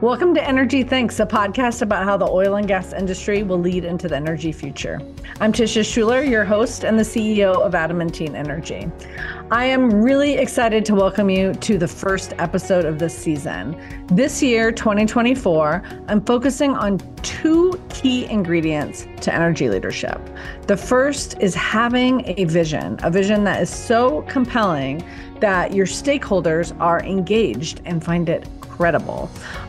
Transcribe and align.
Welcome 0.00 0.32
to 0.32 0.42
Energy 0.42 0.82
Thinks, 0.82 1.20
a 1.20 1.26
podcast 1.26 1.82
about 1.82 2.04
how 2.04 2.16
the 2.16 2.26
oil 2.26 2.56
and 2.56 2.66
gas 2.66 2.94
industry 2.94 3.42
will 3.42 3.58
lead 3.58 3.84
into 3.84 4.08
the 4.08 4.16
energy 4.16 4.50
future. 4.50 4.98
I'm 5.40 5.52
Tisha 5.52 5.82
Schuller, 5.82 6.26
your 6.26 6.42
host 6.42 6.84
and 6.84 6.98
the 6.98 7.02
CEO 7.02 7.54
of 7.60 7.74
Adamantine 7.74 8.34
Energy. 8.34 8.90
I 9.50 9.66
am 9.66 9.90
really 9.90 10.38
excited 10.38 10.86
to 10.86 10.94
welcome 10.94 11.28
you 11.28 11.52
to 11.52 11.76
the 11.76 11.86
first 11.86 12.32
episode 12.38 12.86
of 12.86 12.98
this 12.98 13.14
season. 13.14 13.78
This 14.06 14.42
year, 14.42 14.72
2024, 14.72 15.82
I'm 16.08 16.24
focusing 16.24 16.70
on 16.70 16.96
two 17.16 17.78
key 17.90 18.24
ingredients 18.24 19.06
to 19.20 19.34
energy 19.34 19.68
leadership. 19.68 20.18
The 20.66 20.78
first 20.78 21.38
is 21.40 21.54
having 21.54 22.24
a 22.26 22.44
vision, 22.44 22.98
a 23.02 23.10
vision 23.10 23.44
that 23.44 23.60
is 23.60 23.68
so 23.68 24.22
compelling 24.22 25.04
that 25.40 25.74
your 25.74 25.84
stakeholders 25.84 26.74
are 26.80 27.02
engaged 27.02 27.82
and 27.84 28.02
find 28.02 28.30
it 28.30 28.48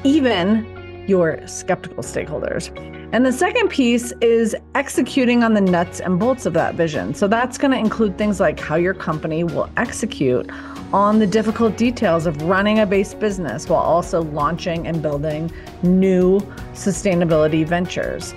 even 0.04 1.06
your 1.08 1.46
skeptical 1.48 2.04
stakeholders. 2.04 2.70
And 3.14 3.26
the 3.26 3.32
second 3.34 3.70
piece 3.70 4.14
is 4.22 4.56
executing 4.74 5.44
on 5.44 5.54
the 5.54 5.60
nuts 5.60 6.00
and 6.00 6.18
bolts 6.18 6.46
of 6.46 6.54
that 6.54 6.76
vision. 6.76 7.14
So 7.14 7.28
that's 7.28 7.58
going 7.58 7.72
to 7.72 7.78
include 7.78 8.18
things 8.18 8.40
like 8.40 8.58
how 8.58 8.76
your 8.76 8.94
company 8.94 9.44
will 9.44 9.70
execute 9.76 10.50
on 10.94 11.20
the 11.20 11.28
difficult 11.28 11.76
details 11.76 12.26
of 12.26 12.42
running 12.44 12.80
a 12.80 12.86
base 12.86 13.14
business 13.14 13.68
while 13.68 13.82
also 13.82 14.22
launching 14.22 14.88
and 14.88 15.02
building 15.02 15.52
new 15.84 16.40
sustainability 16.74 17.66
ventures. 17.66 18.34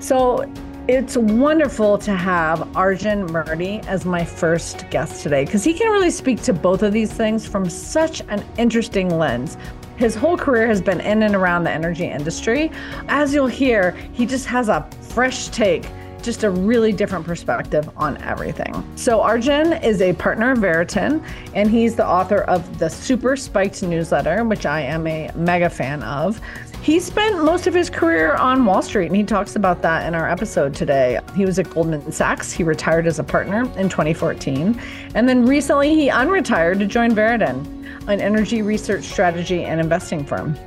So 0.00 0.44
it's 0.88 1.16
wonderful 1.16 1.98
to 1.98 2.14
have 2.14 2.74
Arjun 2.74 3.28
Murti 3.28 3.84
as 3.86 4.04
my 4.06 4.24
first 4.24 4.88
guest 4.90 5.22
today 5.22 5.44
because 5.44 5.62
he 5.62 5.74
can 5.74 5.92
really 5.92 6.10
speak 6.10 6.40
to 6.42 6.52
both 6.52 6.82
of 6.82 6.92
these 6.92 7.12
things 7.12 7.46
from 7.46 7.68
such 7.68 8.22
an 8.28 8.42
interesting 8.56 9.18
lens. 9.18 9.58
His 9.98 10.14
whole 10.14 10.36
career 10.36 10.68
has 10.68 10.80
been 10.80 11.00
in 11.00 11.24
and 11.24 11.34
around 11.34 11.64
the 11.64 11.72
energy 11.72 12.06
industry. 12.06 12.70
As 13.08 13.34
you'll 13.34 13.48
hear, 13.48 13.90
he 14.12 14.26
just 14.26 14.46
has 14.46 14.68
a 14.68 14.88
fresh 15.00 15.48
take 15.48 15.86
just 16.22 16.44
a 16.44 16.50
really 16.50 16.92
different 16.92 17.24
perspective 17.24 17.88
on 17.96 18.16
everything. 18.22 18.84
So, 18.96 19.20
Arjun 19.20 19.72
is 19.72 20.02
a 20.02 20.12
partner 20.12 20.50
of 20.50 20.58
Veriten, 20.58 21.24
and 21.54 21.70
he's 21.70 21.94
the 21.94 22.06
author 22.06 22.42
of 22.42 22.78
the 22.78 22.88
Super 22.88 23.36
Spiked 23.36 23.82
newsletter, 23.82 24.44
which 24.44 24.66
I 24.66 24.80
am 24.80 25.06
a 25.06 25.30
mega 25.34 25.70
fan 25.70 26.02
of. 26.02 26.40
He 26.82 27.00
spent 27.00 27.44
most 27.44 27.66
of 27.66 27.74
his 27.74 27.90
career 27.90 28.34
on 28.34 28.64
Wall 28.64 28.82
Street, 28.82 29.06
and 29.06 29.16
he 29.16 29.24
talks 29.24 29.56
about 29.56 29.82
that 29.82 30.06
in 30.06 30.14
our 30.14 30.28
episode 30.28 30.74
today. 30.74 31.18
He 31.34 31.44
was 31.44 31.58
at 31.58 31.70
Goldman 31.70 32.12
Sachs. 32.12 32.52
He 32.52 32.62
retired 32.62 33.06
as 33.06 33.18
a 33.18 33.24
partner 33.24 33.62
in 33.76 33.88
2014. 33.88 34.80
And 35.14 35.28
then 35.28 35.44
recently, 35.44 35.94
he 35.94 36.08
unretired 36.08 36.78
to 36.78 36.86
join 36.86 37.12
Veriten, 37.12 37.77
an 38.08 38.20
energy 38.20 38.62
research 38.62 39.04
strategy 39.04 39.64
and 39.64 39.80
investing 39.80 40.24
firm. 40.24 40.58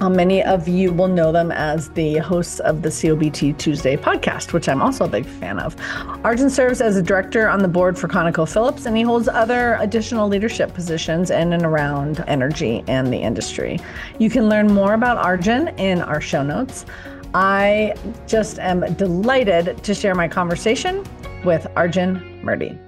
Uh, 0.00 0.08
many 0.08 0.42
of 0.42 0.66
you 0.66 0.92
will 0.92 1.06
know 1.06 1.30
them 1.30 1.52
as 1.52 1.88
the 1.90 2.16
hosts 2.18 2.58
of 2.60 2.82
the 2.82 2.88
COBT 2.88 3.56
Tuesday 3.58 3.96
podcast, 3.96 4.52
which 4.52 4.68
I'm 4.68 4.82
also 4.82 5.04
a 5.04 5.08
big 5.08 5.24
fan 5.24 5.60
of. 5.60 5.76
Arjun 6.24 6.50
serves 6.50 6.80
as 6.80 6.96
a 6.96 7.02
director 7.02 7.48
on 7.48 7.60
the 7.60 7.68
board 7.68 7.96
for 7.96 8.08
ConocoPhillips, 8.08 8.86
and 8.86 8.96
he 8.96 9.02
holds 9.04 9.28
other 9.28 9.76
additional 9.80 10.28
leadership 10.28 10.74
positions 10.74 11.30
in 11.30 11.52
and 11.52 11.64
around 11.64 12.24
energy 12.26 12.82
and 12.88 13.12
the 13.12 13.18
industry. 13.18 13.78
You 14.18 14.30
can 14.30 14.48
learn 14.48 14.66
more 14.66 14.94
about 14.94 15.16
Arjun 15.16 15.68
in 15.78 16.00
our 16.00 16.20
show 16.20 16.42
notes. 16.42 16.86
I 17.32 17.94
just 18.26 18.58
am 18.58 18.80
delighted 18.94 19.82
to 19.82 19.94
share 19.94 20.14
my 20.14 20.26
conversation 20.26 21.04
with 21.44 21.66
Arjun 21.76 22.42
Murti. 22.44 22.78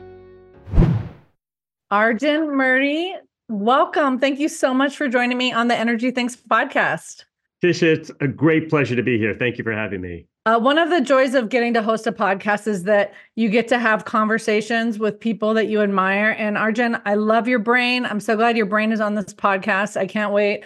Arjun 1.93 2.49
Murti, 2.49 3.15
Welcome. 3.49 4.19
Thank 4.19 4.41
you 4.41 4.49
so 4.49 4.75
much 4.75 4.97
for 4.97 5.09
joining 5.09 5.39
me 5.39 5.53
on 5.53 5.69
the 5.69 5.77
Energy 5.77 6.11
Thinks 6.11 6.35
podcast. 6.35 7.25
Tisha, 7.63 7.85
it's 7.85 8.11
a 8.21 8.27
great 8.27 8.69
pleasure 8.69 8.97
to 8.97 9.05
be 9.05 9.19
here. 9.19 9.35
Thank 9.35 9.57
you 9.57 9.63
for 9.63 9.73
having 9.73 10.01
me. 10.01 10.27
Uh, 10.47 10.59
one 10.59 10.79
of 10.79 10.91
the 10.91 11.01
joys 11.01 11.35
of 11.35 11.49
getting 11.49 11.73
to 11.75 11.83
host 11.83 12.09
a 12.09 12.13
podcast 12.13 12.67
is 12.67 12.83
that 12.85 13.15
you 13.37 13.49
get 13.49 13.69
to 13.69 13.79
have 13.79 14.05
conversations 14.05 14.99
with 14.99 15.19
people 15.21 15.55
that 15.55 15.69
you 15.69 15.81
admire. 15.81 16.35
And 16.39 16.59
Arjun, 16.59 17.01
I 17.05 17.15
love 17.15 17.47
your 17.47 17.61
brain. 17.61 18.05
I'm 18.05 18.19
so 18.19 18.35
glad 18.35 18.57
your 18.57 18.67
brain 18.67 18.91
is 18.91 19.01
on 19.01 19.15
this 19.15 19.33
podcast. 19.33 19.97
I 19.97 20.07
can't 20.07 20.33
wait 20.33 20.65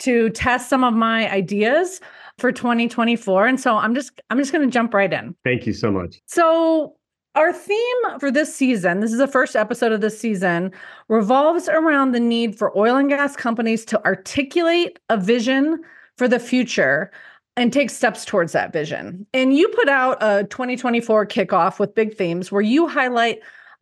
to 0.00 0.30
test 0.30 0.68
some 0.68 0.84
of 0.84 0.94
my 0.94 1.28
ideas 1.32 2.00
for 2.38 2.52
2024. 2.52 3.48
And 3.48 3.60
so 3.60 3.76
I'm 3.76 3.94
just 3.94 4.20
I'm 4.30 4.38
just 4.38 4.52
going 4.52 4.66
to 4.68 4.72
jump 4.72 4.94
right 4.94 5.12
in. 5.12 5.34
Thank 5.42 5.66
you 5.66 5.72
so 5.72 5.90
much. 5.90 6.20
So 6.26 6.96
our 7.34 7.52
theme 7.52 8.18
for 8.18 8.30
this 8.30 8.54
season, 8.54 9.00
this 9.00 9.12
is 9.12 9.18
the 9.18 9.28
first 9.28 9.54
episode 9.54 9.92
of 9.92 10.00
this 10.00 10.18
season, 10.18 10.72
revolves 11.08 11.68
around 11.68 12.12
the 12.12 12.20
need 12.20 12.56
for 12.56 12.76
oil 12.76 12.96
and 12.96 13.08
gas 13.08 13.36
companies 13.36 13.84
to 13.86 14.04
articulate 14.04 14.98
a 15.08 15.16
vision 15.16 15.80
for 16.16 16.26
the 16.26 16.40
future 16.40 17.10
and 17.56 17.72
take 17.72 17.90
steps 17.90 18.24
towards 18.24 18.52
that 18.52 18.72
vision. 18.72 19.26
And 19.32 19.56
you 19.56 19.68
put 19.68 19.88
out 19.88 20.18
a 20.20 20.44
2024 20.44 21.26
kickoff 21.26 21.78
with 21.78 21.94
big 21.94 22.16
themes 22.16 22.50
where 22.50 22.62
you 22.62 22.88
highlight 22.88 23.40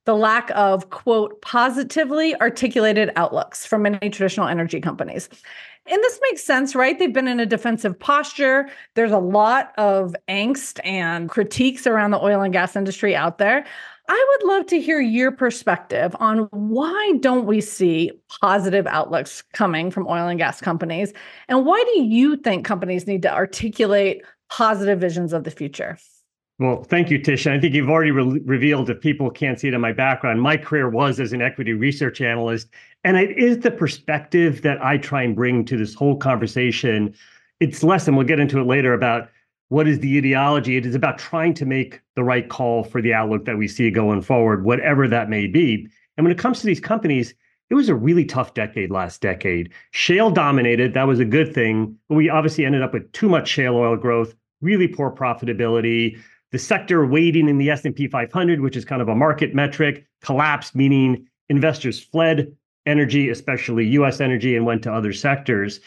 the 0.09 0.17
lack 0.17 0.51
of, 0.55 0.89
quote, 0.89 1.39
positively 1.43 2.35
articulated 2.41 3.11
outlooks 3.17 3.67
from 3.67 3.83
many 3.83 4.09
traditional 4.09 4.49
energy 4.49 4.81
companies. 4.81 5.29
And 5.87 6.03
this 6.03 6.19
makes 6.23 6.43
sense, 6.43 6.75
right? 6.75 6.99
They've 6.99 7.13
been 7.13 7.29
in 7.29 7.41
a 7.41 7.45
defensive 7.45 7.99
posture. 7.99 8.71
There's 8.95 9.13
a 9.13 9.19
lot 9.19 9.75
of 9.77 10.17
angst 10.27 10.81
and 10.83 11.29
critiques 11.29 11.87
around 11.87 12.13
the 12.13 12.25
oil 12.25 12.41
and 12.41 12.55
gas 12.55 12.75
industry 12.75 13.15
out 13.15 13.37
there. 13.37 13.67
I 14.09 14.27
would 14.31 14.49
love 14.49 14.65
to 14.69 14.81
hear 14.81 14.99
your 14.99 15.31
perspective 15.31 16.17
on 16.21 16.49
why 16.53 17.13
don't 17.21 17.45
we 17.45 17.61
see 17.61 18.11
positive 18.41 18.87
outlooks 18.87 19.43
coming 19.53 19.91
from 19.91 20.07
oil 20.07 20.27
and 20.27 20.39
gas 20.39 20.63
companies? 20.63 21.13
And 21.49 21.67
why 21.67 21.85
do 21.85 22.01
you 22.01 22.39
think 22.39 22.65
companies 22.65 23.07
need 23.07 23.21
to 23.23 23.35
articulate 23.35 24.23
positive 24.49 25.01
visions 25.01 25.35
of 25.35 25.45
the 25.45 25.51
future? 25.51 25.99
Well, 26.61 26.83
thank 26.83 27.09
you, 27.09 27.21
Tisha. 27.21 27.53
I 27.53 27.61
think 27.61 27.73
you've 27.75 27.89
already 27.89 28.11
re- 28.11 28.41
revealed, 28.45 28.91
if 28.91 29.01
people 29.01 29.31
can't 29.31 29.61
see 29.61 29.69
it 29.69 29.75
in 29.75 29.81
my 29.81 29.93
background, 29.93 30.43
my 30.43 30.57
career 30.57 30.89
was 30.89 31.21
as 31.21 31.33
an 31.33 31.41
equity 31.41 31.73
research 31.73 32.21
analyst. 32.21 32.69
And 33.05 33.17
it 33.17 33.39
is 33.39 33.59
the 33.59 33.71
perspective 33.71 34.63
that 34.63 34.85
I 34.85 34.99
try 34.99 35.23
and 35.23 35.37
bring 35.37 35.65
to 35.67 35.77
this 35.77 35.95
whole 35.95 36.17
conversation. 36.17 37.15
It's 37.61 37.85
less, 37.85 38.09
and 38.09 38.17
we'll 38.17 38.27
get 38.27 38.41
into 38.41 38.59
it 38.59 38.67
later, 38.67 38.93
about 38.93 39.29
what 39.69 39.87
is 39.87 40.01
the 40.01 40.19
ideology. 40.19 40.77
It 40.77 40.85
is 40.85 40.97
about 40.97 41.19
trying 41.19 41.55
to 41.55 41.65
make 41.65 42.01
the 42.17 42.25
right 42.25 42.49
call 42.49 42.83
for 42.83 43.01
the 43.01 43.15
outlook 43.15 43.45
that 43.45 43.57
we 43.57 43.69
see 43.69 43.93
going 43.93 44.23
forward, 44.23 44.65
whatever 44.65 45.07
that 45.07 45.31
may 45.31 45.47
be. 45.47 45.87
And 46.17 46.25
when 46.25 46.33
it 46.33 46.39
comes 46.39 46.59
to 46.61 46.67
these 46.67 46.81
companies, 46.81 47.35
it 47.71 47.75
was 47.75 47.89
a 47.89 47.95
really 47.95 48.25
tough 48.25 48.55
decade 48.55 48.91
last 48.91 49.21
decade. 49.21 49.73
Shale 49.93 50.33
dominated, 50.33 50.95
that 50.95 51.07
was 51.07 51.21
a 51.21 51.25
good 51.25 51.55
thing. 51.55 51.97
But 52.09 52.17
we 52.17 52.29
obviously 52.31 52.65
ended 52.65 52.83
up 52.83 52.95
with 52.95 53.13
too 53.13 53.29
much 53.29 53.47
shale 53.47 53.77
oil 53.77 53.95
growth, 53.95 54.35
really 54.61 54.89
poor 54.89 55.13
profitability 55.13 56.19
the 56.53 56.59
sector 56.59 57.07
weighting 57.07 57.49
in 57.49 57.59
the 57.59 57.71
S&P 57.71 58.09
500, 58.09 58.61
which 58.61 58.77
is 58.77 58.85
kind 58.85 59.03
of 59.03 59.09
a 59.09 59.15
market 59.15 59.55
metric, 59.55 60.07
collapsed, 60.23 60.75
meaning 60.75 61.27
investors 61.49 62.03
fled 62.03 62.55
energy, 62.87 63.29
especially 63.29 63.87
US 63.89 64.21
energy, 64.21 64.57
and 64.57 64.65
went 64.65 64.83
to 64.83 64.93
other 64.93 65.13
sectors. 65.13 65.81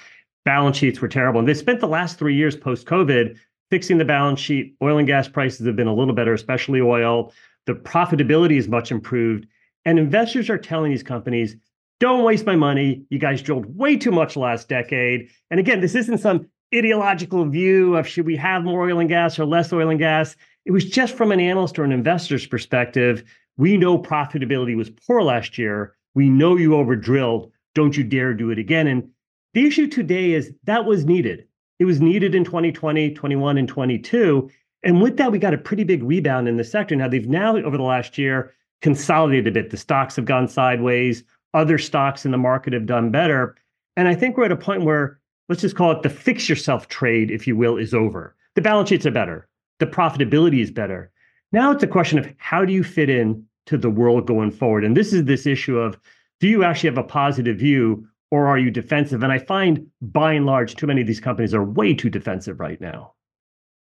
Balance 0.45 0.77
sheets 0.77 1.01
were 1.01 1.07
terrible. 1.07 1.39
And 1.39 1.47
they 1.47 1.53
spent 1.53 1.79
the 1.79 1.87
last 1.87 2.17
three 2.17 2.35
years 2.35 2.55
post 2.55 2.85
COVID 2.87 3.37
fixing 3.69 3.97
the 3.97 4.05
balance 4.05 4.39
sheet. 4.39 4.75
Oil 4.81 4.97
and 4.97 5.07
gas 5.07 5.27
prices 5.27 5.65
have 5.65 5.75
been 5.75 5.87
a 5.87 5.95
little 5.95 6.13
better, 6.13 6.33
especially 6.33 6.81
oil. 6.81 7.33
The 7.65 7.73
profitability 7.73 8.57
is 8.57 8.67
much 8.67 8.91
improved. 8.91 9.47
And 9.85 9.97
investors 9.97 10.49
are 10.49 10.57
telling 10.57 10.91
these 10.91 11.03
companies, 11.03 11.55
don't 11.99 12.23
waste 12.23 12.45
my 12.45 12.55
money. 12.55 13.03
You 13.09 13.19
guys 13.19 13.41
drilled 13.41 13.77
way 13.77 13.95
too 13.95 14.11
much 14.11 14.35
last 14.35 14.67
decade. 14.67 15.29
And 15.49 15.59
again, 15.59 15.81
this 15.81 15.95
isn't 15.95 16.17
some 16.17 16.47
ideological 16.73 17.45
view 17.45 17.95
of 17.95 18.07
should 18.07 18.25
we 18.25 18.35
have 18.37 18.63
more 18.63 18.83
oil 18.83 18.99
and 18.99 19.09
gas 19.09 19.37
or 19.37 19.45
less 19.45 19.71
oil 19.71 19.89
and 19.89 19.99
gas. 19.99 20.35
It 20.65 20.71
was 20.71 20.85
just 20.85 21.15
from 21.15 21.31
an 21.31 21.39
analyst 21.39 21.79
or 21.79 21.83
an 21.83 21.91
investor's 21.91 22.45
perspective. 22.45 23.23
We 23.57 23.77
know 23.77 23.97
profitability 23.97 24.75
was 24.75 24.89
poor 24.89 25.23
last 25.23 25.57
year. 25.57 25.95
We 26.13 26.29
know 26.29 26.55
you 26.55 26.75
overdrilled. 26.75 27.51
Don't 27.73 27.97
you 27.97 28.03
dare 28.03 28.33
do 28.33 28.51
it 28.51 28.59
again. 28.59 28.87
And 28.87 29.09
the 29.53 29.65
issue 29.65 29.87
today 29.87 30.33
is 30.33 30.53
that 30.65 30.85
was 30.85 31.05
needed. 31.05 31.47
It 31.79 31.85
was 31.85 31.99
needed 31.99 32.35
in 32.35 32.43
2020, 32.43 33.13
21, 33.13 33.57
and 33.57 33.67
22. 33.67 34.49
And 34.83 35.01
with 35.01 35.17
that, 35.17 35.31
we 35.31 35.39
got 35.39 35.53
a 35.53 35.57
pretty 35.57 35.83
big 35.83 36.03
rebound 36.03 36.47
in 36.47 36.57
the 36.57 36.63
sector. 36.63 36.95
Now, 36.95 37.07
they've 37.07 37.27
now, 37.27 37.57
over 37.57 37.77
the 37.77 37.83
last 37.83 38.17
year, 38.17 38.53
consolidated 38.81 39.47
a 39.47 39.51
bit. 39.51 39.71
The 39.71 39.77
stocks 39.77 40.15
have 40.15 40.25
gone 40.25 40.47
sideways. 40.47 41.23
Other 41.53 41.77
stocks 41.77 42.25
in 42.25 42.31
the 42.31 42.37
market 42.37 42.73
have 42.73 42.85
done 42.85 43.11
better. 43.11 43.55
And 43.97 44.07
I 44.07 44.15
think 44.15 44.37
we're 44.37 44.45
at 44.45 44.51
a 44.51 44.55
point 44.55 44.83
where, 44.83 45.19
let's 45.49 45.61
just 45.61 45.75
call 45.75 45.91
it 45.91 46.03
the 46.03 46.09
fix 46.09 46.47
yourself 46.47 46.87
trade, 46.87 47.31
if 47.31 47.47
you 47.47 47.55
will, 47.55 47.77
is 47.77 47.93
over. 47.93 48.35
The 48.55 48.61
balance 48.61 48.89
sheets 48.89 49.05
are 49.05 49.11
better 49.11 49.47
the 49.81 49.87
profitability 49.87 50.61
is 50.61 50.71
better. 50.71 51.11
Now 51.51 51.71
it's 51.71 51.83
a 51.83 51.87
question 51.87 52.19
of 52.19 52.31
how 52.37 52.63
do 52.63 52.71
you 52.71 52.83
fit 52.83 53.09
in 53.09 53.43
to 53.65 53.77
the 53.77 53.89
world 53.89 54.27
going 54.27 54.51
forward? 54.51 54.85
And 54.85 54.95
this 54.95 55.11
is 55.11 55.25
this 55.25 55.45
issue 55.45 55.77
of 55.77 55.99
do 56.39 56.47
you 56.47 56.63
actually 56.63 56.89
have 56.89 56.97
a 56.97 57.03
positive 57.03 57.57
view 57.57 58.07
or 58.29 58.47
are 58.47 58.59
you 58.59 58.71
defensive? 58.71 59.23
And 59.23 59.31
I 59.31 59.39
find 59.39 59.87
by 60.01 60.33
and 60.33 60.45
large, 60.45 60.75
too 60.75 60.87
many 60.87 61.01
of 61.01 61.07
these 61.07 61.19
companies 61.19 61.53
are 61.53 61.63
way 61.63 61.93
too 61.95 62.09
defensive 62.09 62.59
right 62.59 62.79
now. 62.79 63.13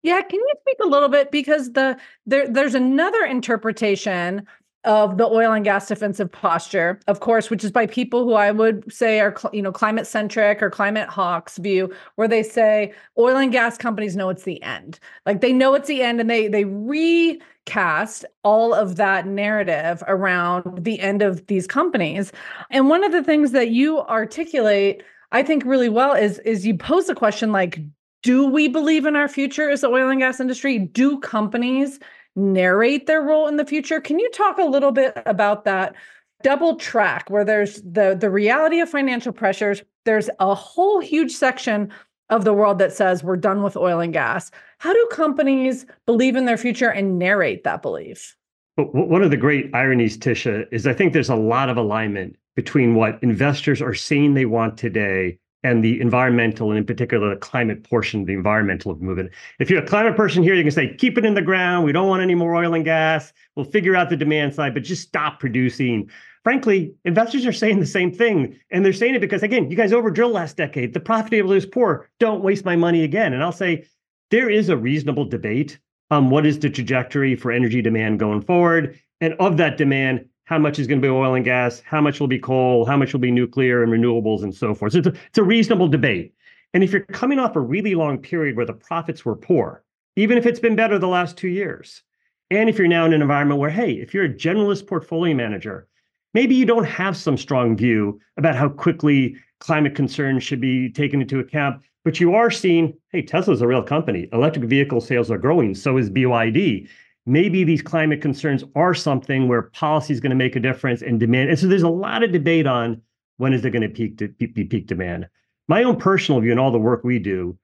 Yeah, 0.04 0.22
can 0.22 0.40
you 0.40 0.54
speak 0.62 0.78
a 0.82 0.88
little 0.88 1.10
bit 1.10 1.32
because 1.32 1.74
the 1.74 1.98
there 2.26 2.48
there's 2.48 2.76
another 2.76 3.24
interpretation 3.24 4.48
of 4.86 5.18
the 5.18 5.26
oil 5.26 5.52
and 5.52 5.64
gas 5.64 5.88
defensive 5.88 6.32
posture, 6.32 7.00
of 7.08 7.20
course, 7.20 7.50
which 7.50 7.64
is 7.64 7.72
by 7.72 7.86
people 7.86 8.24
who 8.24 8.34
I 8.34 8.52
would 8.52 8.92
say 8.92 9.20
are 9.20 9.36
you 9.54 9.62
know 9.62 9.72
climate 9.72 10.08
centric 10.08 10.62
or 10.62 10.70
climate 10.70 11.10
hawks 11.10 11.58
view, 11.58 11.94
where 12.16 12.28
they 12.28 12.44
say 12.44 12.94
oil 13.18 13.38
and 13.38 13.52
gas 13.52 13.78
companies 13.78 14.16
know 14.16 14.30
it's 14.30 14.44
the 14.44 14.62
end, 14.62 15.00
like 15.26 15.42
they 15.42 15.54
know 15.54 15.74
it's 15.74 15.88
the 15.88 16.02
end, 16.02 16.20
and 16.20 16.30
they 16.30 16.48
they 16.48 16.66
recast 16.66 18.26
all 18.44 18.74
of 18.74 18.98
that 18.98 19.26
narrative 19.26 20.04
around 20.08 20.84
the 20.84 21.00
end 21.00 21.22
of 21.22 21.46
these 21.48 21.68
companies. 21.68 22.32
And 22.70 22.90
one 22.90 23.04
of 23.04 23.12
the 23.12 23.24
things 23.24 23.52
that 23.52 23.70
you 23.70 24.02
articulate, 24.02 25.04
I 25.32 25.44
think, 25.44 25.64
really 25.66 25.90
well 25.90 26.14
is 26.14 26.40
is 26.40 26.66
you 26.66 26.78
pose 26.78 27.08
the 27.08 27.16
question 27.16 27.52
like, 27.52 27.80
do 28.22 28.46
we 28.48 28.68
believe 28.68 29.06
in 29.06 29.16
our 29.16 29.28
future 29.28 29.70
as 29.70 29.82
the 29.82 29.88
oil 29.88 30.10
and 30.10 30.20
gas 30.20 30.40
industry? 30.40 30.80
Do 30.80 31.20
companies 31.20 32.00
narrate 32.36 33.06
their 33.08 33.22
role 33.22 33.48
in 33.48 33.58
the 33.58 33.66
future. 33.66 34.02
Can 34.02 34.20
you 34.20 34.30
talk 34.32 34.58
a 34.58 34.64
little 34.64 34.92
bit 34.92 35.14
about 35.26 35.66
that 35.66 35.96
double 36.44 36.76
track 36.76 37.30
where 37.30 37.46
there's 37.46 37.82
the 37.82 38.16
the 38.20 38.30
reality 38.30 38.80
of 38.80 38.90
financial 38.90 39.32
pressures, 39.32 39.82
there's 40.06 40.30
a 40.40 40.54
whole 40.54 41.00
huge 41.00 41.32
section 41.32 41.92
of 42.30 42.44
the 42.44 42.54
world 42.54 42.80
that 42.80 42.94
says 42.94 43.24
we're 43.24 43.38
done 43.38 43.64
with 43.64 43.78
oil 43.78 44.00
and 44.00 44.14
gas. 44.14 44.52
How 44.80 44.94
do 44.94 45.08
companies 45.12 45.86
believe 46.06 46.36
in 46.36 46.46
their 46.46 46.58
future 46.58 46.90
and 46.90 47.18
narrate 47.18 47.64
that 47.64 47.82
belief? 47.82 48.36
But 48.76 48.94
one 48.94 49.22
of 49.22 49.30
the 49.30 49.38
great 49.38 49.74
ironies, 49.74 50.18
Tisha, 50.18 50.66
is 50.72 50.88
I 50.88 50.94
think 50.94 51.14
there's 51.14 51.30
a 51.30 51.36
lot 51.36 51.70
of 51.70 51.78
alignment 51.78 52.36
between 52.56 52.96
what 52.96 53.22
investors 53.22 53.82
are 53.82 53.94
saying 53.94 54.34
they 54.34 54.46
want 54.46 54.78
today 54.78 55.38
and 55.64 55.84
the 55.84 56.00
environmental 56.02 56.70
and 56.70 56.78
in 56.78 56.86
particular 56.86 57.30
the 57.30 57.40
climate 57.40 57.84
portion 57.84 58.22
of 58.22 58.28
the 58.28 58.34
environmental 58.34 58.96
movement. 58.98 59.32
If 59.60 59.70
you're 59.70 59.82
a 59.82 59.88
climate 59.88 60.16
person 60.16 60.44
here, 60.44 60.54
you 60.54 60.64
can 60.64 60.72
say, 60.72 60.94
keep 60.96 61.18
it 61.18 61.26
in 61.26 61.34
the 61.34 61.42
ground. 61.42 61.86
We 61.86 61.92
don't 61.92 62.08
want 62.08 62.22
any 62.22 62.36
more 62.36 62.54
oil 62.56 62.74
and 62.74 62.84
gas. 62.84 63.32
We'll 63.56 63.66
figure 63.66 63.96
out 63.96 64.10
the 64.10 64.18
demand 64.18 64.54
side, 64.54 64.74
but 64.74 64.84
just 64.84 65.04
stop 65.04 65.40
producing. 65.40 66.10
Frankly, 66.44 66.94
investors 67.06 67.46
are 67.46 67.54
saying 67.54 67.80
the 67.80 67.86
same 67.86 68.12
thing. 68.12 68.60
And 68.72 68.86
they're 68.86 68.92
saying 68.92 69.16
it 69.16 69.22
because, 69.22 69.44
again, 69.44 69.72
you 69.72 69.78
guys 69.78 69.94
over 69.94 70.12
drilled 70.12 70.34
last 70.34 70.58
decade. 70.58 70.94
The 70.94 71.00
profitability 71.00 71.58
is 71.58 71.66
poor. 71.66 72.10
Don't 72.20 72.44
waste 72.44 72.66
my 72.66 72.76
money 72.76 73.04
again. 73.04 73.34
And 73.34 73.42
I'll 73.42 73.54
say 73.54 73.86
there 74.32 74.50
is 74.50 74.68
a 74.68 74.76
reasonable 74.76 75.26
debate 75.26 75.80
on 76.12 76.30
what 76.30 76.46
is 76.46 76.60
the 76.60 76.70
trajectory 76.70 77.36
for 77.36 77.52
energy 77.52 77.82
demand 77.82 78.20
going 78.20 78.42
forward. 78.42 79.00
And 79.22 79.36
of 79.36 79.56
that 79.58 79.78
demand, 79.78 80.26
how 80.46 80.60
much 80.60 80.80
is 80.80 80.88
going 80.88 81.02
to 81.02 81.06
be 81.06 81.12
oil 81.12 81.36
and 81.36 81.46
gas, 81.46 81.82
how 81.86 82.02
much 82.02 82.20
will 82.20 82.28
be 82.28 82.40
coal, 82.40 82.86
how 82.86 82.98
much 82.98 83.14
will 83.14 83.20
be 83.20 83.32
nuclear 83.32 83.84
and 83.84 83.92
renewables, 83.92 84.44
and 84.44 84.54
so 84.54 84.74
forth. 84.74 84.94
So 84.94 85.00
it's 85.00 85.08
a, 85.08 85.14
it's 85.28 85.38
a 85.38 85.44
reasonable 85.44 85.88
debate. 85.88 86.34
And 86.74 86.84
if 86.84 86.92
you're 86.92 87.02
coming 87.02 87.40
off 87.40 87.56
a 87.56 87.62
really 87.62 87.96
long 87.96 88.18
period 88.18 88.56
where 88.56 88.66
the 88.66 88.74
profits 88.74 89.24
were 89.24 89.36
poor, 89.36 89.84
even 90.16 90.38
if 90.38 90.46
it's 90.46 90.60
been 90.60 90.76
better 90.76 91.00
the 91.00 91.08
last 91.08 91.38
two 91.38 91.48
years, 91.48 92.04
and 92.50 92.70
if 92.70 92.78
you're 92.78 92.88
now 92.88 93.06
in 93.06 93.14
an 93.14 93.22
environment 93.22 93.60
where, 93.60 93.70
hey, 93.70 93.94
if 93.94 94.14
you're 94.14 94.26
a 94.26 94.34
generalist 94.34 94.88
portfolio 94.88 95.34
manager, 95.36 95.88
maybe 96.34 96.56
you 96.56 96.66
don't 96.66 96.84
have 96.84 97.16
some 97.16 97.38
strong 97.38 97.78
view 97.78 98.20
about 98.38 98.56
how 98.56 98.70
quickly 98.70 99.36
climate 99.60 99.96
concerns 99.96 100.44
should 100.44 100.60
be 100.60 100.90
taken 100.92 101.22
into 101.22 101.40
account, 101.40 101.82
but 102.04 102.20
you 102.20 102.36
are 102.36 102.52
seeing, 102.52 102.94
hey, 103.12 103.22
Tesla's 103.22 103.62
a 103.62 103.68
real 103.68 103.82
company. 103.82 104.28
Electric 104.34 104.66
vehicle 104.66 105.00
sales 105.00 105.32
are 105.32 105.38
growing, 105.38 105.74
so 105.74 105.98
is 105.98 106.10
BYD 106.10 106.88
maybe 107.26 107.64
these 107.64 107.82
climate 107.82 108.22
concerns 108.22 108.64
are 108.76 108.94
something 108.94 109.48
where 109.48 109.64
policy 109.64 110.14
is 110.14 110.20
going 110.20 110.32
to 110.32 110.36
make 110.36 110.56
a 110.56 110.60
difference 110.60 111.02
and 111.02 111.20
demand. 111.20 111.50
And 111.50 111.60
so 111.60 111.68
there's 111.68 111.84
a 111.84 111.90
lot 111.90 112.24
of 112.24 112.32
debate 112.32 112.68
on 112.68 113.02
when 113.38 113.54
is 113.54 113.62
there 113.62 113.72
going 113.72 113.82
to 113.82 113.90
peak 113.90 114.18
to 114.18 114.28
be 114.28 114.64
peak 114.64 114.88
demand. 114.88 115.28
My 115.68 115.84
own 115.84 115.96
personal 115.96 116.42
view 116.42 116.52
and 116.52 116.60
all 116.60 116.72
the 116.72 116.78
work 116.78 117.04
we 117.04 117.20
do 117.20 117.58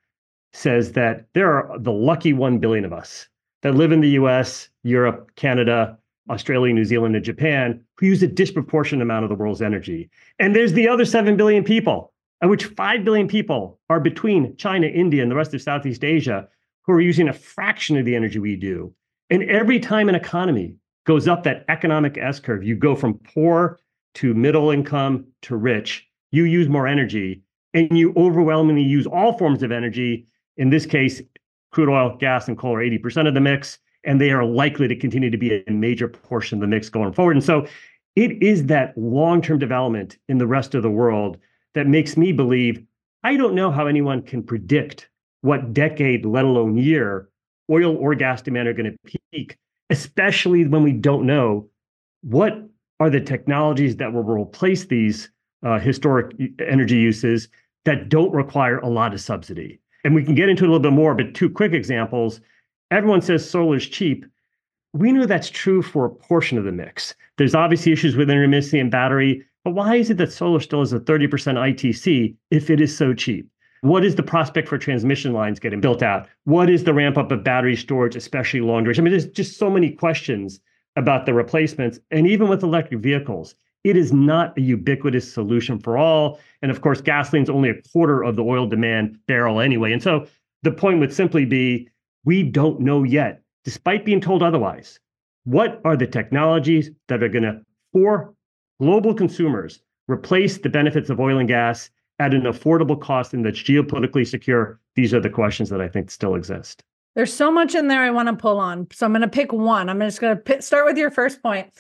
says 0.54 0.94
that 0.94 1.28
there 1.34 1.52
are 1.54 1.78
the 1.78 1.92
lucky 1.92 2.34
1 2.34 2.60
billion 2.60 2.86
of 2.86 2.94
us 2.94 3.28
that 3.62 3.76
live 3.76 3.92
in 3.92 4.02
the 4.02 4.10
US, 4.12 4.70
Europe, 4.84 5.32
Canada, 5.36 5.98
Australia, 6.30 6.74
New 6.74 6.86
Zealand, 6.86 7.16
and 7.16 7.26
Japan 7.26 7.84
who 7.98 8.06
use 8.06 8.24
a 8.24 8.28
disproportionate 8.28 9.02
amount 9.02 9.24
of 9.24 9.30
the 9.30 9.36
world's 9.36 9.62
energy. 9.62 10.10
And 10.40 10.56
there's 10.56 10.74
the 10.74 10.88
other 10.88 11.06
7 11.06 11.36
billion 11.36 11.64
people, 11.64 12.14
of 12.42 12.50
which 12.50 12.66
5 12.66 13.04
billion 13.04 13.28
people 13.28 13.80
are 13.90 14.00
between 14.00 14.56
China, 14.56 14.88
India, 14.88 15.22
and 15.22 15.30
the 15.30 15.36
rest 15.36 15.54
of 15.54 15.62
Southeast 15.62 16.04
Asia 16.04 16.48
who 16.84 16.94
are 16.94 17.02
using 17.02 17.28
a 17.28 17.34
fraction 17.34 17.98
of 17.98 18.06
the 18.06 18.16
energy 18.16 18.40
we 18.40 18.56
do. 18.56 18.94
And 19.30 19.44
every 19.44 19.80
time 19.80 20.10
an 20.10 20.16
economy 20.16 20.76
goes 21.06 21.28
up 21.28 21.44
that 21.44 21.66
economic 21.70 22.18
S 22.18 22.40
curve, 22.40 22.64
you 22.64 22.76
go 22.76 22.96
from 22.96 23.20
poor 23.20 23.80
to 24.16 24.34
middle 24.34 24.72
income 24.72 25.26
to 25.44 25.56
rich, 25.56 26.08
you 26.32 26.44
use 26.44 26.68
more 26.68 26.88
energy 26.88 27.42
and 27.74 27.98
you 27.98 28.14
overwhelmingly 28.18 28.84
use 28.84 29.06
all 29.06 29.38
forms 29.38 29.62
of 29.64 29.72
energy. 29.72 30.28
In 30.58 30.70
this 30.70 30.86
case, 30.86 31.22
crude 31.72 31.90
oil, 31.90 32.18
gas, 32.18 32.48
and 32.48 32.58
coal 32.58 32.76
are 32.76 32.84
80% 32.84 33.28
of 33.28 33.34
the 33.34 33.40
mix, 33.40 33.78
and 34.04 34.20
they 34.20 34.32
are 34.32 34.44
likely 34.44 34.88
to 34.88 34.96
continue 34.96 35.30
to 35.30 35.38
be 35.38 35.64
a 35.68 35.72
major 35.72 36.08
portion 36.08 36.58
of 36.58 36.62
the 36.62 36.68
mix 36.68 36.90
going 36.90 37.14
forward. 37.14 37.36
And 37.36 37.44
so 37.44 37.68
it 38.16 38.42
is 38.42 38.66
that 38.66 38.98
long 38.98 39.42
term 39.42 39.60
development 39.60 40.18
in 40.28 40.40
the 40.40 40.48
rest 40.48 40.74
of 40.74 40.84
the 40.84 40.90
world 40.90 41.38
that 41.76 41.88
makes 41.88 42.18
me 42.18 42.32
believe 42.32 42.84
I 43.24 43.36
don't 43.36 43.54
know 43.54 43.70
how 43.70 43.86
anyone 43.86 44.22
can 44.22 44.44
predict 44.44 45.10
what 45.42 45.74
decade, 45.74 46.26
let 46.26 46.46
alone 46.46 46.78
year, 46.78 47.30
oil 47.70 47.96
or 47.98 48.16
gas 48.16 48.42
demand 48.42 48.68
are 48.68 48.74
going 48.74 48.98
to 49.04 49.18
peak, 49.32 49.58
especially 49.90 50.66
when 50.68 50.84
we 50.84 50.94
don't 50.94 51.26
know 51.26 51.68
what 52.22 52.54
are 53.00 53.10
the 53.10 53.22
technologies 53.22 53.96
that 53.98 54.12
will 54.12 54.24
replace 54.24 54.86
these 54.86 55.30
uh, 55.64 55.80
historic 55.80 56.36
energy 56.60 56.98
uses 56.98 57.50
that 57.86 58.10
don't 58.10 58.32
require 58.34 58.80
a 58.80 58.90
lot 58.90 59.14
of 59.14 59.22
subsidy. 59.22 59.80
And 60.04 60.16
we 60.16 60.24
can 60.24 60.36
get 60.36 60.50
into 60.50 60.64
a 60.64 60.68
little 60.68 60.80
bit 60.80 60.94
more, 60.94 61.16
but 61.16 61.34
two 61.34 61.50
quick 61.50 61.74
examples. 61.74 62.42
Everyone 62.92 63.22
says 63.22 63.50
solar 63.50 63.78
is 63.78 63.88
cheap. 63.88 64.26
We 64.94 65.12
know 65.12 65.26
that's 65.26 65.50
true 65.50 65.82
for 65.82 66.06
a 66.06 66.10
portion 66.10 66.58
of 66.58 66.64
the 66.64 66.72
mix. 66.72 67.14
There's 67.38 67.56
obviously 67.56 67.92
issues 67.92 68.16
with 68.16 68.30
intermittency 68.30 68.80
and 68.80 68.90
battery, 68.90 69.44
but 69.64 69.72
why 69.72 69.96
is 69.96 70.10
it 70.10 70.18
that 70.18 70.32
solar 70.32 70.60
still 70.60 70.80
has 70.80 70.94
a 70.94 71.00
30% 71.00 71.30
ITC 71.30 72.36
if 72.50 72.70
it 72.70 72.82
is 72.82 72.96
so 72.96 73.14
cheap? 73.14 73.48
What 73.82 74.04
is 74.04 74.16
the 74.16 74.24
prospect 74.24 74.68
for 74.68 74.78
transmission 74.78 75.34
lines 75.34 75.60
getting 75.60 75.80
built 75.80 76.04
out? 76.04 76.28
What 76.44 76.70
is 76.70 76.84
the 76.84 76.94
ramp 76.94 77.18
up 77.18 77.32
of 77.32 77.44
battery 77.44 77.76
storage, 77.76 78.16
especially 78.16 78.62
long 78.62 78.84
duration? 78.84 79.04
I 79.04 79.06
mean, 79.06 79.12
there's 79.12 79.28
just 79.28 79.58
so 79.58 79.70
many 79.70 79.92
questions 79.92 80.60
about 80.96 81.26
the 81.26 81.34
replacements. 81.34 82.00
And 82.12 82.28
even 82.28 82.50
with 82.50 82.64
electric 82.64 83.00
vehicles, 83.00 83.56
it 83.84 83.96
is 83.96 84.12
not 84.12 84.58
a 84.58 84.62
ubiquitous 84.62 85.32
solution 85.32 85.80
for 85.80 85.98
all. 85.98 86.40
And 86.62 86.72
of 86.72 86.82
course, 86.82 87.02
gasoline's 87.02 87.50
only 87.50 87.70
a 87.70 87.82
quarter 87.94 88.24
of 88.24 88.36
the 88.36 88.44
oil 88.44 88.68
demand 88.68 89.18
barrel 89.28 89.62
anyway. 89.62 89.94
And 89.94 90.04
so 90.04 90.28
the 90.64 90.72
point 90.72 91.00
would 91.00 91.14
simply 91.14 91.46
be 91.46 91.88
we 92.26 92.44
don't 92.44 92.82
know 92.82 93.04
yet, 93.04 93.42
despite 93.64 94.04
being 94.04 94.20
told 94.20 94.44
otherwise, 94.44 95.00
what 95.46 95.80
are 95.86 95.96
the 95.96 96.06
technologies 96.06 96.92
that 97.08 97.24
are 97.24 97.30
going 97.30 97.44
to, 97.44 97.62
for 97.94 98.34
global 98.82 99.14
consumers, 99.14 99.82
replace 100.10 100.58
the 100.58 100.70
benefits 100.70 101.10
of 101.10 101.20
oil 101.20 101.38
and 101.38 101.48
gas 101.48 101.90
at 102.20 102.34
an 102.34 102.44
affordable 102.44 103.00
cost 103.00 103.34
and 103.34 103.46
that's 103.46 103.60
geopolitically 103.60 104.28
secure? 104.28 104.80
These 104.96 105.14
are 105.14 105.20
the 105.20 105.30
questions 105.30 105.70
that 105.70 105.82
I 105.82 105.88
think 105.88 106.12
still 106.12 106.36
exist. 106.36 106.84
There's 107.16 107.34
so 107.34 107.52
much 107.52 107.76
in 107.76 107.88
there 107.88 108.02
I 108.02 108.12
want 108.12 108.28
to 108.30 108.36
pull 108.36 108.60
on. 108.60 108.88
So 108.92 109.06
I'm 109.06 109.12
going 109.12 109.22
to 109.22 109.28
pick 109.28 109.52
one. 109.52 109.90
I'm 109.90 110.00
just 110.00 110.22
going 110.22 110.40
to 110.42 110.62
start 110.62 110.86
with 110.86 110.98
your 110.98 111.12
first 111.12 111.42
point. 111.42 111.72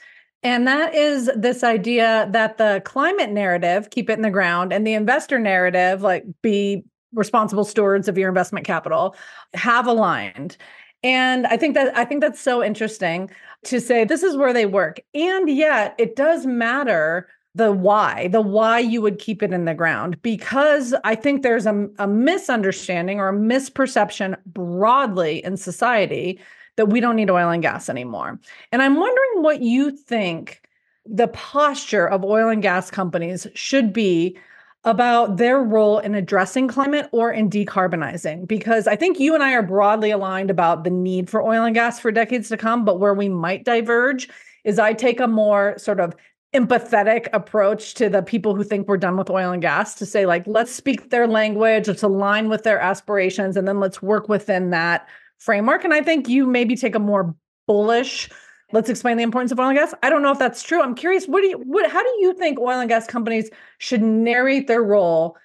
And 0.41 0.67
that 0.67 0.96
is 0.96 1.29
this 1.36 1.63
idea 1.63 2.29
that 2.31 2.58
the 2.58 2.81
climate 2.86 3.29
narrative, 3.29 3.89
keep 3.89 4.10
it 4.10 4.13
in 4.13 4.22
the 4.22 4.29
ground, 4.29 4.72
and 4.72 4.88
the 4.88 4.93
investor 4.93 5.38
narrative, 5.38 6.01
like 6.01 6.24
be 6.41 6.84
responsible 7.13 7.65
stewards 7.65 8.08
of 8.08 8.17
your 8.17 8.29
investment 8.29 8.65
capital, 8.65 9.15
have 9.53 9.86
aligned. 9.86 10.55
And 11.03 11.46
I 11.48 11.58
think 11.58 11.75
that 11.75 11.96
I 11.98 12.05
think 12.05 12.22
that's 12.22 12.39
so 12.39 12.63
interesting 12.63 13.29
to 13.65 13.79
say 13.79 14.03
this 14.03 14.24
is 14.24 14.38
where 14.38 14.53
they 14.53 14.65
work. 14.65 15.00
And 15.13 15.50
yet 15.50 15.96
it 15.98 16.15
does 16.15 16.46
matter 16.46 17.27
the 17.56 17.72
why, 17.72 18.27
the 18.27 18.41
why 18.41 18.79
you 18.79 19.01
would 19.01 19.20
keep 19.20 19.41
it 19.41 19.51
in 19.51 19.65
the 19.65 19.74
ground, 19.74 20.22
because 20.22 20.94
I 21.03 21.15
think 21.15 21.41
there's 21.41 21.65
a, 21.65 21.89
a 21.98 22.08
misunderstanding 22.08 23.20
or 23.20 23.29
a 23.29 23.34
misperception 23.34 24.38
broadly 24.46 25.44
in 25.44 25.58
society 25.58 26.39
that 26.75 26.88
we 26.88 27.00
don't 27.00 27.15
need 27.15 27.29
oil 27.29 27.50
and 27.50 27.62
gas 27.62 27.89
anymore. 27.89 28.39
And 28.72 28.82
I'm 28.82 28.96
wondering 28.96 29.44
what 29.44 29.62
you 29.62 29.91
think 29.91 30.62
the 31.06 31.27
posture 31.29 32.08
of 32.08 32.24
oil 32.24 32.50
and 32.50 32.62
gas 32.62 32.91
companies 32.91 33.48
should 33.56 33.91
be 33.91 34.38
about 34.86 35.38
their 35.38 35.62
role 35.62 36.00
in 36.00 36.15
addressing 36.15 36.68
climate 36.68 37.10
or 37.12 37.32
in 37.32 37.50
decarbonizing 37.50 38.48
because 38.48 38.88
I 38.88 38.96
think 38.96 39.20
you 39.20 39.34
and 39.34 39.44
I 39.44 39.53
are 39.53 39.63
broadly 39.63 40.12
aligned 40.12 40.50
about 40.50 40.84
the 40.84 40.89
need 40.89 41.29
for 41.29 41.44
oil 41.44 41.65
and 41.65 41.75
gas 41.75 42.00
for 42.00 42.12
decades 42.12 42.48
to 42.50 42.58
come 42.58 42.86
but 42.86 43.00
where 43.00 43.13
we 43.13 43.27
might 43.27 43.65
diverge 43.65 44.29
is 44.63 44.79
I 44.79 44.94
take 44.94 45.20
a 45.20 45.27
more 45.27 45.77
sort 45.77 46.00
of 46.00 46.15
empathetic 46.53 47.27
approach 47.32 47.94
to 47.94 48.10
the 48.10 48.24
people 48.24 48.56
who 48.56 48.63
think 48.63 48.88
we're 48.88 48.98
done 48.98 49.18
with 49.18 49.29
oil 49.29 49.51
and 49.51 49.62
gas 49.62 49.94
to 49.96 50.06
say 50.06 50.25
like 50.25 50.44
let's 50.48 50.72
speak 50.72 51.12
their 51.12 51.27
language 51.27 51.88
let's 51.88 52.01
align 52.01 52.50
with 52.50 52.63
their 52.63 52.79
aspirations 52.79 53.56
and 53.56 53.68
then 53.68 53.79
let's 53.79 54.01
work 54.01 54.27
within 54.27 54.72
that 54.72 55.08
framework. 55.38 55.84
And 55.84 55.94
i 55.94 56.01
think 56.01 56.27
you 56.27 56.48
maybe 56.48 56.75
take 56.75 56.96
a 56.96 57.00
more 57.00 57.36
bullish 57.68 58.29
let's 58.72 58.89
explain 58.89 59.18
the 59.18 59.24
importance 59.24 59.51
of 59.51 59.60
oil 59.60 59.70
and 59.70 59.77
gas. 59.77 59.94
I 60.03 60.10
don't 60.10 60.22
know 60.22 60.32
if 60.32 60.39
that's 60.39 60.63
true. 60.63 60.82
I'm 60.82 60.96
curious 60.96 61.25
what 61.27 61.41
do 61.41 61.48
you 61.48 61.58
what 61.58 61.89
how 61.89 62.01
do 62.01 62.10
you 62.20 62.34
think 62.34 62.60
oil 62.60 62.79
and 62.79 62.89
gas 62.89 63.08
companies 63.08 63.50
should 63.77 64.01
narrate 64.01 64.68
their 64.68 64.84
role 64.84 65.38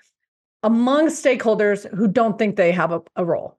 among 0.63 1.09
stakeholders 1.09 1.89
who 1.95 2.09
don't 2.09 2.39
think 2.39 2.57
they 2.57 2.73
have 2.73 2.93
a, 2.93 3.03
a 3.17 3.25
role? 3.25 3.59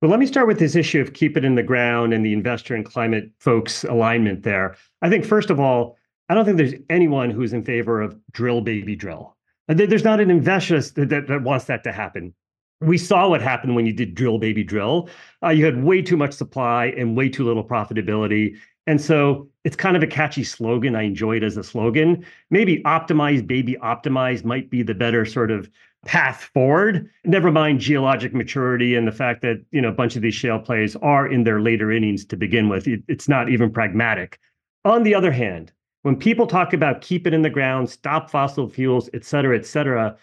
Well, 0.00 0.10
let 0.10 0.20
me 0.20 0.26
start 0.26 0.48
with 0.48 0.58
this 0.58 0.74
issue 0.74 1.00
of 1.00 1.12
keep 1.12 1.36
it 1.36 1.44
in 1.44 1.54
the 1.54 1.62
ground 1.62 2.12
and 2.12 2.26
the 2.26 2.32
investor 2.32 2.74
and 2.74 2.84
climate 2.84 3.30
folks 3.38 3.84
alignment 3.84 4.42
there. 4.42 4.76
I 5.00 5.08
think, 5.08 5.24
first 5.24 5.48
of 5.48 5.60
all, 5.60 5.96
I 6.28 6.34
don't 6.34 6.44
think 6.44 6.56
there's 6.56 6.74
anyone 6.88 7.30
who's 7.30 7.52
in 7.52 7.64
favor 7.64 8.00
of 8.00 8.16
drill, 8.32 8.60
baby, 8.60 8.96
drill. 8.96 9.36
There's 9.68 10.04
not 10.04 10.20
an 10.20 10.30
investor 10.30 10.80
that, 10.80 11.08
that, 11.08 11.28
that 11.28 11.42
wants 11.42 11.66
that 11.66 11.84
to 11.84 11.92
happen. 11.92 12.34
We 12.80 12.98
saw 12.98 13.28
what 13.28 13.40
happened 13.42 13.76
when 13.76 13.86
you 13.86 13.92
did 13.92 14.14
drill, 14.14 14.38
baby, 14.38 14.64
drill. 14.64 15.08
Uh, 15.42 15.50
you 15.50 15.64
had 15.64 15.84
way 15.84 16.02
too 16.02 16.16
much 16.16 16.32
supply 16.32 16.86
and 16.96 17.16
way 17.16 17.28
too 17.28 17.44
little 17.44 17.64
profitability. 17.64 18.56
And 18.86 19.00
so 19.00 19.48
it's 19.64 19.76
kind 19.76 19.96
of 19.96 20.02
a 20.02 20.06
catchy 20.08 20.42
slogan. 20.42 20.96
I 20.96 21.02
enjoy 21.02 21.36
it 21.36 21.44
as 21.44 21.56
a 21.56 21.62
slogan. 21.62 22.24
Maybe 22.50 22.82
optimize, 22.82 23.46
baby, 23.46 23.76
optimize 23.82 24.44
might 24.44 24.68
be 24.68 24.82
the 24.82 24.94
better 24.94 25.24
sort 25.24 25.52
of 25.52 25.70
path 26.04 26.50
forward. 26.52 27.08
Never 27.24 27.52
mind 27.52 27.80
geologic 27.80 28.34
maturity 28.34 28.96
and 28.96 29.06
the 29.06 29.12
fact 29.12 29.42
that 29.42 29.64
you 29.70 29.80
know 29.80 29.88
a 29.88 29.92
bunch 29.92 30.16
of 30.16 30.22
these 30.22 30.34
shale 30.34 30.58
plays 30.58 30.96
are 30.96 31.28
in 31.28 31.44
their 31.44 31.60
later 31.60 31.92
innings 31.92 32.24
to 32.26 32.36
begin 32.36 32.68
with. 32.68 32.88
It, 32.88 33.02
it's 33.06 33.28
not 33.28 33.48
even 33.48 33.72
pragmatic. 33.72 34.40
On 34.84 35.04
the 35.04 35.14
other 35.14 35.30
hand, 35.30 35.72
when 36.02 36.16
people 36.16 36.46
talk 36.46 36.72
about 36.72 37.00
keep 37.00 37.26
it 37.26 37.34
in 37.34 37.42
the 37.42 37.50
ground, 37.50 37.88
stop 37.88 38.30
fossil 38.30 38.68
fuels, 38.68 39.08
et 39.14 39.24
cetera, 39.24 39.56
et 39.56 39.64
cetera, 39.64 40.16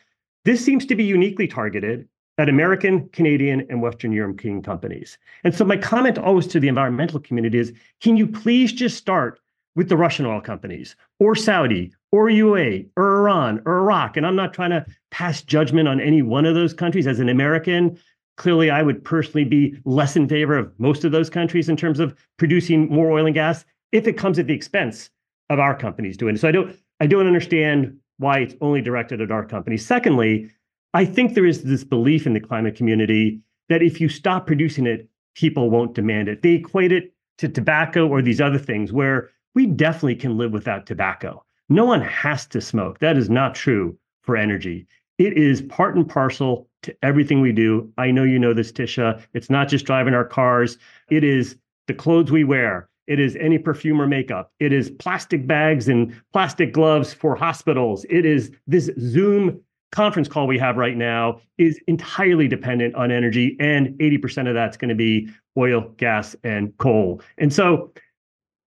this 0.46 0.64
seems 0.64 0.86
to 0.86 0.96
be 0.96 1.04
uniquely 1.04 1.48
targeted 1.48 2.08
at 2.38 2.50
American, 2.50 3.10
Canadian, 3.10 3.66
and 3.70 3.82
Western 3.82 4.12
European 4.12 4.62
companies. 4.62 5.18
And 5.44 5.54
so 5.54 5.66
my 5.66 5.78
comment 5.78 6.18
always 6.18 6.48
to 6.48 6.60
the 6.60 6.70
environmental 6.70 7.20
community 7.20 7.60
is, 7.60 7.74
can 8.02 8.16
you 8.16 8.28
please 8.28 8.72
just 8.72 8.98
start 8.98 9.40
with 9.76 9.90
the 9.90 9.98
Russian 9.98 10.26
oil 10.26 10.42
companies 10.42 10.96
or 11.20 11.36
Saudi 11.36 11.94
or 12.12 12.28
UAE 12.28 12.90
or 12.96 13.20
Iran 13.20 13.62
or 13.66 13.80
Iraq? 13.80 14.16
And 14.16 14.26
I'm 14.26 14.38
not 14.38 14.54
trying 14.54 14.70
to 14.72 14.86
pass 15.12 15.42
judgment 15.42 15.88
on 15.88 16.00
any 16.00 16.22
one 16.22 16.46
of 16.46 16.56
those 16.56 16.74
countries. 16.74 17.08
As 17.08 17.20
an 17.20 17.30
American, 17.30 18.00
clearly 18.38 18.70
I 18.70 18.84
would 18.84 19.04
personally 19.04 19.44
be 19.44 19.78
less 19.84 20.16
in 20.16 20.28
favor 20.28 20.58
of 20.58 20.72
most 20.80 21.04
of 21.04 21.12
those 21.12 21.30
countries 21.30 21.68
in 21.68 21.76
terms 21.76 22.00
of 22.00 22.18
producing 22.38 22.90
more 22.90 23.12
oil 23.12 23.26
and 23.26 23.36
gas 23.36 23.66
if 23.92 24.08
it 24.08 24.18
comes 24.18 24.40
at 24.40 24.48
the 24.48 24.54
expense 24.54 25.10
of 25.50 25.60
our 25.60 25.76
companies 25.76 26.18
doing 26.18 26.36
it. 26.36 26.40
So 26.40 26.48
I 26.48 26.52
don't 26.52 26.76
I 27.00 27.08
don't 27.08 27.28
understand 27.28 27.98
why 28.18 28.40
it's 28.40 28.56
only 28.62 28.82
directed 28.82 29.22
at 29.22 29.32
our 29.32 29.46
companies. 29.46 29.86
Secondly, 29.86 30.50
I 30.94 31.06
think 31.06 31.34
there 31.34 31.46
is 31.46 31.64
this 31.64 31.84
belief 31.84 32.28
in 32.28 32.34
the 32.34 32.40
climate 32.40 32.76
community 32.76 33.42
that 33.70 33.82
if 33.82 34.02
you 34.02 34.10
stop 34.10 34.46
producing 34.46 34.86
it, 34.86 35.08
people 35.36 35.70
won't 35.70 35.96
demand 35.96 36.28
it. 36.28 36.42
They 36.42 36.54
equate 36.54 36.92
it 36.92 37.14
to 37.38 37.48
tobacco 37.48 38.08
or 38.08 38.22
these 38.22 38.42
other 38.42 38.58
things 38.58 38.92
where 38.92 39.30
we 39.56 39.66
definitely 39.66 40.16
can 40.16 40.38
live 40.38 40.52
without 40.52 40.86
tobacco. 40.86 41.44
No 41.70 41.86
one 41.86 42.02
has 42.02 42.46
to 42.48 42.60
smoke. 42.60 43.00
That 43.00 43.18
is 43.18 43.30
not 43.30 43.56
true 43.56 43.98
for 44.22 44.36
energy. 44.36 44.88
It 45.18 45.38
is 45.38 45.62
part 45.62 45.96
and 45.96 46.08
parcel 46.08 46.68
to 46.84 46.96
everything 47.04 47.42
we 47.42 47.52
do. 47.52 47.92
I 47.98 48.12
know 48.12 48.24
you 48.24 48.40
know 48.40 48.54
this, 48.54 48.72
Tisha. 48.72 49.22
It's 49.34 49.50
not 49.50 49.68
just 49.68 49.86
driving 49.86 50.14
our 50.14 50.26
cars, 50.26 50.78
it 51.10 51.24
is 51.24 51.56
the 51.88 51.94
clothes 51.94 52.32
we 52.32 52.44
wear. 52.44 52.90
It 53.10 53.20
is 53.20 53.36
any 53.38 53.58
perfume 53.58 54.00
or 54.00 54.08
makeup. 54.08 54.54
It 54.60 54.72
is 54.72 54.92
plastic 54.92 55.46
bags 55.46 55.90
and 55.90 56.16
plastic 56.32 56.72
gloves 56.72 57.12
for 57.14 57.36
hospitals. 57.36 58.06
It 58.10 58.24
is 58.24 58.52
this 58.68 58.90
Zoom 59.00 59.60
conference 59.92 60.28
call 60.28 60.46
we 60.46 60.60
have 60.60 60.78
right 60.78 60.96
now 60.96 61.42
is 61.58 61.80
entirely 61.88 62.48
dependent 62.48 62.94
on 62.94 63.12
energy, 63.12 63.58
and 63.60 63.88
80% 64.00 64.48
of 64.48 64.54
that's 64.54 64.78
going 64.78 64.90
to 64.90 64.96
be 64.96 65.28
oil, 65.58 65.92
gas, 65.98 66.36
and 66.44 66.78
coal. 66.78 67.22
And 67.40 67.52
so 67.52 67.92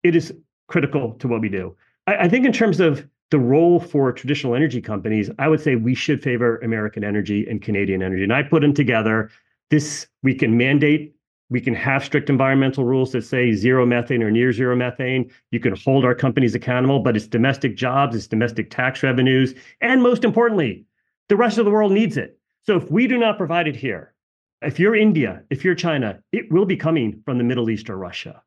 it 0.02 0.16
is 0.16 0.34
critical 0.66 1.12
to 1.14 1.28
what 1.28 1.40
we 1.40 1.48
do. 1.48 1.76
I, 2.08 2.16
I, 2.16 2.28
think, 2.28 2.44
in 2.44 2.52
terms 2.52 2.80
of 2.80 3.08
the 3.30 3.38
role 3.38 3.78
for 3.78 4.12
traditional 4.12 4.54
energy 4.54 4.80
companies, 4.80 5.30
I 5.38 5.48
would 5.48 5.60
say 5.60 5.76
we 5.76 5.94
should 5.94 6.22
favor 6.22 6.58
American 6.58 7.04
energy 7.04 7.46
and 7.48 7.62
Canadian 7.62 8.02
energy. 8.02 8.24
And 8.24 8.32
I 8.32 8.42
put 8.42 8.62
them 8.62 8.74
together. 8.74 9.30
This 9.70 10.06
we 10.22 10.34
can 10.34 10.56
mandate. 10.56 11.14
We 11.52 11.60
can 11.60 11.74
have 11.74 12.02
strict 12.02 12.30
environmental 12.30 12.86
rules 12.86 13.12
that 13.12 13.26
say 13.26 13.52
zero 13.52 13.84
methane 13.84 14.22
or 14.22 14.30
near 14.30 14.54
zero 14.54 14.74
methane. 14.74 15.30
You 15.50 15.60
can 15.60 15.76
hold 15.76 16.02
our 16.02 16.14
companies 16.14 16.54
accountable, 16.54 17.00
but 17.00 17.14
it's 17.14 17.26
domestic 17.26 17.76
jobs, 17.76 18.16
it's 18.16 18.26
domestic 18.26 18.70
tax 18.70 19.02
revenues, 19.02 19.54
and 19.82 20.02
most 20.02 20.24
importantly, 20.24 20.86
the 21.28 21.36
rest 21.36 21.58
of 21.58 21.66
the 21.66 21.70
world 21.70 21.92
needs 21.92 22.16
it. 22.16 22.38
So 22.62 22.78
if 22.78 22.90
we 22.90 23.06
do 23.06 23.18
not 23.18 23.36
provide 23.36 23.68
it 23.68 23.76
here, 23.76 24.14
if 24.62 24.80
you're 24.80 24.96
India, 24.96 25.42
if 25.50 25.62
you're 25.62 25.74
China, 25.74 26.20
it 26.32 26.50
will 26.50 26.64
be 26.64 26.74
coming 26.74 27.20
from 27.26 27.36
the 27.36 27.44
Middle 27.44 27.68
East 27.68 27.90
or 27.90 27.98
Russia. 27.98 28.42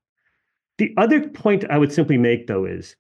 The 0.80 0.92
other 0.98 1.30
point 1.30 1.64
I 1.70 1.78
would 1.78 1.94
simply 1.94 2.18
make, 2.18 2.48
though, 2.48 2.66
is 2.66 2.96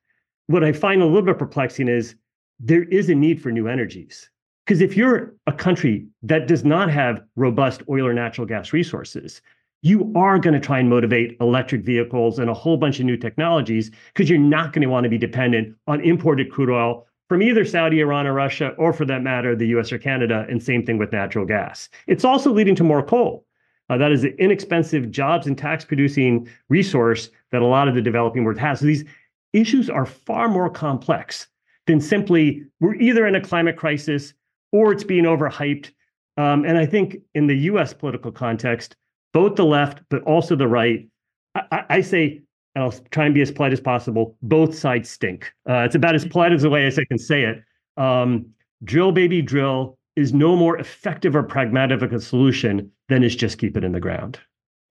what 0.46 0.64
I 0.64 0.72
find 0.72 1.02
a 1.02 1.06
little 1.06 1.24
bit 1.24 1.40
perplexing 1.40 1.88
is 1.88 2.14
there 2.60 2.84
is 2.84 3.10
a 3.10 3.16
need 3.16 3.42
for 3.42 3.52
new 3.52 3.68
energies. 3.68 4.30
Because 4.66 4.82
if 4.82 4.96
you're 4.96 5.34
a 5.48 5.52
country 5.52 6.06
that 6.22 6.48
does 6.48 6.64
not 6.64 6.92
have 6.92 7.24
robust 7.36 7.82
oil 7.90 8.06
or 8.06 8.14
natural 8.14 8.46
gas 8.46 8.72
resources, 8.72 9.42
you 9.82 10.12
are 10.16 10.40
going 10.40 10.54
to 10.54 10.60
try 10.60 10.80
and 10.80 10.90
motivate 10.90 11.38
electric 11.40 11.84
vehicles 11.84 12.40
and 12.40 12.50
a 12.50 12.54
whole 12.54 12.78
bunch 12.78 13.00
of 13.00 13.06
new 13.06 13.18
technologies 13.18 13.92
because 14.14 14.30
you're 14.30 14.40
not 14.40 14.74
going 14.74 14.82
to 14.82 14.90
want 14.90 15.04
to 15.04 15.10
be 15.10 15.18
dependent 15.18 15.76
on 15.88 16.02
imported 16.02 16.52
crude 16.52 16.70
oil 16.70 17.06
from 17.28 17.42
either 17.42 17.66
Saudi, 17.66 18.00
Iran, 18.00 18.28
or 18.28 18.34
Russia, 18.34 18.70
or 18.78 18.94
for 18.94 19.06
that 19.06 19.22
matter, 19.22 19.56
the 19.56 19.68
US 19.68 19.92
or 19.92 19.98
Canada, 19.98 20.46
and 20.50 20.62
same 20.62 20.86
thing 20.86 20.98
with 20.98 21.12
natural 21.12 21.46
gas. 21.46 21.90
It's 22.08 22.26
also 22.26 22.52
leading 22.52 22.76
to 22.76 22.84
more 22.84 23.04
coal. 23.04 23.46
Uh, 23.90 23.98
that 23.98 24.12
is 24.12 24.24
an 24.24 24.36
inexpensive 24.40 25.12
jobs 25.12 25.46
and 25.46 25.58
tax 25.58 25.86
producing 25.86 26.48
resource 26.70 27.30
that 27.52 27.62
a 27.62 27.66
lot 27.66 27.88
of 27.88 27.96
the 27.96 28.02
developing 28.02 28.44
world 28.44 28.58
has. 28.58 28.80
So 28.80 28.86
these 28.86 29.06
issues 29.54 29.90
are 29.90 30.06
far 30.06 30.48
more 30.48 30.70
complex 30.70 31.48
than 31.88 32.02
simply 32.02 32.64
we're 32.80 32.96
either 32.96 33.28
in 33.28 33.36
a 33.36 33.42
climate 33.42 33.78
crisis 33.78 34.34
or 34.72 34.92
it's 34.92 35.04
being 35.04 35.26
overhyped. 35.26 35.92
Um, 36.38 36.66
and 36.66 36.78
I 36.78 36.86
think 36.86 37.18
in 37.36 37.48
the 37.48 37.58
US 37.70 37.94
political 37.94 38.32
context, 38.32 38.96
both 39.36 39.58
the 39.58 39.66
left, 39.66 40.00
but 40.10 40.24
also 40.24 40.56
the 40.56 40.68
right, 40.68 41.10
I, 41.56 41.84
I 41.90 42.02
say 42.02 42.42
and 42.74 42.84
I'll 42.86 42.94
try 43.12 43.26
and 43.26 43.34
be 43.34 43.42
as 43.42 43.52
polite 43.52 43.74
as 43.74 43.82
possible. 43.82 44.38
Both 44.42 44.78
sides 44.78 45.10
stink. 45.10 45.52
Uh, 45.70 45.80
it's 45.80 45.96
about 45.96 46.16
as 46.16 46.26
polite 46.26 46.54
as 46.54 46.62
the 46.62 46.70
way 46.70 46.86
as 46.86 46.98
I 46.98 47.04
can 47.04 47.18
say 47.18 47.44
it. 47.44 47.62
Um, 47.98 48.46
drill, 48.86 49.12
baby, 49.12 49.42
drill 49.42 49.98
is 50.16 50.34
no 50.34 50.56
more 50.56 50.78
effective 50.78 51.36
or 51.36 51.44
pragmatic 51.44 52.02
of 52.02 52.14
a 52.14 52.22
solution 52.22 52.90
than 53.10 53.24
is 53.24 53.36
just 53.36 53.58
keep 53.58 53.76
it 53.76 53.84
in 53.84 53.92
the 53.92 54.00
ground. 54.00 54.40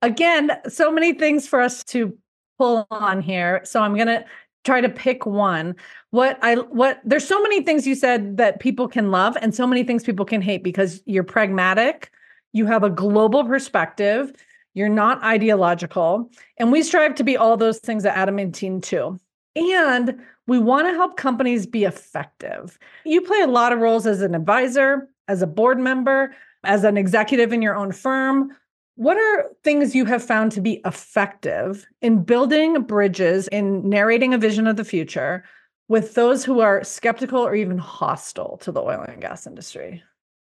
Again, 0.03 0.51
so 0.67 0.91
many 0.91 1.13
things 1.13 1.47
for 1.47 1.59
us 1.59 1.83
to 1.85 2.15
pull 2.59 2.85
on 2.91 3.21
here. 3.21 3.61
So 3.63 3.81
I'm 3.81 3.95
going 3.95 4.07
to 4.07 4.23
try 4.63 4.79
to 4.79 4.89
pick 4.89 5.25
one. 5.25 5.75
What 6.11 6.37
I 6.43 6.55
what 6.55 7.01
there's 7.03 7.27
so 7.27 7.41
many 7.41 7.63
things 7.63 7.87
you 7.87 7.95
said 7.95 8.37
that 8.37 8.59
people 8.59 8.87
can 8.87 9.09
love 9.09 9.35
and 9.41 9.55
so 9.55 9.65
many 9.65 9.83
things 9.83 10.03
people 10.03 10.25
can 10.25 10.41
hate 10.41 10.63
because 10.63 11.01
you're 11.07 11.23
pragmatic, 11.23 12.11
you 12.55 12.65
have 12.65 12.83
a 12.83 12.89
global 12.89 13.43
perspective, 13.43 14.31
you're 14.75 14.87
not 14.87 15.21
ideological. 15.21 16.31
And 16.57 16.71
we 16.71 16.83
strive 16.83 17.13
to 17.15 17.23
be 17.23 17.35
all 17.35 17.57
those 17.57 17.79
things 17.79 18.05
at 18.05 18.15
Adamantine 18.15 18.79
too. 18.81 19.19
And 19.57 20.21
we 20.47 20.57
want 20.57 20.87
to 20.87 20.93
help 20.93 21.17
companies 21.17 21.67
be 21.67 21.83
effective. 21.83 22.79
You 23.03 23.21
play 23.21 23.41
a 23.41 23.47
lot 23.47 23.73
of 23.73 23.79
roles 23.79 24.07
as 24.07 24.21
an 24.21 24.33
advisor, 24.33 25.09
as 25.27 25.41
a 25.41 25.47
board 25.47 25.79
member, 25.79 26.33
as 26.63 26.85
an 26.85 26.95
executive 26.95 27.51
in 27.51 27.61
your 27.61 27.75
own 27.75 27.91
firm. 27.91 28.55
What 28.95 29.17
are 29.17 29.49
things 29.65 29.93
you 29.93 30.05
have 30.05 30.23
found 30.23 30.53
to 30.53 30.61
be 30.61 30.81
effective 30.85 31.85
in 32.01 32.23
building 32.23 32.83
bridges, 32.83 33.49
in 33.49 33.89
narrating 33.89 34.33
a 34.33 34.37
vision 34.37 34.65
of 34.65 34.77
the 34.77 34.85
future 34.85 35.43
with 35.89 36.13
those 36.13 36.45
who 36.45 36.61
are 36.61 36.85
skeptical 36.85 37.41
or 37.41 37.53
even 37.53 37.77
hostile 37.77 38.55
to 38.61 38.71
the 38.71 38.81
oil 38.81 39.01
and 39.05 39.21
gas 39.21 39.45
industry? 39.45 40.01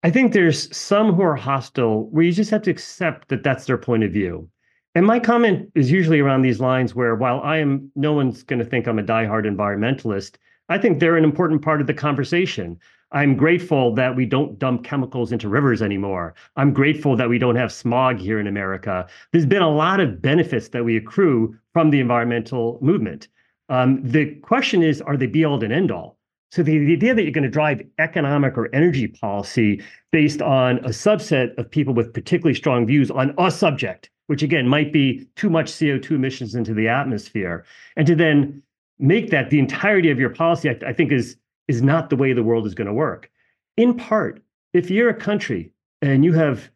I 0.02 0.10
think 0.10 0.32
there's 0.32 0.74
some 0.74 1.12
who 1.12 1.22
are 1.22 1.36
hostile 1.36 2.08
where 2.08 2.24
you 2.24 2.32
just 2.32 2.50
have 2.50 2.62
to 2.62 2.70
accept 2.70 3.28
that 3.28 3.42
that's 3.42 3.66
their 3.66 3.76
point 3.76 4.02
of 4.02 4.12
view. 4.12 4.48
And 4.94 5.06
my 5.06 5.20
comment 5.20 5.70
is 5.74 5.92
usually 5.92 6.20
around 6.20 6.40
these 6.40 6.58
lines 6.58 6.94
where 6.94 7.14
while 7.14 7.40
I 7.42 7.58
am, 7.58 7.92
no 7.94 8.14
one's 8.14 8.42
going 8.42 8.60
to 8.60 8.64
think 8.64 8.86
I'm 8.86 8.98
a 8.98 9.02
diehard 9.02 9.44
environmentalist, 9.44 10.36
I 10.70 10.78
think 10.78 11.00
they're 11.00 11.18
an 11.18 11.24
important 11.24 11.62
part 11.62 11.82
of 11.82 11.86
the 11.86 11.94
conversation. 11.94 12.78
I'm 13.12 13.36
grateful 13.36 13.94
that 13.96 14.16
we 14.16 14.24
don't 14.24 14.58
dump 14.58 14.84
chemicals 14.84 15.32
into 15.32 15.48
rivers 15.48 15.82
anymore. 15.82 16.34
I'm 16.56 16.72
grateful 16.72 17.14
that 17.16 17.28
we 17.28 17.38
don't 17.38 17.56
have 17.56 17.72
smog 17.72 18.18
here 18.18 18.40
in 18.40 18.46
America. 18.46 19.06
There's 19.32 19.46
been 19.46 19.62
a 19.62 19.70
lot 19.70 20.00
of 20.00 20.22
benefits 20.22 20.68
that 20.68 20.84
we 20.84 20.96
accrue 20.96 21.56
from 21.72 21.90
the 21.90 22.00
environmental 22.00 22.78
movement. 22.80 23.28
Um, 23.68 24.00
the 24.02 24.36
question 24.36 24.82
is, 24.82 25.02
are 25.02 25.16
they 25.16 25.26
be 25.26 25.44
all 25.44 25.62
and 25.62 25.72
end 25.72 25.90
all? 25.90 26.19
So 26.50 26.64
the, 26.64 26.78
the 26.78 26.92
idea 26.92 27.14
that 27.14 27.22
you're 27.22 27.30
going 27.30 27.44
to 27.44 27.50
drive 27.50 27.82
economic 27.98 28.58
or 28.58 28.74
energy 28.74 29.06
policy 29.06 29.82
based 30.10 30.42
on 30.42 30.78
a 30.78 30.88
subset 30.88 31.56
of 31.58 31.70
people 31.70 31.94
with 31.94 32.12
particularly 32.12 32.54
strong 32.54 32.86
views 32.86 33.10
on 33.10 33.34
a 33.38 33.50
subject, 33.50 34.10
which 34.26 34.42
again 34.42 34.66
might 34.66 34.92
be 34.92 35.28
too 35.36 35.48
much 35.48 35.70
CO2 35.70 36.10
emissions 36.10 36.56
into 36.56 36.74
the 36.74 36.88
atmosphere, 36.88 37.64
and 37.96 38.06
to 38.06 38.16
then 38.16 38.62
make 38.98 39.30
that 39.30 39.50
the 39.50 39.60
entirety 39.60 40.10
of 40.10 40.18
your 40.18 40.30
policy, 40.30 40.68
I, 40.68 40.78
I 40.86 40.92
think 40.92 41.12
is 41.12 41.36
is 41.68 41.82
not 41.82 42.10
the 42.10 42.16
way 42.16 42.32
the 42.32 42.42
world 42.42 42.66
is 42.66 42.74
going 42.74 42.88
to 42.88 42.92
work. 42.92 43.30
In 43.76 43.94
part, 43.94 44.42
if 44.72 44.90
you're 44.90 45.08
a 45.08 45.14
country 45.14 45.70
and 46.02 46.24
you 46.24 46.32
have 46.32 46.68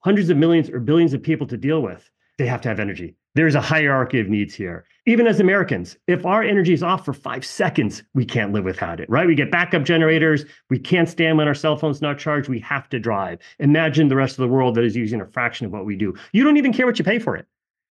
hundreds 0.00 0.30
of 0.30 0.36
millions 0.36 0.70
or 0.70 0.78
billions 0.78 1.12
of 1.12 1.20
people 1.20 1.46
to 1.48 1.56
deal 1.56 1.82
with, 1.82 2.08
they 2.38 2.46
have 2.46 2.60
to 2.60 2.68
have 2.68 2.78
energy. 2.78 3.16
There's 3.38 3.54
a 3.54 3.60
hierarchy 3.60 4.18
of 4.18 4.28
needs 4.28 4.52
here. 4.52 4.84
Even 5.06 5.28
as 5.28 5.38
Americans, 5.38 5.96
if 6.08 6.26
our 6.26 6.42
energy 6.42 6.72
is 6.72 6.82
off 6.82 7.04
for 7.04 7.12
five 7.12 7.46
seconds, 7.46 8.02
we 8.12 8.24
can't 8.24 8.52
live 8.52 8.64
without 8.64 8.98
it, 8.98 9.08
right? 9.08 9.28
We 9.28 9.36
get 9.36 9.52
backup 9.52 9.84
generators. 9.84 10.44
We 10.70 10.78
can't 10.80 11.08
stand 11.08 11.38
when 11.38 11.46
our 11.46 11.54
cell 11.54 11.76
phone's 11.76 12.02
not 12.02 12.18
charged. 12.18 12.48
We 12.48 12.58
have 12.58 12.88
to 12.88 12.98
drive. 12.98 13.38
Imagine 13.60 14.08
the 14.08 14.16
rest 14.16 14.32
of 14.32 14.42
the 14.42 14.48
world 14.48 14.74
that 14.74 14.82
is 14.82 14.96
using 14.96 15.20
a 15.20 15.24
fraction 15.24 15.66
of 15.66 15.72
what 15.72 15.86
we 15.86 15.94
do. 15.94 16.16
You 16.32 16.42
don't 16.42 16.56
even 16.56 16.72
care 16.72 16.84
what 16.84 16.98
you 16.98 17.04
pay 17.04 17.20
for 17.20 17.36
it. 17.36 17.46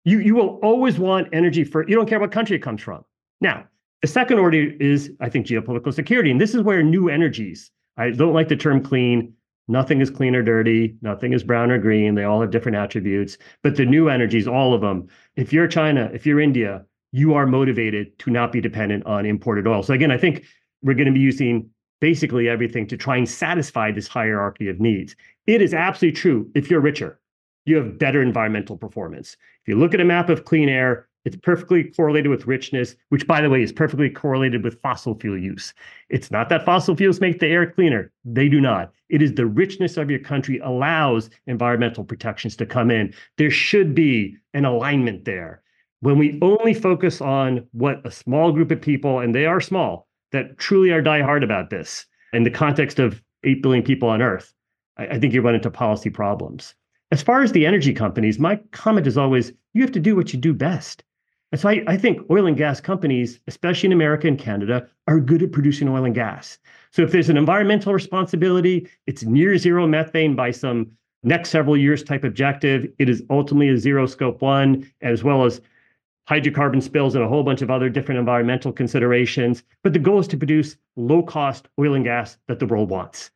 You, 0.05 0.21
you 0.21 0.37
will 0.37 0.61
always 0.63 1.01
want 1.01 1.27
energy 1.33 1.65
for, 1.65 1.89
you 1.89 1.97
don't 1.97 2.09
care 2.09 2.21
what 2.21 2.31
country 2.31 2.55
it 2.55 2.61
comes 2.61 2.81
from. 2.81 3.05
Now, 3.41 3.65
The 4.03 4.09
second 4.09 4.39
order 4.39 4.59
is, 4.81 5.11
I 5.21 5.29
think, 5.29 5.47
geopolitical 5.47 5.95
security. 5.95 6.31
And 6.31 6.41
this 6.41 6.55
is 6.55 6.63
where 6.63 6.83
new 6.83 7.09
energies, 7.09 7.71
I 7.97 8.11
don't 8.11 8.33
like 8.33 8.49
the 8.49 8.57
term 8.57 8.83
clean. 8.83 9.33
Nothing 9.73 10.03
is 10.03 10.11
clean 10.11 10.37
or 10.37 10.43
dirty. 10.43 10.95
Nothing 11.01 11.33
is 11.33 11.43
brown 11.43 11.71
or 11.71 11.79
green. 11.79 12.15
They 12.15 12.25
all 12.25 12.43
have 12.43 12.51
different 12.51 12.77
attributes. 12.77 13.39
But 13.63 13.77
the 13.77 13.87
new 13.87 14.11
energies, 14.11 14.47
all 14.47 14.75
of 14.75 14.83
them, 14.83 15.09
if 15.37 15.51
you're 15.51 15.67
China, 15.67 16.11
if 16.13 16.27
you're 16.27 16.41
India, 16.41 16.85
you 17.11 17.33
are 17.33 17.47
motivated 17.47 18.19
to 18.19 18.31
not 18.31 18.53
be 18.53 18.61
dependent 18.61 19.07
on 19.07 19.25
imported 19.25 19.67
oil. 19.67 19.83
So 19.83 19.95
again, 19.95 20.11
I 20.11 20.19
think 20.19 20.45
we're 20.83 20.95
going 20.95 21.07
to 21.07 21.13
be 21.13 21.21
using 21.21 21.71
basically 22.03 22.51
everything 22.51 22.87
to 22.89 22.99
try 22.99 23.17
and 23.17 23.27
satisfy 23.29 23.91
this 23.91 24.09
hierarchy 24.09 24.69
of 24.69 24.79
needs. 24.79 25.17
It 25.47 25.63
is 25.63 25.73
absolutely 25.73 26.21
true. 26.21 26.51
If 26.55 26.71
you're 26.71 26.81
richer, 26.81 27.19
you 27.65 27.77
have 27.77 27.99
better 27.99 28.21
environmental 28.21 28.77
performance. 28.77 29.39
If 29.63 29.69
you 29.69 29.79
look 29.79 29.95
at 29.95 30.01
a 30.01 30.05
map 30.05 30.29
of 30.29 30.45
clean 30.45 30.69
air, 30.69 31.09
it's 31.25 31.37
perfectly 31.37 31.85
correlated 31.85 32.31
with 32.31 32.47
richness, 32.47 32.97
which, 33.11 33.27
by 33.27 33.41
the 33.41 33.49
way, 33.49 33.63
is 33.63 33.73
perfectly 33.73 34.11
correlated 34.11 34.65
with 34.65 34.81
fossil 34.83 35.19
fuel 35.19 35.39
use. 35.39 35.73
It's 36.09 36.31
not 36.31 36.49
that 36.49 36.65
fossil 36.65 36.97
fuels 36.97 37.21
make 37.21 37.39
the 37.39 37.47
air 37.47 37.71
cleaner. 37.71 38.11
They 38.25 38.49
do 38.49 38.61
not. 38.61 38.93
It 39.09 39.23
is 39.23 39.35
the 39.35 39.47
richness 39.47 39.97
of 39.97 40.11
your 40.11 40.19
country 40.19 40.59
allows 40.59 41.31
environmental 41.47 42.05
protections 42.05 42.57
to 42.57 42.67
come 42.67 42.91
in. 42.91 43.15
There 43.39 43.51
should 43.51 43.95
be 43.95 44.37
an 44.53 44.65
alignment 44.65 45.25
there. 45.25 45.63
When 46.01 46.19
we 46.19 46.39
only 46.43 46.75
focus 46.75 47.21
on 47.21 47.67
what 47.71 48.05
a 48.05 48.11
small 48.11 48.51
group 48.51 48.73
of 48.73 48.81
people, 48.81 49.21
and 49.21 49.35
they 49.35 49.47
are 49.47 49.61
small, 49.61 50.09
that 50.33 50.59
truly 50.59 50.91
are 50.91 51.03
diehard 51.03 51.45
about 51.45 51.71
this 51.71 52.07
in 52.33 52.43
the 52.43 52.51
context 52.51 52.99
of 52.99 53.23
8 53.45 53.63
billion 53.63 53.85
people 53.85 54.09
on 54.09 54.23
Earth, 54.23 54.53
I, 54.97 55.07
I 55.07 55.19
think 55.21 55.33
you 55.33 55.43
run 55.43 55.55
into 55.55 55.71
policy 55.71 56.11
problems. 56.11 56.75
As 57.13 57.23
far 57.23 57.43
as 57.43 57.53
the 57.53 57.67
energy 57.67 57.93
companies, 57.93 58.39
my 58.39 58.57
comment 58.73 59.07
is 59.07 59.19
always 59.19 59.53
you 59.75 59.83
have 59.83 59.93
to 59.93 60.01
do 60.01 60.17
what 60.17 60.33
you 60.33 60.39
do 60.39 60.53
best. 60.53 61.05
And 61.53 61.61
so 61.61 61.69
I, 61.69 61.85
I, 61.87 61.99
think 61.99 62.19
oil 62.31 62.47
and 62.47 62.57
gas 62.57 62.81
companies, 62.81 63.39
especially 63.47 63.89
in 63.89 63.93
America 63.93 64.27
and 64.27 64.39
Canada, 64.39 64.89
are 65.07 65.21
good 65.21 65.43
at 65.43 65.53
producing 65.53 65.87
oil 65.87 66.07
and 66.07 66.15
gas. 66.15 66.59
So 66.91 67.03
if 67.03 67.13
there's 67.13 67.29
an 67.29 67.37
environmental 67.37 67.93
responsibility, 67.93 68.89
it's 69.07 69.23
near 69.23 69.59
zero 69.59 69.87
methane 69.87 70.35
by 70.35 70.51
some 70.51 70.91
next 71.23 71.51
several 71.51 71.77
years 71.77 72.03
type 72.03 72.25
objective. 72.25 72.91
It 72.99 73.11
is 73.11 73.23
ultimately 73.29 73.69
a 73.69 73.77
zero 73.77 74.07
scope 74.07 74.41
one, 74.41 74.91
as 75.03 75.23
well 75.23 75.45
as 75.45 75.61
hydrocarbon 76.29 76.83
spills 76.83 77.15
and 77.15 77.23
a 77.23 77.29
whole 77.29 77.43
bunch 77.43 77.61
of 77.61 77.71
other 77.71 77.91
different 77.91 78.19
environmental 78.19 78.73
considerations. 78.73 79.63
But 79.83 79.93
the 79.93 79.99
goal 79.99 80.21
is 80.21 80.29
to 80.29 80.39
produce 80.39 80.77
low 80.97 81.23
cost 81.23 81.69
oil 81.79 81.95
and 81.95 82.05
gas 82.05 82.39
that 82.49 82.61
the 82.61 82.67
world 82.67 82.89
wants. 82.89 83.31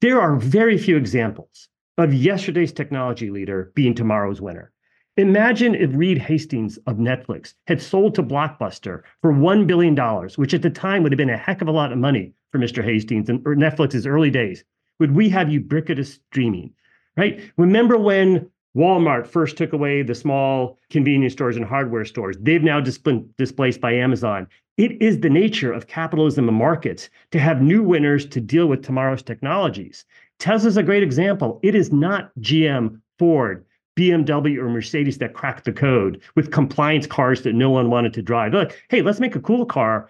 There 0.00 0.20
are 0.20 0.36
very 0.36 0.78
few 0.78 0.96
examples 0.96 1.68
of 1.98 2.14
yesterday's 2.14 2.72
technology 2.72 3.30
leader 3.30 3.72
being 3.74 3.94
tomorrow's 3.94 4.40
winner. 4.40 4.70
Imagine 5.16 5.74
if 5.74 5.90
Reed 5.92 6.18
Hastings 6.18 6.78
of 6.86 6.98
Netflix 6.98 7.54
had 7.66 7.82
sold 7.82 8.14
to 8.14 8.22
Blockbuster 8.22 9.02
for 9.20 9.32
$1 9.32 9.66
billion, 9.66 9.96
which 10.36 10.54
at 10.54 10.62
the 10.62 10.70
time 10.70 11.02
would 11.02 11.10
have 11.10 11.16
been 11.16 11.28
a 11.28 11.36
heck 11.36 11.60
of 11.60 11.66
a 11.66 11.72
lot 11.72 11.90
of 11.90 11.98
money 11.98 12.32
for 12.52 12.58
Mr. 12.58 12.82
Hastings 12.82 13.28
and 13.28 13.44
er, 13.44 13.56
Netflix's 13.56 14.06
early 14.06 14.30
days. 14.30 14.64
Would 15.00 15.16
we 15.16 15.28
have 15.28 15.50
ubiquitous 15.50 16.14
streaming? 16.14 16.72
Right? 17.16 17.40
Remember 17.56 17.98
when 17.98 18.48
Walmart 18.76 19.26
first 19.26 19.56
took 19.56 19.72
away 19.72 20.02
the 20.02 20.14
small 20.14 20.78
convenience 20.90 21.32
stores 21.32 21.56
and 21.56 21.64
hardware 21.64 22.04
stores? 22.04 22.36
They've 22.40 22.62
now 22.62 22.80
been 22.80 23.28
displaced 23.36 23.80
by 23.80 23.94
Amazon. 23.94 24.46
It 24.76 25.02
is 25.02 25.20
the 25.20 25.28
nature 25.28 25.72
of 25.72 25.88
capitalism 25.88 26.48
and 26.48 26.56
markets 26.56 27.10
to 27.32 27.40
have 27.40 27.60
new 27.60 27.82
winners 27.82 28.26
to 28.26 28.40
deal 28.40 28.68
with 28.68 28.84
tomorrow's 28.84 29.24
technologies. 29.24 30.04
Tesla's 30.38 30.76
a 30.76 30.84
great 30.84 31.02
example. 31.02 31.58
It 31.64 31.74
is 31.74 31.92
not 31.92 32.30
GM, 32.40 33.00
Ford, 33.18 33.66
BMW 33.96 34.58
or 34.58 34.68
Mercedes 34.68 35.18
that 35.18 35.34
cracked 35.34 35.64
the 35.64 35.72
code 35.72 36.20
with 36.34 36.52
compliance 36.52 37.06
cars 37.06 37.42
that 37.42 37.54
no 37.54 37.70
one 37.70 37.90
wanted 37.90 38.14
to 38.14 38.22
drive. 38.22 38.52
Look, 38.52 38.78
hey, 38.88 39.02
let's 39.02 39.20
make 39.20 39.36
a 39.36 39.40
cool 39.40 39.66
car. 39.66 40.08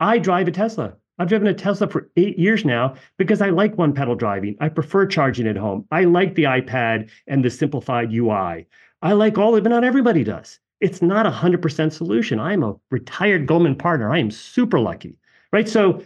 I 0.00 0.18
drive 0.18 0.48
a 0.48 0.50
Tesla. 0.50 0.94
I've 1.18 1.28
driven 1.28 1.48
a 1.48 1.54
Tesla 1.54 1.86
for 1.86 2.10
eight 2.16 2.38
years 2.38 2.64
now 2.64 2.94
because 3.18 3.42
I 3.42 3.50
like 3.50 3.76
one 3.76 3.92
pedal 3.92 4.14
driving. 4.14 4.56
I 4.58 4.70
prefer 4.70 5.04
charging 5.06 5.46
at 5.46 5.56
home. 5.56 5.86
I 5.90 6.04
like 6.04 6.34
the 6.34 6.44
iPad 6.44 7.10
and 7.26 7.44
the 7.44 7.50
simplified 7.50 8.10
UI. 8.10 8.66
I 9.02 9.12
like 9.12 9.36
all 9.36 9.54
of 9.54 9.58
it, 9.58 9.62
but 9.64 9.68
not 9.68 9.84
everybody 9.84 10.24
does. 10.24 10.58
It's 10.80 11.02
not 11.02 11.26
a 11.26 11.30
100% 11.30 11.92
solution. 11.92 12.40
I'm 12.40 12.62
a 12.62 12.74
retired 12.90 13.46
Goldman 13.46 13.76
partner. 13.76 14.10
I 14.10 14.18
am 14.18 14.30
super 14.30 14.80
lucky, 14.80 15.18
right? 15.52 15.68
So 15.68 16.02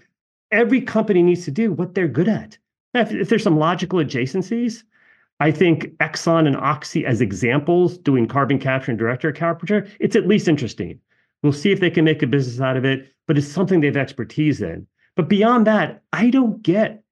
every 0.51 0.81
company 0.81 1.23
needs 1.23 1.45
to 1.45 1.53
do 1.53 1.73
what 1.73 1.95
they're 1.95 2.09
good 2.09 2.29
at. 2.29 2.59
If, 2.95 3.13
if 3.13 3.29
there's 3.29 3.43
some 3.45 3.59
logical 3.59 4.01
adjacencies, 4.01 4.83
I 5.41 5.51
think 5.51 5.87
Exxon 5.99 6.47
and 6.47 6.57
Oxy 6.57 7.05
as 7.05 7.21
examples 7.21 7.99
doing 7.99 8.29
carbon 8.29 8.59
capture 8.59 8.91
and 8.93 8.99
direct 8.99 9.25
air 9.25 9.33
capture, 9.33 9.87
it's 10.01 10.17
at 10.17 10.29
least 10.29 10.49
interesting. 10.49 11.01
We'll 11.43 11.53
see 11.53 11.73
if 11.73 11.81
they 11.81 11.91
can 11.91 12.05
make 12.05 12.23
a 12.23 12.27
business 12.27 12.61
out 12.61 12.77
of 12.77 12.85
it, 12.85 13.13
but 13.27 13.37
it's 13.37 13.49
something 13.49 13.81
they 13.81 13.89
have 13.89 13.97
expertise 13.97 14.63
in. 14.63 14.87
But 15.17 15.29
beyond 15.29 15.67
that, 15.67 16.03
I 16.13 16.31
don't 16.31 16.63
get 16.63 17.03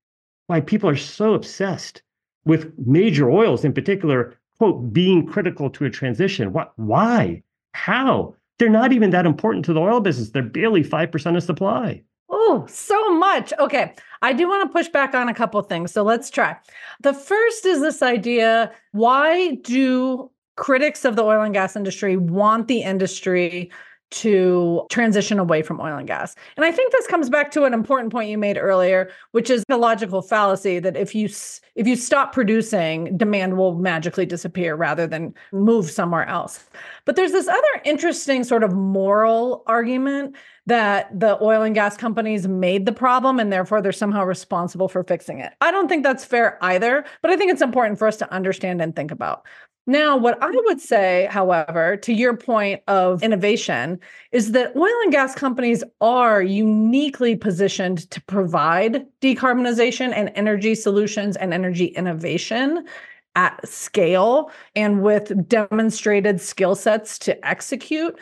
why 0.46 0.60
people 0.60 0.88
are 0.88 0.96
so 0.96 1.34
obsessed 1.34 2.02
with 2.44 2.72
major 2.78 3.30
oils 3.30 3.64
in 3.64 3.72
particular, 3.72 4.36
quote, 4.58 4.92
being 4.92 5.26
critical 5.26 5.70
to 5.70 5.84
a 5.84 5.90
transition. 5.90 6.52
What, 6.52 6.72
why? 6.76 7.42
How? 7.74 8.34
They're 8.58 8.68
not 8.68 8.92
even 8.92 9.10
that 9.10 9.26
important 9.26 9.64
to 9.66 9.72
the 9.72 9.80
oil 9.80 10.00
business. 10.00 10.30
They're 10.30 10.42
barely 10.42 10.82
5% 10.82 11.36
of 11.36 11.42
supply. 11.42 12.02
Oh, 12.44 12.66
so 12.68 13.14
much. 13.14 13.52
Okay. 13.60 13.94
I 14.20 14.32
do 14.32 14.48
want 14.48 14.68
to 14.68 14.72
push 14.72 14.88
back 14.88 15.14
on 15.14 15.28
a 15.28 15.34
couple 15.34 15.62
things. 15.62 15.92
So 15.92 16.02
let's 16.02 16.28
try. 16.28 16.56
The 17.00 17.14
first 17.14 17.64
is 17.64 17.80
this 17.80 18.02
idea 18.02 18.72
why 18.90 19.54
do 19.62 20.28
critics 20.56 21.04
of 21.04 21.14
the 21.14 21.22
oil 21.22 21.42
and 21.42 21.54
gas 21.54 21.76
industry 21.76 22.16
want 22.16 22.66
the 22.66 22.82
industry 22.82 23.70
to 24.12 24.86
transition 24.90 25.38
away 25.38 25.62
from 25.62 25.80
oil 25.80 25.96
and 25.96 26.06
gas. 26.06 26.34
And 26.56 26.64
I 26.64 26.72
think 26.72 26.92
this 26.92 27.06
comes 27.06 27.28
back 27.28 27.50
to 27.52 27.64
an 27.64 27.74
important 27.74 28.12
point 28.12 28.30
you 28.30 28.38
made 28.38 28.58
earlier, 28.58 29.10
which 29.32 29.50
is 29.50 29.64
the 29.68 29.76
logical 29.76 30.22
fallacy 30.22 30.78
that 30.78 30.96
if 30.96 31.14
you 31.14 31.28
if 31.74 31.86
you 31.86 31.96
stop 31.96 32.34
producing, 32.34 33.16
demand 33.16 33.56
will 33.56 33.74
magically 33.76 34.26
disappear 34.26 34.76
rather 34.76 35.06
than 35.06 35.34
move 35.52 35.90
somewhere 35.90 36.28
else. 36.28 36.64
But 37.06 37.16
there's 37.16 37.32
this 37.32 37.48
other 37.48 37.82
interesting 37.84 38.44
sort 38.44 38.62
of 38.62 38.74
moral 38.74 39.62
argument 39.66 40.36
that 40.66 41.18
the 41.18 41.42
oil 41.42 41.62
and 41.62 41.74
gas 41.74 41.96
companies 41.96 42.46
made 42.46 42.86
the 42.86 42.92
problem 42.92 43.40
and 43.40 43.52
therefore 43.52 43.82
they're 43.82 43.90
somehow 43.90 44.24
responsible 44.24 44.88
for 44.88 45.02
fixing 45.02 45.40
it. 45.40 45.54
I 45.60 45.70
don't 45.70 45.88
think 45.88 46.04
that's 46.04 46.24
fair 46.24 46.58
either, 46.62 47.04
but 47.22 47.30
I 47.30 47.36
think 47.36 47.50
it's 47.50 47.62
important 47.62 47.98
for 47.98 48.06
us 48.06 48.16
to 48.18 48.32
understand 48.32 48.80
and 48.80 48.94
think 48.94 49.10
about. 49.10 49.44
Now, 49.86 50.16
what 50.16 50.40
I 50.40 50.50
would 50.50 50.80
say, 50.80 51.26
however, 51.28 51.96
to 51.96 52.12
your 52.12 52.36
point 52.36 52.82
of 52.86 53.20
innovation, 53.22 53.98
is 54.30 54.52
that 54.52 54.76
oil 54.76 54.94
and 55.02 55.10
gas 55.10 55.34
companies 55.34 55.82
are 56.00 56.40
uniquely 56.40 57.34
positioned 57.34 58.08
to 58.12 58.20
provide 58.22 59.04
decarbonization 59.20 60.12
and 60.14 60.30
energy 60.36 60.76
solutions 60.76 61.36
and 61.36 61.52
energy 61.52 61.86
innovation 61.86 62.86
at 63.34 63.66
scale 63.66 64.52
and 64.76 65.02
with 65.02 65.48
demonstrated 65.48 66.40
skill 66.40 66.76
sets 66.76 67.18
to 67.18 67.46
execute. 67.46 68.16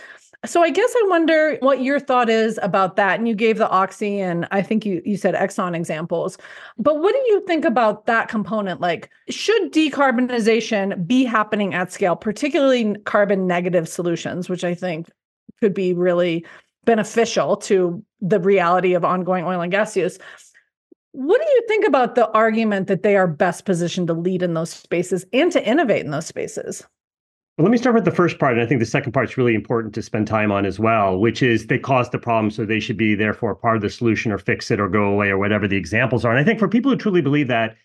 So 0.46 0.62
I 0.62 0.70
guess 0.70 0.90
I 0.96 1.06
wonder 1.08 1.58
what 1.60 1.82
your 1.82 2.00
thought 2.00 2.30
is 2.30 2.58
about 2.62 2.96
that. 2.96 3.18
And 3.18 3.28
you 3.28 3.34
gave 3.34 3.58
the 3.58 3.68
Oxy 3.68 4.20
and 4.20 4.48
I 4.50 4.62
think 4.62 4.86
you 4.86 5.02
you 5.04 5.18
said 5.18 5.34
Exxon 5.34 5.76
examples. 5.76 6.38
But 6.78 6.98
what 7.00 7.12
do 7.12 7.18
you 7.26 7.44
think 7.46 7.66
about 7.66 8.06
that 8.06 8.28
component? 8.28 8.80
Like, 8.80 9.10
should 9.28 9.70
decarbonization 9.70 11.06
be 11.06 11.24
happening 11.24 11.74
at 11.74 11.92
scale, 11.92 12.16
particularly 12.16 12.96
carbon 13.04 13.46
negative 13.46 13.86
solutions, 13.86 14.48
which 14.48 14.64
I 14.64 14.74
think 14.74 15.10
could 15.60 15.74
be 15.74 15.92
really 15.92 16.46
beneficial 16.84 17.56
to 17.58 18.02
the 18.22 18.40
reality 18.40 18.94
of 18.94 19.04
ongoing 19.04 19.44
oil 19.44 19.60
and 19.60 19.70
gas 19.70 19.94
use? 19.94 20.18
What 21.12 21.38
do 21.40 21.46
you 21.50 21.64
think 21.68 21.86
about 21.86 22.14
the 22.14 22.30
argument 22.30 22.86
that 22.86 23.02
they 23.02 23.16
are 23.16 23.26
best 23.26 23.66
positioned 23.66 24.06
to 24.06 24.14
lead 24.14 24.42
in 24.42 24.54
those 24.54 24.70
spaces 24.70 25.26
and 25.34 25.52
to 25.52 25.62
innovate 25.62 26.04
in 26.04 26.12
those 26.12 26.26
spaces? 26.26 26.86
Let 27.60 27.70
me 27.70 27.76
start 27.76 27.94
with 27.94 28.06
the 28.06 28.10
first 28.10 28.38
part. 28.38 28.54
And 28.54 28.62
I 28.62 28.66
think 28.66 28.80
the 28.80 28.86
second 28.86 29.12
part 29.12 29.28
is 29.28 29.36
really 29.36 29.54
important 29.54 29.94
to 29.94 30.00
spend 30.00 30.26
time 30.26 30.50
on 30.50 30.64
as 30.64 30.78
well, 30.78 31.18
which 31.18 31.42
is 31.42 31.66
they 31.66 31.78
caused 31.78 32.10
the 32.10 32.18
problem, 32.18 32.50
so 32.50 32.64
they 32.64 32.80
should 32.80 32.96
be 32.96 33.14
therefore 33.14 33.54
part 33.54 33.76
of 33.76 33.82
the 33.82 33.90
solution 33.90 34.32
or 34.32 34.38
fix 34.38 34.70
it 34.70 34.80
or 34.80 34.88
go 34.88 35.04
away 35.04 35.28
or 35.28 35.36
whatever 35.36 35.68
the 35.68 35.76
examples 35.76 36.24
are. 36.24 36.30
And 36.30 36.40
I 36.40 36.44
think 36.44 36.58
for 36.58 36.68
people 36.68 36.90
who 36.90 36.96
truly 36.96 37.20
believe 37.20 37.48
that, 37.48 37.76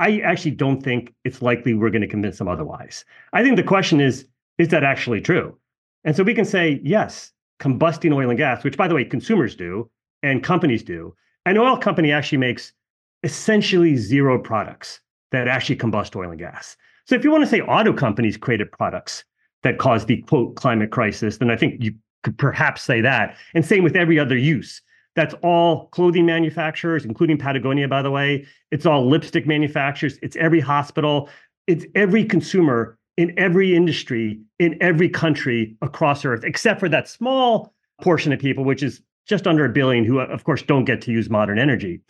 I 0.00 0.20
actually 0.20 0.50
don't 0.50 0.82
think 0.82 1.14
it's 1.24 1.40
likely 1.40 1.72
we're 1.72 1.88
going 1.88 2.02
to 2.02 2.08
convince 2.08 2.36
them 2.36 2.48
otherwise. 2.48 3.06
I 3.32 3.42
think 3.42 3.56
the 3.56 3.62
question 3.62 4.02
is, 4.02 4.26
is 4.58 4.68
that 4.68 4.84
actually 4.84 5.22
true? 5.22 5.56
And 6.04 6.14
so 6.14 6.24
we 6.24 6.34
can 6.34 6.44
say, 6.44 6.78
yes, 6.84 7.32
combusting 7.58 8.12
oil 8.12 8.28
and 8.28 8.38
gas, 8.38 8.62
which 8.62 8.76
by 8.76 8.86
the 8.86 8.94
way, 8.94 9.02
consumers 9.02 9.56
do 9.56 9.90
and 10.22 10.44
companies 10.44 10.82
do. 10.82 11.14
An 11.46 11.56
oil 11.56 11.78
company 11.78 12.12
actually 12.12 12.38
makes 12.38 12.74
essentially 13.22 13.96
zero 13.96 14.38
products 14.38 15.00
that 15.30 15.48
actually 15.48 15.76
combust 15.76 16.14
oil 16.16 16.28
and 16.28 16.38
gas. 16.38 16.76
So 17.06 17.14
if 17.14 17.24
you 17.24 17.30
want 17.30 17.44
to 17.44 17.50
say 17.50 17.60
auto 17.60 17.92
companies 17.92 18.36
created 18.36 18.70
products 18.72 19.24
that 19.62 19.78
caused 19.78 20.08
the 20.08 20.22
quote 20.22 20.56
climate 20.56 20.90
crisis, 20.90 21.38
then 21.38 21.50
I 21.50 21.56
think 21.56 21.82
you 21.82 21.94
could 22.22 22.38
perhaps 22.38 22.82
say 22.82 23.00
that. 23.00 23.36
And 23.54 23.64
same 23.64 23.82
with 23.82 23.96
every 23.96 24.18
other 24.18 24.36
use. 24.36 24.80
That's 25.14 25.34
all 25.42 25.88
clothing 25.88 26.24
manufacturers, 26.24 27.04
including 27.04 27.36
Patagonia, 27.38 27.86
by 27.88 28.02
the 28.02 28.10
way. 28.10 28.46
It's 28.70 28.86
all 28.86 29.06
lipstick 29.06 29.46
manufacturers. 29.46 30.18
It's 30.22 30.36
every 30.36 30.60
hospital. 30.60 31.28
It's 31.66 31.84
every 31.94 32.24
consumer 32.24 32.98
in 33.16 33.38
every 33.38 33.74
industry 33.74 34.40
in 34.58 34.78
every 34.80 35.08
country 35.08 35.76
across 35.82 36.24
Earth, 36.24 36.44
except 36.44 36.80
for 36.80 36.88
that 36.88 37.08
small 37.08 37.74
portion 38.00 38.32
of 38.32 38.40
people, 38.40 38.64
which 38.64 38.82
is 38.82 39.02
just 39.26 39.46
under 39.46 39.64
a 39.64 39.68
billion 39.68 40.04
who, 40.04 40.18
uh, 40.18 40.24
of 40.26 40.44
course, 40.44 40.62
don't 40.62 40.84
get 40.84 41.00
to 41.02 41.12
use 41.12 41.28
modern 41.28 41.58
energy. 41.58 42.00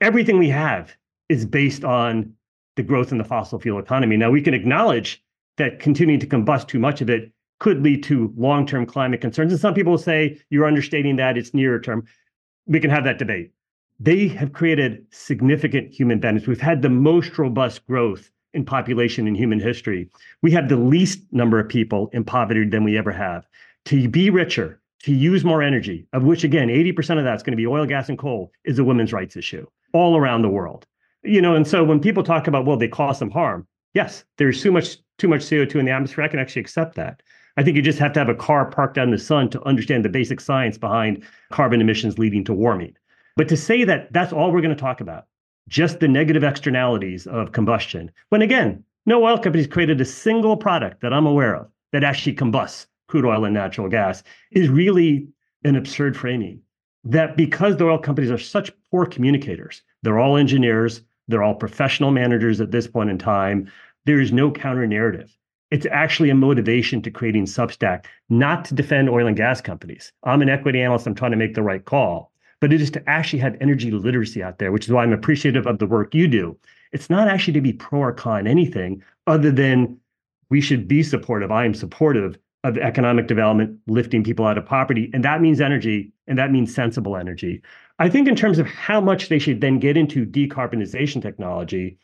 Everything 0.00 0.38
we 0.38 0.48
have 0.48 0.96
is 1.28 1.46
based 1.46 1.84
on 1.84 2.34
the 2.76 2.82
growth 2.82 3.12
in 3.12 3.18
the 3.18 3.24
fossil 3.24 3.58
fuel 3.58 3.78
economy. 3.78 4.16
Now, 4.16 4.30
we 4.30 4.42
can 4.42 4.54
acknowledge 4.54 5.22
that 5.56 5.78
continuing 5.78 6.20
to 6.20 6.26
combust 6.26 6.68
too 6.68 6.78
much 6.78 7.00
of 7.00 7.10
it 7.10 7.32
could 7.58 7.82
lead 7.82 8.02
to 8.04 8.32
long 8.36 8.66
term 8.66 8.86
climate 8.86 9.20
concerns. 9.20 9.52
And 9.52 9.60
some 9.60 9.74
people 9.74 9.98
say 9.98 10.38
you're 10.50 10.66
understating 10.66 11.16
that, 11.16 11.38
it's 11.38 11.54
nearer 11.54 11.80
term. 11.80 12.04
We 12.66 12.80
can 12.80 12.90
have 12.90 13.04
that 13.04 13.18
debate. 13.18 13.52
They 14.00 14.26
have 14.28 14.52
created 14.52 15.04
significant 15.10 15.92
human 15.92 16.18
benefits. 16.18 16.48
We've 16.48 16.60
had 16.60 16.82
the 16.82 16.88
most 16.88 17.38
robust 17.38 17.86
growth 17.86 18.30
in 18.54 18.64
population 18.64 19.28
in 19.28 19.34
human 19.34 19.60
history. 19.60 20.08
We 20.42 20.50
have 20.52 20.68
the 20.68 20.76
least 20.76 21.20
number 21.30 21.58
of 21.58 21.68
people 21.68 22.10
in 22.12 22.24
poverty 22.24 22.66
than 22.66 22.84
we 22.84 22.98
ever 22.98 23.12
have. 23.12 23.46
To 23.86 24.08
be 24.08 24.30
richer, 24.30 24.80
to 25.04 25.12
use 25.12 25.44
more 25.44 25.62
energy, 25.62 26.06
of 26.12 26.24
which 26.24 26.44
again, 26.44 26.68
80% 26.68 27.18
of 27.18 27.24
that's 27.24 27.42
going 27.42 27.52
to 27.52 27.56
be 27.56 27.66
oil, 27.66 27.86
gas, 27.86 28.08
and 28.08 28.18
coal, 28.18 28.52
is 28.64 28.78
a 28.78 28.84
women's 28.84 29.12
rights 29.12 29.36
issue 29.36 29.66
all 29.92 30.16
around 30.16 30.42
the 30.42 30.48
world. 30.48 30.86
You 31.24 31.40
know, 31.40 31.54
and 31.54 31.66
so 31.66 31.84
when 31.84 32.00
people 32.00 32.22
talk 32.22 32.46
about, 32.46 32.66
well, 32.66 32.76
they 32.76 32.88
cause 32.88 33.18
some 33.18 33.30
harm, 33.30 33.66
yes, 33.94 34.24
there's 34.38 34.62
too 34.62 34.72
much 34.72 34.98
too 35.18 35.28
much 35.28 35.42
CO2 35.42 35.76
in 35.76 35.86
the 35.86 35.92
atmosphere. 35.92 36.24
I 36.24 36.28
can 36.28 36.40
actually 36.40 36.62
accept 36.62 36.96
that. 36.96 37.22
I 37.56 37.62
think 37.62 37.76
you 37.76 37.82
just 37.82 37.98
have 37.98 38.12
to 38.14 38.18
have 38.18 38.28
a 38.28 38.34
car 38.34 38.70
parked 38.70 38.98
out 38.98 39.04
in 39.04 39.10
the 39.10 39.18
sun 39.18 39.50
to 39.50 39.62
understand 39.64 40.04
the 40.04 40.08
basic 40.08 40.40
science 40.40 40.78
behind 40.78 41.22
carbon 41.52 41.80
emissions 41.80 42.18
leading 42.18 42.44
to 42.44 42.54
warming. 42.54 42.96
But 43.36 43.48
to 43.48 43.56
say 43.56 43.84
that 43.84 44.12
that's 44.12 44.32
all 44.32 44.50
we're 44.50 44.62
going 44.62 44.74
to 44.74 44.80
talk 44.80 45.00
about, 45.00 45.26
just 45.68 46.00
the 46.00 46.08
negative 46.08 46.42
externalities 46.42 47.26
of 47.26 47.52
combustion, 47.52 48.10
when 48.30 48.42
again, 48.42 48.82
no 49.06 49.22
oil 49.22 49.38
company's 49.38 49.66
created 49.66 50.00
a 50.00 50.04
single 50.04 50.56
product 50.56 51.02
that 51.02 51.12
I'm 51.12 51.26
aware 51.26 51.54
of 51.54 51.68
that 51.92 52.04
actually 52.04 52.34
combusts 52.34 52.86
crude 53.12 53.26
oil 53.26 53.44
and 53.44 53.52
natural 53.52 53.90
gas, 53.90 54.22
is 54.52 54.70
really 54.70 55.28
an 55.64 55.76
absurd 55.76 56.16
framing. 56.16 56.58
That 57.04 57.36
because 57.36 57.76
the 57.76 57.84
oil 57.84 57.98
companies 57.98 58.30
are 58.30 58.38
such 58.38 58.72
poor 58.90 59.04
communicators, 59.04 59.82
they're 60.02 60.18
all 60.18 60.38
engineers, 60.38 61.02
they're 61.28 61.42
all 61.42 61.54
professional 61.54 62.10
managers 62.10 62.60
at 62.60 62.70
this 62.70 62.86
point 62.86 63.10
in 63.10 63.18
time, 63.18 63.70
there 64.04 64.20
is 64.20 64.32
no 64.32 64.50
counter 64.50 64.86
narrative. 64.86 65.36
It's 65.70 65.86
actually 65.86 66.30
a 66.30 66.34
motivation 66.34 67.00
to 67.02 67.10
creating 67.10 67.46
Substack, 67.46 68.04
not 68.28 68.64
to 68.66 68.74
defend 68.74 69.08
oil 69.08 69.26
and 69.26 69.36
gas 69.36 69.60
companies. 69.60 70.12
I'm 70.24 70.42
an 70.42 70.50
equity 70.50 70.82
analyst, 70.82 71.06
I'm 71.06 71.14
trying 71.14 71.30
to 71.30 71.36
make 71.36 71.54
the 71.54 71.62
right 71.62 71.84
call 71.84 72.32
but 72.62 72.72
it 72.72 72.80
is 72.80 72.92
to 72.92 73.10
actually 73.10 73.40
have 73.40 73.56
energy 73.60 73.90
literacy 73.90 74.40
out 74.40 74.58
there, 74.58 74.70
which 74.70 74.84
is 74.84 74.92
why 74.92 75.02
I'm 75.02 75.12
appreciative 75.12 75.66
of 75.66 75.80
the 75.80 75.86
work 75.86 76.14
you 76.14 76.28
do. 76.28 76.56
It's 76.92 77.10
not 77.10 77.26
actually 77.26 77.54
to 77.54 77.60
be 77.60 77.72
pro 77.72 77.98
or 77.98 78.12
con 78.12 78.46
anything 78.46 79.02
other 79.26 79.50
than 79.50 79.98
we 80.48 80.60
should 80.60 80.86
be 80.86 81.02
supportive. 81.02 81.50
I 81.50 81.64
am 81.64 81.74
supportive 81.74 82.38
of 82.64 82.78
economic 82.78 83.26
development, 83.26 83.78
lifting 83.86 84.22
people 84.22 84.46
out 84.46 84.58
of 84.58 84.64
poverty. 84.64 85.10
And 85.12 85.24
that 85.24 85.40
means 85.40 85.60
energy, 85.60 86.12
and 86.26 86.38
that 86.38 86.52
means 86.52 86.74
sensible 86.74 87.16
energy. 87.16 87.60
I 87.98 88.08
think, 88.08 88.28
in 88.28 88.36
terms 88.36 88.58
of 88.58 88.66
how 88.66 89.00
much 89.00 89.28
they 89.28 89.38
should 89.38 89.60
then 89.60 89.78
get 89.78 89.96
into 89.96 90.24
decarbonization 90.24 91.20
technology, 91.20 91.98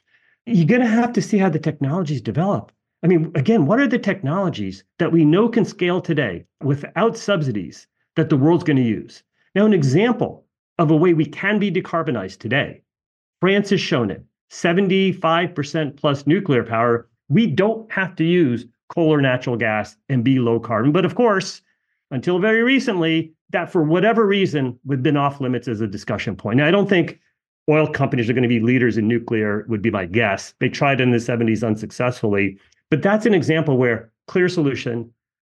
you're 0.46 0.66
going 0.66 0.80
to 0.80 0.86
have 0.86 1.12
to 1.12 1.22
see 1.22 1.38
how 1.38 1.50
the 1.50 1.58
technologies 1.58 2.20
develop. 2.20 2.72
I 3.02 3.06
mean, 3.06 3.30
again, 3.34 3.66
what 3.66 3.78
are 3.78 3.86
the 3.86 3.98
technologies 3.98 4.82
that 4.98 5.12
we 5.12 5.24
know 5.24 5.48
can 5.48 5.64
scale 5.64 6.00
today 6.00 6.44
without 6.62 7.16
subsidies 7.16 7.86
that 8.16 8.28
the 8.28 8.36
world's 8.36 8.64
going 8.64 8.76
to 8.76 8.82
use? 8.82 9.22
Now, 9.54 9.66
an 9.66 9.72
example 9.72 10.44
of 10.78 10.90
a 10.90 10.96
way 10.96 11.14
we 11.14 11.26
can 11.26 11.58
be 11.58 11.70
decarbonized 11.70 12.38
today. 12.38 12.82
France 13.40 13.70
has 13.70 13.80
shown 13.80 14.10
it 14.10 14.24
75% 14.50 15.96
plus 15.96 16.26
nuclear 16.26 16.64
power. 16.64 17.08
We 17.28 17.46
don't 17.46 17.90
have 17.92 18.16
to 18.16 18.24
use 18.24 18.66
coal 18.88 19.12
or 19.12 19.20
natural 19.20 19.56
gas 19.56 19.96
and 20.08 20.24
be 20.24 20.38
low 20.38 20.60
carbon. 20.60 20.92
But 20.92 21.04
of 21.04 21.14
course, 21.14 21.62
until 22.10 22.38
very 22.38 22.62
recently, 22.62 23.32
that 23.50 23.70
for 23.70 23.82
whatever 23.82 24.26
reason 24.26 24.78
would 24.84 24.98
have 24.98 25.02
been 25.02 25.16
off 25.16 25.40
limits 25.40 25.68
as 25.68 25.80
a 25.80 25.86
discussion 25.86 26.36
point. 26.36 26.58
Now, 26.58 26.66
I 26.66 26.70
don't 26.70 26.88
think 26.88 27.18
oil 27.68 27.86
companies 27.86 28.28
are 28.28 28.32
going 28.32 28.42
to 28.42 28.48
be 28.48 28.60
leaders 28.60 28.96
in 28.96 29.08
nuclear, 29.08 29.66
would 29.68 29.82
be 29.82 29.90
my 29.90 30.06
guess. 30.06 30.54
They 30.58 30.68
tried 30.68 31.00
in 31.00 31.10
the 31.10 31.18
70s 31.18 31.66
unsuccessfully. 31.66 32.58
But 32.90 33.02
that's 33.02 33.26
an 33.26 33.34
example 33.34 33.76
where 33.76 34.10
clear 34.26 34.48
solution. 34.48 35.10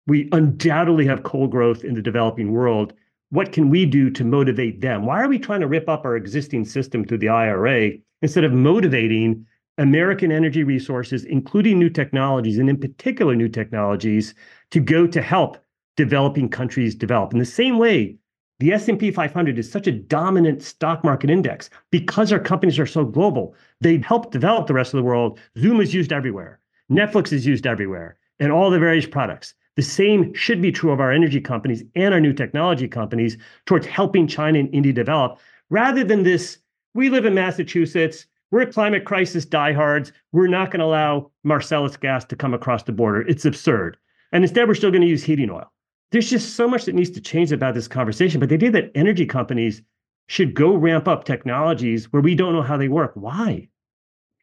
We 0.06 0.28
undoubtedly 0.32 1.06
have 1.06 1.22
coal 1.22 1.46
growth 1.46 1.84
in 1.84 1.94
the 1.94 2.02
developing 2.02 2.52
world 2.52 2.92
what 3.32 3.50
can 3.50 3.70
we 3.70 3.86
do 3.86 4.10
to 4.10 4.24
motivate 4.24 4.82
them? 4.82 5.06
Why 5.06 5.22
are 5.22 5.28
we 5.28 5.38
trying 5.38 5.60
to 5.60 5.66
rip 5.66 5.88
up 5.88 6.04
our 6.04 6.16
existing 6.16 6.66
system 6.66 7.02
through 7.02 7.18
the 7.18 7.30
IRA 7.30 7.92
instead 8.20 8.44
of 8.44 8.52
motivating 8.52 9.46
American 9.78 10.30
energy 10.30 10.64
resources, 10.64 11.24
including 11.24 11.78
new 11.78 11.90
technologies, 11.90 12.58
and 12.58 12.68
in 12.68 12.78
particular 12.78 13.34
new 13.34 13.48
technologies, 13.48 14.34
to 14.70 14.80
go 14.80 15.06
to 15.06 15.22
help 15.22 15.58
developing 15.96 16.48
countries 16.48 16.94
develop? 16.94 17.32
In 17.32 17.38
the 17.38 17.44
same 17.44 17.78
way, 17.78 18.16
the 18.58 18.72
S&P 18.72 19.10
500 19.10 19.58
is 19.58 19.70
such 19.70 19.86
a 19.86 19.92
dominant 19.92 20.62
stock 20.62 21.02
market 21.02 21.30
index 21.30 21.68
because 21.90 22.32
our 22.32 22.38
companies 22.38 22.78
are 22.78 22.86
so 22.86 23.04
global. 23.04 23.54
They 23.80 23.98
help 23.98 24.30
develop 24.30 24.66
the 24.66 24.74
rest 24.74 24.94
of 24.94 24.98
the 24.98 25.04
world. 25.04 25.40
Zoom 25.58 25.80
is 25.80 25.92
used 25.92 26.12
everywhere. 26.12 26.60
Netflix 26.90 27.32
is 27.32 27.46
used 27.46 27.66
everywhere, 27.66 28.18
and 28.38 28.52
all 28.52 28.70
the 28.70 28.78
various 28.78 29.06
products. 29.06 29.54
The 29.74 29.82
same 29.82 30.34
should 30.34 30.60
be 30.60 30.70
true 30.70 30.92
of 30.92 31.00
our 31.00 31.10
energy 31.10 31.40
companies 31.40 31.82
and 31.94 32.12
our 32.12 32.20
new 32.20 32.34
technology 32.34 32.86
companies 32.86 33.38
towards 33.64 33.86
helping 33.86 34.26
China 34.26 34.58
and 34.58 34.72
India 34.74 34.92
develop, 34.92 35.38
rather 35.70 36.04
than 36.04 36.22
this 36.22 36.58
we 36.94 37.08
live 37.08 37.24
in 37.24 37.34
Massachusetts, 37.34 38.26
we're 38.52 38.66
climate 38.66 39.04
crisis 39.04 39.44
diehards, 39.44 40.12
we're 40.30 40.46
not 40.46 40.70
going 40.70 40.80
to 40.80 40.86
allow 40.86 41.30
Marcellus 41.42 41.96
gas 41.96 42.24
to 42.26 42.36
come 42.36 42.54
across 42.54 42.84
the 42.84 42.92
border. 42.92 43.22
It's 43.22 43.44
absurd. 43.44 43.96
And 44.30 44.44
instead, 44.44 44.68
we're 44.68 44.74
still 44.74 44.90
going 44.90 45.02
to 45.02 45.08
use 45.08 45.24
heating 45.24 45.50
oil. 45.50 45.72
There's 46.12 46.30
just 46.30 46.54
so 46.54 46.68
much 46.68 46.84
that 46.84 46.94
needs 46.94 47.10
to 47.10 47.20
change 47.20 47.50
about 47.50 47.74
this 47.74 47.88
conversation. 47.88 48.38
But 48.38 48.50
the 48.50 48.54
idea 48.54 48.70
that 48.70 48.92
energy 48.94 49.26
companies 49.26 49.82
should 50.28 50.54
go 50.54 50.74
ramp 50.76 51.08
up 51.08 51.24
technologies 51.24 52.12
where 52.12 52.22
we 52.22 52.34
don't 52.34 52.52
know 52.52 52.62
how 52.62 52.76
they 52.76 52.88
work. 52.88 53.12
Why? 53.14 53.68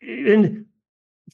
And 0.01 0.65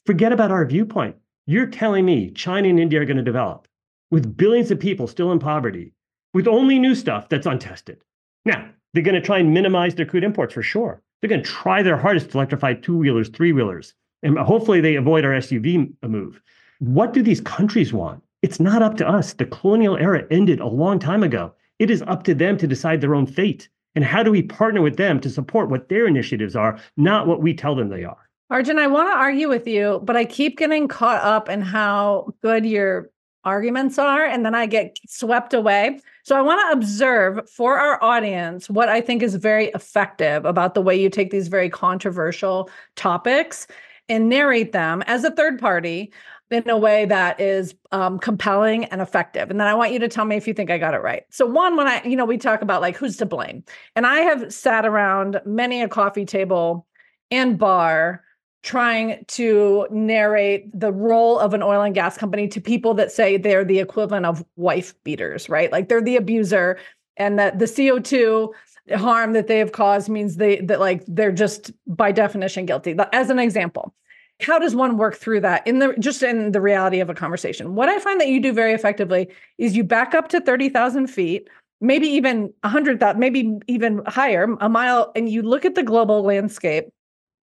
forget 0.04 0.32
about 0.32 0.50
our 0.50 0.66
viewpoint. 0.66 1.16
You're 1.46 1.66
telling 1.66 2.04
me 2.04 2.30
China 2.30 2.68
and 2.68 2.78
India 2.78 3.00
are 3.00 3.06
going 3.06 3.16
to 3.16 3.22
develop 3.22 3.66
with 4.10 4.36
billions 4.36 4.70
of 4.70 4.78
people 4.78 5.06
still 5.06 5.32
in 5.32 5.38
poverty, 5.38 5.92
with 6.34 6.46
only 6.46 6.78
new 6.78 6.94
stuff 6.94 7.28
that's 7.28 7.46
untested. 7.46 8.02
Now, 8.44 8.68
they're 8.92 9.02
going 9.02 9.14
to 9.14 9.20
try 9.20 9.38
and 9.38 9.54
minimize 9.54 9.94
their 9.94 10.06
crude 10.06 10.24
imports 10.24 10.54
for 10.54 10.62
sure. 10.62 11.02
They're 11.26 11.38
going 11.38 11.44
to 11.44 11.50
try 11.50 11.82
their 11.82 11.96
hardest 11.96 12.30
to 12.30 12.38
electrify 12.38 12.74
two 12.74 12.96
wheelers, 12.96 13.28
three 13.30 13.52
wheelers, 13.52 13.94
and 14.22 14.38
hopefully 14.38 14.80
they 14.80 14.94
avoid 14.94 15.24
our 15.24 15.32
SUV 15.32 15.92
uh, 16.04 16.06
move. 16.06 16.40
What 16.78 17.12
do 17.12 17.20
these 17.20 17.40
countries 17.40 17.92
want? 17.92 18.22
It's 18.42 18.60
not 18.60 18.80
up 18.80 18.96
to 18.98 19.08
us. 19.08 19.32
The 19.32 19.46
colonial 19.46 19.96
era 19.96 20.24
ended 20.30 20.60
a 20.60 20.68
long 20.68 21.00
time 21.00 21.24
ago. 21.24 21.52
It 21.80 21.90
is 21.90 22.00
up 22.02 22.22
to 22.24 22.34
them 22.36 22.56
to 22.58 22.68
decide 22.68 23.00
their 23.00 23.16
own 23.16 23.26
fate. 23.26 23.68
And 23.96 24.04
how 24.04 24.22
do 24.22 24.30
we 24.30 24.40
partner 24.40 24.82
with 24.82 24.98
them 24.98 25.18
to 25.18 25.28
support 25.28 25.68
what 25.68 25.88
their 25.88 26.06
initiatives 26.06 26.54
are, 26.54 26.78
not 26.96 27.26
what 27.26 27.42
we 27.42 27.54
tell 27.54 27.74
them 27.74 27.88
they 27.88 28.04
are? 28.04 28.30
Arjun, 28.50 28.78
I 28.78 28.86
want 28.86 29.08
to 29.08 29.16
argue 29.16 29.48
with 29.48 29.66
you, 29.66 30.00
but 30.04 30.16
I 30.16 30.26
keep 30.26 30.56
getting 30.56 30.86
caught 30.86 31.24
up 31.24 31.48
in 31.48 31.60
how 31.60 32.34
good 32.40 32.64
your 32.64 33.10
arguments 33.42 33.98
are, 33.98 34.24
and 34.24 34.46
then 34.46 34.54
I 34.54 34.66
get 34.66 34.96
swept 35.08 35.54
away. 35.54 35.98
So 36.26 36.36
I 36.36 36.42
want 36.42 36.60
to 36.60 36.76
observe 36.76 37.48
for 37.48 37.78
our 37.78 38.02
audience 38.02 38.68
what 38.68 38.88
I 38.88 39.00
think 39.00 39.22
is 39.22 39.36
very 39.36 39.66
effective 39.66 40.44
about 40.44 40.74
the 40.74 40.82
way 40.82 41.00
you 41.00 41.08
take 41.08 41.30
these 41.30 41.46
very 41.46 41.70
controversial 41.70 42.68
topics 42.96 43.68
and 44.08 44.28
narrate 44.28 44.72
them 44.72 45.02
as 45.02 45.22
a 45.22 45.30
third 45.30 45.60
party 45.60 46.12
in 46.50 46.68
a 46.68 46.76
way 46.76 47.04
that 47.04 47.40
is 47.40 47.76
um, 47.92 48.18
compelling 48.18 48.86
and 48.86 49.00
effective. 49.00 49.52
And 49.52 49.60
then 49.60 49.68
I 49.68 49.74
want 49.74 49.92
you 49.92 50.00
to 50.00 50.08
tell 50.08 50.24
me 50.24 50.34
if 50.34 50.48
you 50.48 50.54
think 50.54 50.68
I 50.68 50.78
got 50.78 50.94
it 50.94 51.00
right. 51.00 51.22
So, 51.30 51.46
one, 51.46 51.76
when 51.76 51.86
I, 51.86 52.02
you 52.02 52.16
know, 52.16 52.24
we 52.24 52.38
talk 52.38 52.60
about 52.60 52.80
like 52.80 52.96
who's 52.96 53.16
to 53.18 53.26
blame, 53.26 53.62
and 53.94 54.04
I 54.04 54.22
have 54.22 54.52
sat 54.52 54.84
around 54.84 55.40
many 55.44 55.80
a 55.80 55.88
coffee 55.88 56.24
table 56.24 56.88
and 57.30 57.56
bar 57.56 58.24
trying 58.66 59.24
to 59.28 59.86
narrate 59.92 60.68
the 60.78 60.92
role 60.92 61.38
of 61.38 61.54
an 61.54 61.62
oil 61.62 61.82
and 61.82 61.94
gas 61.94 62.18
company 62.18 62.48
to 62.48 62.60
people 62.60 62.94
that 62.94 63.12
say 63.12 63.36
they're 63.36 63.64
the 63.64 63.78
equivalent 63.78 64.26
of 64.26 64.44
wife 64.56 64.92
beaters, 65.04 65.48
right? 65.48 65.70
Like 65.70 65.88
they're 65.88 66.02
the 66.02 66.16
abuser 66.16 66.76
and 67.16 67.38
that 67.38 67.60
the 67.60 67.66
CO2 67.66 68.52
harm 68.96 69.34
that 69.34 69.46
they 69.46 69.58
have 69.58 69.70
caused 69.70 70.08
means 70.08 70.36
they 70.36 70.60
that 70.62 70.80
like 70.80 71.04
they're 71.06 71.30
just 71.30 71.70
by 71.86 72.10
definition 72.10 72.66
guilty. 72.66 72.96
As 73.12 73.30
an 73.30 73.38
example, 73.38 73.94
how 74.40 74.58
does 74.58 74.74
one 74.74 74.98
work 74.98 75.14
through 75.14 75.42
that 75.42 75.64
in 75.64 75.78
the 75.78 75.94
just 76.00 76.24
in 76.24 76.50
the 76.50 76.60
reality 76.60 76.98
of 76.98 77.08
a 77.08 77.14
conversation? 77.14 77.76
What 77.76 77.88
I 77.88 78.00
find 78.00 78.20
that 78.20 78.28
you 78.28 78.40
do 78.40 78.52
very 78.52 78.72
effectively 78.72 79.28
is 79.58 79.76
you 79.76 79.84
back 79.84 80.12
up 80.12 80.26
to 80.30 80.40
30,000 80.40 81.06
feet, 81.06 81.48
maybe 81.80 82.08
even 82.08 82.52
100,000, 82.62 83.16
maybe 83.16 83.58
even 83.68 84.02
higher, 84.08 84.48
a 84.60 84.68
mile, 84.68 85.12
and 85.14 85.28
you 85.28 85.42
look 85.42 85.64
at 85.64 85.76
the 85.76 85.84
global 85.84 86.22
landscape 86.22 86.88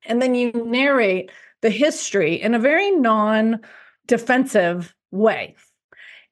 and 0.06 0.22
then 0.22 0.36
you 0.36 0.52
narrate 0.52 1.32
the 1.62 1.70
history 1.70 2.36
in 2.36 2.54
a 2.54 2.60
very 2.60 2.92
non 2.92 3.60
defensive 4.08 4.94
way. 5.12 5.56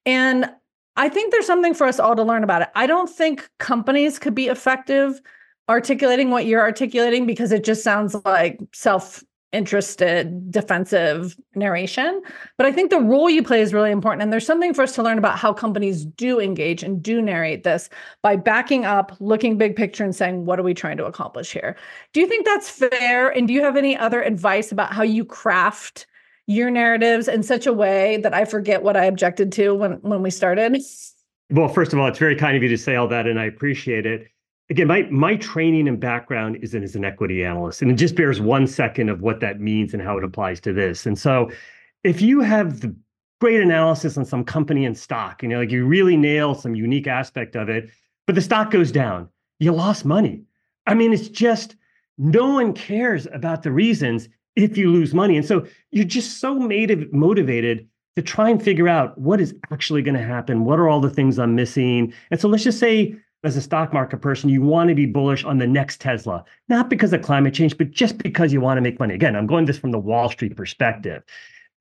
And 0.06 0.50
I 0.96 1.10
think 1.10 1.32
there's 1.32 1.48
something 1.48 1.74
for 1.74 1.88
us 1.88 2.00
all 2.00 2.16
to 2.16 2.24
learn 2.24 2.44
about 2.44 2.62
it. 2.62 2.70
I 2.76 2.86
don't 2.86 3.10
think 3.10 3.50
companies 3.58 4.20
could 4.20 4.36
be 4.36 4.48
effective 4.48 5.22
articulating 5.70 6.30
what 6.30 6.46
you're 6.46 6.62
articulating 6.62 7.26
because 7.26 7.52
it 7.52 7.64
just 7.64 7.84
sounds 7.84 8.16
like 8.26 8.60
self 8.74 9.24
interested 9.54 10.52
defensive 10.52 11.38
narration. 11.56 12.22
But 12.58 12.66
i 12.66 12.72
think 12.72 12.90
the 12.90 13.00
role 13.00 13.30
you 13.30 13.44
play 13.44 13.62
is 13.62 13.74
really 13.74 13.92
important 13.92 14.24
and 14.24 14.34
there's 14.34 14.46
something 14.46 14.74
for 14.74 14.82
us 14.82 14.94
to 14.96 15.04
learn 15.04 15.18
about 15.18 15.38
how 15.38 15.54
companies 15.54 16.04
do 16.04 16.40
engage 16.40 16.84
and 16.84 17.02
do 17.02 17.22
narrate 17.22 17.64
this 17.64 17.90
by 18.24 18.36
backing 18.36 18.84
up 18.84 19.16
looking 19.20 19.58
big 19.58 19.76
picture 19.76 20.04
and 20.04 20.16
saying 20.16 20.46
what 20.46 20.60
are 20.60 20.64
we 20.64 20.74
trying 20.74 20.98
to 20.98 21.06
accomplish 21.06 21.54
here? 21.54 21.78
Do 22.12 22.20
you 22.20 22.28
think 22.28 22.46
that's 22.46 22.70
fair? 22.70 23.30
And 23.30 23.48
do 23.48 23.54
you 23.54 23.62
have 23.62 23.78
any 23.78 23.96
other 23.96 24.22
advice 24.22 24.72
about 24.72 24.92
how 24.92 25.04
you 25.04 25.24
craft 25.24 26.08
your 26.48 26.70
narratives 26.70 27.28
in 27.28 27.44
such 27.44 27.66
a 27.66 27.72
way 27.72 28.18
that 28.18 28.34
i 28.34 28.44
forget 28.44 28.84
what 28.84 28.98
i 28.98 29.06
objected 29.06 29.52
to 29.54 29.74
when 29.76 29.94
when 30.02 30.24
we 30.24 30.32
started? 30.32 30.82
Well 31.52 31.70
first 31.70 31.94
of 31.94 32.00
all 32.00 32.08
it's 32.08 32.20
very 32.20 32.36
kind 32.36 32.58
of 32.58 32.64
you 32.64 32.70
to 32.70 32.78
say 32.78 32.96
all 32.96 33.08
that 33.10 33.28
and 33.28 33.40
i 33.40 33.46
appreciate 33.46 34.08
it 34.08 34.28
again, 34.70 34.88
my 34.88 35.04
my 35.10 35.36
training 35.36 35.88
and 35.88 36.00
background 36.00 36.58
is 36.62 36.74
as 36.76 36.96
an 36.96 37.06
equity 37.06 37.44
analyst, 37.44 37.82
and 37.82 37.92
it 37.92 37.96
just 37.96 38.16
bears 38.16 38.40
one 38.42 38.68
second 38.68 39.10
of 39.10 39.22
what 39.22 39.40
that 39.42 39.60
means 39.60 39.94
and 39.94 40.02
how 40.02 40.18
it 40.18 40.24
applies 40.24 40.60
to 40.62 40.74
this. 40.74 41.06
And 41.06 41.18
so, 41.18 41.52
if 42.04 42.22
you 42.22 42.42
have 42.42 42.82
the 42.82 42.96
great 43.42 43.62
analysis 43.62 44.18
on 44.18 44.26
some 44.26 44.44
company 44.44 44.86
and 44.86 44.98
stock, 44.98 45.44
you 45.44 45.50
know, 45.50 45.60
like 45.60 45.72
you 45.72 45.86
really 45.86 46.16
nail 46.16 46.56
some 46.56 46.76
unique 46.76 47.08
aspect 47.08 47.56
of 47.56 47.70
it, 47.70 47.90
but 48.26 48.36
the 48.36 48.42
stock 48.42 48.72
goes 48.72 48.92
down, 48.92 49.28
you 49.60 49.72
lost 49.72 50.06
money. 50.06 50.44
I 50.88 50.94
mean, 50.94 51.14
it's 51.14 51.28
just 51.28 51.76
no 52.18 52.54
one 52.54 52.74
cares 52.74 53.28
about 53.34 53.64
the 53.64 53.72
reasons 53.72 54.30
if 54.56 54.78
you 54.78 54.92
lose 54.92 55.14
money, 55.14 55.38
and 55.38 55.46
so 55.46 55.66
you're 55.92 56.06
just 56.06 56.40
so 56.40 56.56
motivated 56.56 57.88
to 58.16 58.22
try 58.22 58.50
and 58.50 58.62
figure 58.62 58.88
out 58.88 59.18
what 59.18 59.42
is 59.42 59.56
actually 59.72 60.04
going 60.04 60.16
to 60.16 60.24
happen. 60.24 60.66
What 60.66 60.80
are 60.80 60.88
all 60.88 61.02
the 61.02 61.10
things 61.10 61.40
I'm 61.40 61.56
missing? 61.56 62.14
And 62.30 62.40
so 62.40 62.48
let's 62.48 62.64
just 62.64 62.78
say 62.78 63.16
as 63.44 63.58
a 63.58 63.62
stock 63.62 63.94
market 63.94 64.22
person, 64.22 64.50
you 64.50 64.62
want 64.62 64.90
to 64.90 64.96
be 64.96 65.06
bullish 65.06 65.44
on 65.44 65.58
the 65.58 65.68
next 65.68 66.00
Tesla, 66.00 66.44
not 66.70 66.90
because 66.90 67.12
of 67.12 67.22
climate 67.22 67.54
change, 67.54 67.78
but 67.78 67.92
just 67.92 68.18
because 68.18 68.54
you 68.54 68.62
want 68.62 68.78
to 68.78 68.82
make 68.82 69.00
money. 69.00 69.14
Again, 69.14 69.36
I'm 69.36 69.48
going 69.48 69.66
this 69.66 69.78
from 69.78 69.92
the 69.92 70.00
Wall 70.00 70.30
Street 70.30 70.56
perspective. 70.56 71.24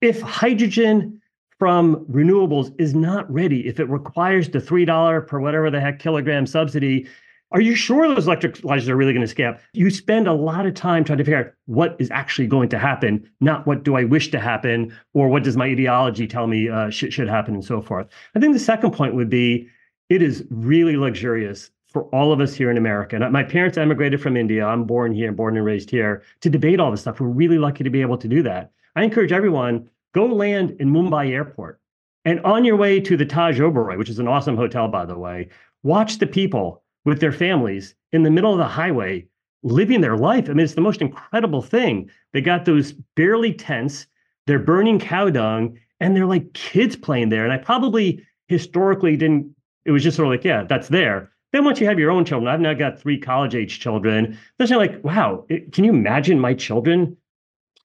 If 0.01 0.21
hydrogen 0.21 1.21
from 1.59 2.05
renewables 2.07 2.75
is 2.81 2.95
not 2.95 3.33
ready, 3.33 3.69
if 3.69 3.79
it 3.79 3.89
requires 3.89 4.49
the 4.49 4.59
$3 4.59 5.27
per 5.27 5.39
whatever 5.39 5.71
the 5.71 5.81
heck 5.81 6.01
kilogram 6.01 6.47
subsidy, 6.47 7.07
are 7.53 7.61
you 7.61 7.77
sure 7.77 8.09
those 8.09 8.27
electric 8.27 8.57
electrolyzers 8.57 8.89
are 8.89 8.97
really 8.97 9.13
going 9.13 9.25
to 9.25 9.29
scale? 9.29 9.55
You 9.75 9.91
spend 9.91 10.27
a 10.27 10.33
lot 10.33 10.67
of 10.67 10.75
time 10.75 11.05
trying 11.05 11.19
to 11.19 11.25
figure 11.25 11.39
out 11.39 11.53
what 11.67 11.95
is 12.01 12.11
actually 12.11 12.49
going 12.49 12.71
to 12.71 12.79
happen, 12.79 13.31
not 13.41 13.67
what 13.67 13.85
do 13.85 13.95
I 13.95 14.05
wish 14.05 14.31
to 14.33 14.41
happen, 14.41 14.93
or 15.13 15.29
what 15.29 15.45
does 15.45 15.57
my 15.57 15.67
ideology 15.67 16.27
tell 16.27 16.47
me 16.47 16.69
uh, 16.69 16.91
should, 16.91 17.13
should 17.13 17.29
happen, 17.29 17.55
and 17.55 17.65
so 17.65 17.83
forth. 17.83 18.09
I 18.35 18.41
think 18.41 18.55
the 18.55 18.59
second 18.59 18.93
point 18.93 19.15
would 19.15 19.29
be 19.29 19.69
it 20.13 20.21
is 20.21 20.45
really 20.51 20.95
luxurious 20.95 21.71
for 21.87 22.03
all 22.15 22.33
of 22.33 22.41
us 22.41 22.53
here 22.55 22.71
in 22.71 22.77
America. 22.77 23.17
And 23.17 23.33
my 23.33 23.43
parents 23.43 23.79
emigrated 23.79 24.21
from 24.21 24.37
India. 24.37 24.67
I'm 24.67 24.85
born 24.85 25.15
here, 25.15 25.33
born 25.33 25.57
and 25.57 25.65
raised 25.65 25.89
here 25.89 26.23
to 26.43 26.51
debate 26.51 26.81
all 26.81 26.91
this 26.91 27.01
stuff. 27.01 27.19
We're 27.19 27.29
really 27.29 27.59
lucky 27.59 27.83
to 27.83 27.91
be 27.91 28.03
able 28.03 28.19
to 28.19 28.29
do 28.29 28.43
that. 28.43 28.73
I 28.95 29.05
encourage 29.05 29.33
everyone 29.33 29.89
go 30.15 30.27
land 30.27 30.77
in 30.79 30.91
Mumbai 30.91 31.31
airport 31.31 31.81
and 32.27 32.41
on 32.41 32.63
your 32.65 32.77
way 32.77 33.01
to 33.01 33.17
the 33.17 33.25
Taj 33.25 33.59
Oberoi, 33.59 33.97
which 33.97 34.11
is 34.11 34.19
an 34.19 34.29
awesome 34.29 34.57
hotel, 34.57 34.87
by 34.87 35.07
the 35.07 35.19
way, 35.19 35.49
watch 35.83 36.19
the 36.19 36.27
people 36.27 36.83
with 37.07 37.21
their 37.21 37.33
families 37.33 37.95
in 38.13 38.23
the 38.23 38.31
middle 38.31 38.53
of 38.53 38.59
the 38.59 38.67
highway 38.67 39.27
living 39.63 40.03
their 40.03 40.19
life. 40.19 40.51
I 40.51 40.53
mean, 40.53 40.65
it's 40.65 40.75
the 40.75 40.83
most 40.83 41.01
incredible 41.01 41.63
thing. 41.63 42.11
They 42.35 42.43
got 42.43 42.67
those 42.67 42.93
barely 43.17 43.55
tents, 43.55 44.07
they're 44.47 44.59
burning 44.59 44.99
cow 44.99 45.31
dung, 45.31 45.79
and 46.01 46.15
they're 46.15 46.27
like 46.27 46.53
kids 46.53 46.97
playing 46.97 47.31
there. 47.31 47.45
And 47.45 47.53
I 47.53 47.57
probably 47.57 48.23
historically 48.49 49.17
didn't 49.17 49.55
it 49.85 49.91
was 49.91 50.03
just 50.03 50.17
sort 50.17 50.27
of 50.27 50.33
like, 50.33 50.45
yeah, 50.45 50.65
that's 50.65 50.89
there. 50.89 51.31
Then 51.53 51.65
once 51.65 51.81
you 51.81 51.87
have 51.87 51.99
your 51.99 52.11
own 52.11 52.25
children, 52.25 52.49
I've 52.49 52.61
now 52.61 52.73
got 52.73 52.99
three 52.99 53.19
college 53.19 53.55
age 53.55 53.79
children. 53.79 54.39
Then 54.59 54.69
you're 54.69 54.79
like, 54.79 55.03
wow, 55.05 55.45
it, 55.49 55.73
can 55.73 55.85
you 55.85 55.93
imagine 55.93 56.41
my 56.41 56.55
children 56.55 57.17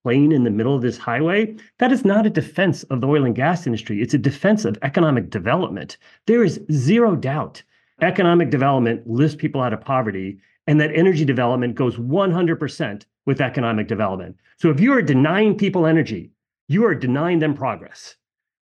playing 0.04 0.32
in 0.32 0.46
the 0.46 0.50
middle 0.50 0.76
of 0.76 0.82
this 0.82 0.98
highway? 0.98 1.56
That 1.80 1.92
is 1.92 2.06
not 2.06 2.26
a 2.26 2.30
defense 2.30 2.84
of 2.84 3.02
the 3.02 3.08
oil 3.08 3.26
and 3.26 3.36
gas 3.36 3.68
industry. 3.68 4.02
It's 4.02 4.14
a 4.14 4.20
defense 4.20 4.64
of 4.64 4.78
economic 4.84 5.30
development. 5.30 5.98
There 6.28 6.44
is 6.44 6.62
zero 6.72 7.16
doubt 7.16 7.64
economic 8.02 8.52
development 8.52 9.08
lifts 9.08 9.36
people 9.36 9.62
out 9.62 9.74
of 9.74 9.82
poverty 9.82 10.40
and 10.68 10.80
that 10.80 10.94
energy 10.94 11.26
development 11.26 11.76
goes 11.76 11.96
100% 11.96 13.06
with 13.26 13.42
economic 13.42 13.88
development. 13.88 14.36
So 14.58 14.70
if 14.70 14.80
you 14.80 14.94
are 14.94 15.02
denying 15.02 15.58
people 15.58 15.86
energy, 15.86 16.32
you 16.68 16.86
are 16.86 16.94
denying 16.94 17.40
them 17.40 17.54
progress. 17.54 18.16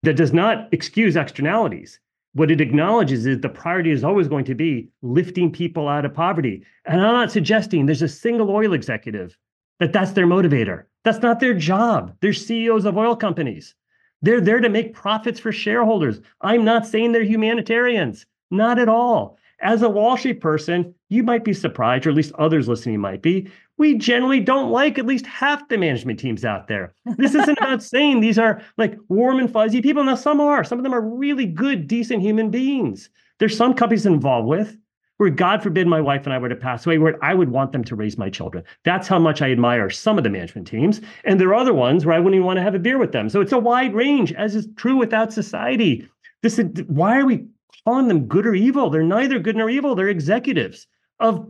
That 0.04 0.17
does 0.17 0.34
not 0.34 0.67
excuse 0.74 1.15
externalities 1.15 2.00
what 2.34 2.52
it 2.52 2.62
acknowledges 2.62 3.26
is 3.26 3.39
the 3.39 3.50
priority 3.50 3.91
is 3.91 4.04
always 4.04 4.28
going 4.28 4.46
to 4.46 4.56
be 4.56 4.89
lifting 5.02 5.52
people 5.52 5.88
out 5.88 6.06
of 6.06 6.13
poverty. 6.13 6.63
And 6.86 7.00
I'm 7.00 7.13
not 7.13 7.32
suggesting 7.32 7.86
there's 7.86 8.02
a 8.02 8.08
single 8.08 8.50
oil 8.50 8.74
executive 8.74 9.38
that 9.80 9.93
that's 9.93 10.12
their 10.12 10.28
motivator. 10.28 10.86
That's 11.04 11.22
not 11.22 11.39
their 11.39 11.54
job. 11.54 12.15
They're 12.22 12.34
CEOs 12.34 12.86
of 12.86 12.98
oil 12.98 13.15
companies. 13.15 13.76
They're 14.22 14.41
there 14.41 14.62
to 14.62 14.69
make 14.69 14.93
profits 14.93 15.39
for 15.39 15.52
shareholders. 15.52 16.22
I'm 16.41 16.63
not 16.63 16.88
saying 16.88 17.12
they're 17.12 17.24
humanitarians, 17.24 18.26
not 18.50 18.80
at 18.80 18.89
all. 18.89 19.38
As 19.62 19.82
a 19.82 19.89
Wall 19.89 20.17
Street 20.17 20.41
person, 20.41 20.96
you 21.10 21.24
might 21.24 21.43
be 21.43 21.54
surprised, 21.54 22.06
or 22.06 22.10
at 22.10 22.15
least 22.15 22.34
others 22.39 22.67
listening 22.67 23.00
might 23.00 23.22
be. 23.22 23.50
We 23.78 23.98
generally 23.98 24.40
don't 24.40 24.72
like 24.72 25.00
at 25.00 25.06
least 25.06 25.26
half 25.26 25.68
the 25.68 25.78
management 25.78 26.20
teams 26.20 26.46
out 26.46 26.68
there. 26.68 26.94
This 27.18 27.36
isn't 27.36 27.58
about 27.58 27.84
saying 27.84 28.20
these 28.20 28.40
are 28.40 28.62
like 28.78 28.98
warm 29.10 29.40
and 29.40 29.52
fuzzy 29.52 29.82
people. 29.82 30.04
Now, 30.04 30.16
some 30.16 30.40
are. 30.40 30.64
Some 30.64 30.80
of 30.80 30.84
them 30.84 30.94
are 30.94 31.02
really 31.02 31.46
good, 31.46 31.88
decent 31.88 32.22
human 32.22 32.50
beings. 32.50 33.10
There's 33.40 33.58
some 33.58 33.74
companies 33.74 34.06
involved 34.06 34.48
with 34.48 34.78
where, 35.18 35.30
God 35.30 35.62
forbid, 35.62 35.88
my 35.88 36.02
wife 36.02 36.26
and 36.26 36.34
I 36.34 36.38
were 36.38 36.50
to 36.50 36.56
pass 36.56 36.86
away, 36.86 36.98
where 36.98 37.24
I 37.24 37.34
would 37.34 37.50
want 37.50 37.72
them 37.72 37.84
to 37.86 37.96
raise 37.96 38.18
my 38.18 38.30
children. 38.30 38.64
That's 38.84 39.08
how 39.08 39.20
much 39.20 39.42
I 39.42 39.52
admire 39.52 39.90
some 39.90 40.18
of 40.18 40.24
the 40.24 40.30
management 40.30 40.68
teams. 40.68 41.02
And 41.24 41.40
there 41.40 41.50
are 41.50 41.56
other 41.56 41.74
ones 41.74 42.06
where 42.06 42.16
I 42.16 42.20
wouldn't 42.20 42.36
even 42.36 42.46
want 42.46 42.58
to 42.58 42.64
have 42.64 42.76
a 42.76 42.80
beer 42.80 42.98
with 42.98 43.12
them. 43.12 43.30
So 43.30 43.40
it's 43.40 43.52
a 43.52 43.60
wide 43.60 43.94
range, 43.94 44.34
as 44.34 44.56
is 44.56 44.68
true 44.76 44.98
without 44.98 45.32
society. 45.32 46.08
This 46.42 46.60
is, 46.60 46.66
why 46.88 47.20
are 47.20 47.26
we 47.26 47.46
calling 47.86 48.08
them 48.08 48.28
good 48.28 48.48
or 48.48 48.56
evil. 48.56 48.90
They're 48.90 49.04
neither 49.04 49.40
good 49.40 49.56
nor 49.56 49.70
evil. 49.70 49.96
They're 49.96 50.10
executives 50.10 50.88
of, 51.20 51.48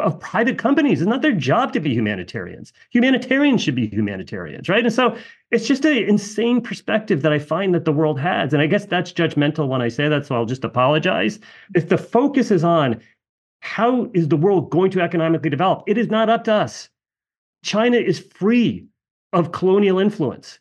of 0.00 0.20
private 0.20 0.58
companies. 0.58 1.00
It's 1.00 1.08
not 1.08 1.22
their 1.22 1.32
job 1.32 1.72
to 1.72 1.80
be 1.80 1.94
humanitarians. 1.94 2.72
Humanitarians 2.90 3.62
should 3.62 3.74
be 3.74 3.86
humanitarians, 3.88 4.68
right? 4.68 4.84
And 4.84 4.92
so 4.92 5.16
it's 5.50 5.66
just 5.66 5.84
an 5.84 5.96
insane 5.96 6.60
perspective 6.60 7.22
that 7.22 7.32
I 7.32 7.38
find 7.38 7.74
that 7.74 7.84
the 7.84 7.92
world 7.92 8.20
has. 8.20 8.52
And 8.52 8.62
I 8.62 8.66
guess 8.66 8.84
that's 8.84 9.12
judgmental 9.12 9.68
when 9.68 9.82
I 9.82 9.88
say 9.88 10.08
that, 10.08 10.26
so 10.26 10.34
I'll 10.34 10.46
just 10.46 10.64
apologize. 10.64 11.38
If 11.74 11.88
the 11.88 11.98
focus 11.98 12.50
is 12.50 12.64
on 12.64 13.00
how 13.60 14.10
is 14.14 14.28
the 14.28 14.36
world 14.36 14.70
going 14.70 14.90
to 14.92 15.00
economically 15.00 15.50
develop, 15.50 15.84
it 15.86 15.98
is 15.98 16.08
not 16.08 16.30
up 16.30 16.44
to 16.44 16.52
us. 16.52 16.88
China 17.64 17.96
is 17.96 18.18
free 18.18 18.86
of 19.32 19.52
colonial 19.52 19.98
influence. 19.98 20.58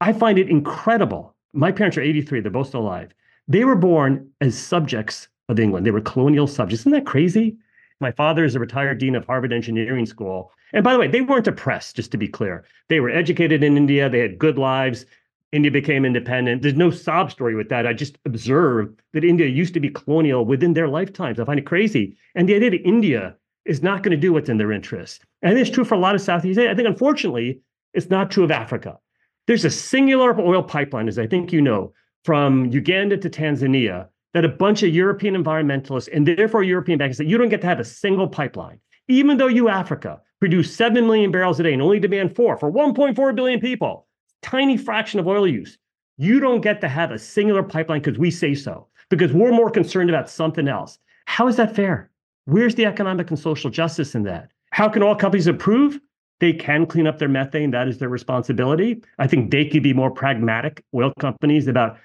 I 0.00 0.12
find 0.12 0.38
it 0.38 0.50
incredible. 0.50 1.34
My 1.52 1.72
parents 1.72 1.96
are 1.96 2.02
83, 2.02 2.40
they're 2.40 2.50
both 2.50 2.68
still 2.68 2.80
alive 2.80 3.14
they 3.48 3.64
were 3.64 3.76
born 3.76 4.30
as 4.40 4.56
subjects 4.56 5.28
of 5.48 5.60
England. 5.60 5.84
They 5.84 5.90
were 5.90 6.00
colonial 6.00 6.46
subjects. 6.46 6.82
Isn't 6.82 6.92
that 6.92 7.06
crazy? 7.06 7.56
My 8.04 8.12
father 8.12 8.44
is 8.44 8.54
a 8.54 8.60
retired 8.60 8.98
dean 8.98 9.14
of 9.14 9.24
Harvard 9.24 9.50
Engineering 9.50 10.04
School. 10.04 10.52
And 10.74 10.84
by 10.84 10.92
the 10.92 10.98
way, 10.98 11.08
they 11.08 11.22
weren't 11.22 11.46
oppressed, 11.46 11.96
just 11.96 12.12
to 12.12 12.18
be 12.18 12.28
clear. 12.28 12.66
They 12.90 13.00
were 13.00 13.08
educated 13.08 13.64
in 13.64 13.78
India, 13.78 14.10
they 14.10 14.18
had 14.18 14.38
good 14.38 14.58
lives. 14.58 15.06
India 15.52 15.70
became 15.70 16.04
independent. 16.04 16.60
There's 16.60 16.74
no 16.74 16.90
sob 16.90 17.30
story 17.30 17.54
with 17.54 17.70
that. 17.70 17.86
I 17.86 17.94
just 17.94 18.18
observed 18.26 19.00
that 19.14 19.24
India 19.24 19.46
used 19.46 19.72
to 19.72 19.80
be 19.80 19.88
colonial 19.88 20.44
within 20.44 20.74
their 20.74 20.86
lifetimes. 20.86 21.40
I 21.40 21.46
find 21.46 21.58
it 21.58 21.64
crazy. 21.64 22.14
And 22.34 22.46
the 22.46 22.56
idea 22.56 22.72
that 22.72 22.86
India 22.86 23.36
is 23.64 23.82
not 23.82 24.02
going 24.02 24.10
to 24.10 24.20
do 24.20 24.34
what's 24.34 24.50
in 24.50 24.58
their 24.58 24.72
interest. 24.72 25.24
And 25.40 25.58
it's 25.58 25.70
true 25.70 25.84
for 25.86 25.94
a 25.94 25.98
lot 25.98 26.14
of 26.14 26.20
Southeast 26.20 26.58
Asia. 26.58 26.70
I 26.70 26.74
think, 26.74 26.88
unfortunately, 26.88 27.62
it's 27.94 28.10
not 28.10 28.30
true 28.30 28.44
of 28.44 28.50
Africa. 28.50 28.98
There's 29.46 29.64
a 29.64 29.70
singular 29.70 30.38
oil 30.38 30.62
pipeline, 30.62 31.08
as 31.08 31.18
I 31.18 31.26
think 31.26 31.54
you 31.54 31.62
know, 31.62 31.94
from 32.22 32.66
Uganda 32.66 33.16
to 33.16 33.30
Tanzania 33.30 34.08
that 34.34 34.44
a 34.44 34.48
bunch 34.48 34.82
of 34.82 34.94
European 34.94 35.34
environmentalists 35.42 36.08
and 36.12 36.26
therefore 36.26 36.62
European 36.62 36.98
bankers 36.98 37.16
said 37.16 37.30
you 37.30 37.38
don't 37.38 37.48
get 37.48 37.62
to 37.62 37.66
have 37.66 37.80
a 37.80 37.84
single 37.84 38.28
pipeline. 38.28 38.78
Even 39.08 39.36
though 39.38 39.46
you, 39.46 39.68
Africa, 39.68 40.20
produce 40.40 40.74
7 40.74 41.06
million 41.06 41.30
barrels 41.30 41.58
a 41.60 41.62
day 41.62 41.72
and 41.72 41.80
only 41.80 42.00
demand 42.00 42.34
four 42.34 42.56
for 42.56 42.70
1.4 42.70 43.34
billion 43.34 43.60
people, 43.60 44.06
tiny 44.42 44.76
fraction 44.76 45.20
of 45.20 45.26
oil 45.26 45.46
use, 45.46 45.78
you 46.18 46.40
don't 46.40 46.60
get 46.60 46.80
to 46.80 46.88
have 46.88 47.10
a 47.10 47.18
singular 47.18 47.62
pipeline 47.62 48.00
because 48.00 48.18
we 48.18 48.30
say 48.30 48.54
so, 48.54 48.86
because 49.08 49.32
we're 49.32 49.52
more 49.52 49.70
concerned 49.70 50.10
about 50.10 50.28
something 50.28 50.68
else. 50.68 50.98
How 51.26 51.48
is 51.48 51.56
that 51.56 51.74
fair? 51.74 52.10
Where's 52.46 52.74
the 52.74 52.86
economic 52.86 53.30
and 53.30 53.38
social 53.38 53.70
justice 53.70 54.14
in 54.14 54.24
that? 54.24 54.50
How 54.70 54.88
can 54.88 55.02
all 55.02 55.14
companies 55.14 55.46
improve? 55.46 55.98
They 56.40 56.52
can 56.52 56.86
clean 56.86 57.06
up 57.06 57.18
their 57.18 57.28
methane. 57.28 57.70
That 57.70 57.88
is 57.88 57.98
their 57.98 58.08
responsibility. 58.08 59.02
I 59.18 59.26
think 59.26 59.50
they 59.50 59.64
could 59.64 59.82
be 59.82 59.92
more 59.92 60.10
pragmatic, 60.10 60.84
oil 60.94 61.12
companies, 61.20 61.68
about 61.68 61.96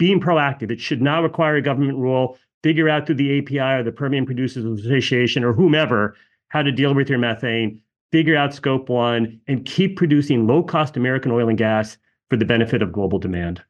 being 0.00 0.18
proactive. 0.18 0.70
It 0.70 0.80
should 0.80 1.02
not 1.02 1.22
require 1.22 1.56
a 1.56 1.62
government 1.62 1.98
rule. 1.98 2.38
Figure 2.62 2.88
out 2.88 3.06
through 3.06 3.16
the 3.16 3.38
API 3.38 3.80
or 3.80 3.82
the 3.82 3.92
Permian 3.92 4.24
Producers 4.24 4.64
Association 4.64 5.44
or 5.44 5.52
whomever 5.52 6.16
how 6.48 6.62
to 6.62 6.72
deal 6.72 6.94
with 6.94 7.10
your 7.10 7.18
methane. 7.18 7.80
Figure 8.10 8.34
out 8.34 8.54
scope 8.54 8.88
one 8.88 9.38
and 9.46 9.64
keep 9.66 9.96
producing 9.96 10.46
low 10.46 10.62
cost 10.62 10.96
American 10.96 11.30
oil 11.30 11.48
and 11.48 11.58
gas 11.58 11.98
for 12.30 12.36
the 12.36 12.46
benefit 12.46 12.82
of 12.82 12.92
global 12.92 13.18
demand. 13.18 13.62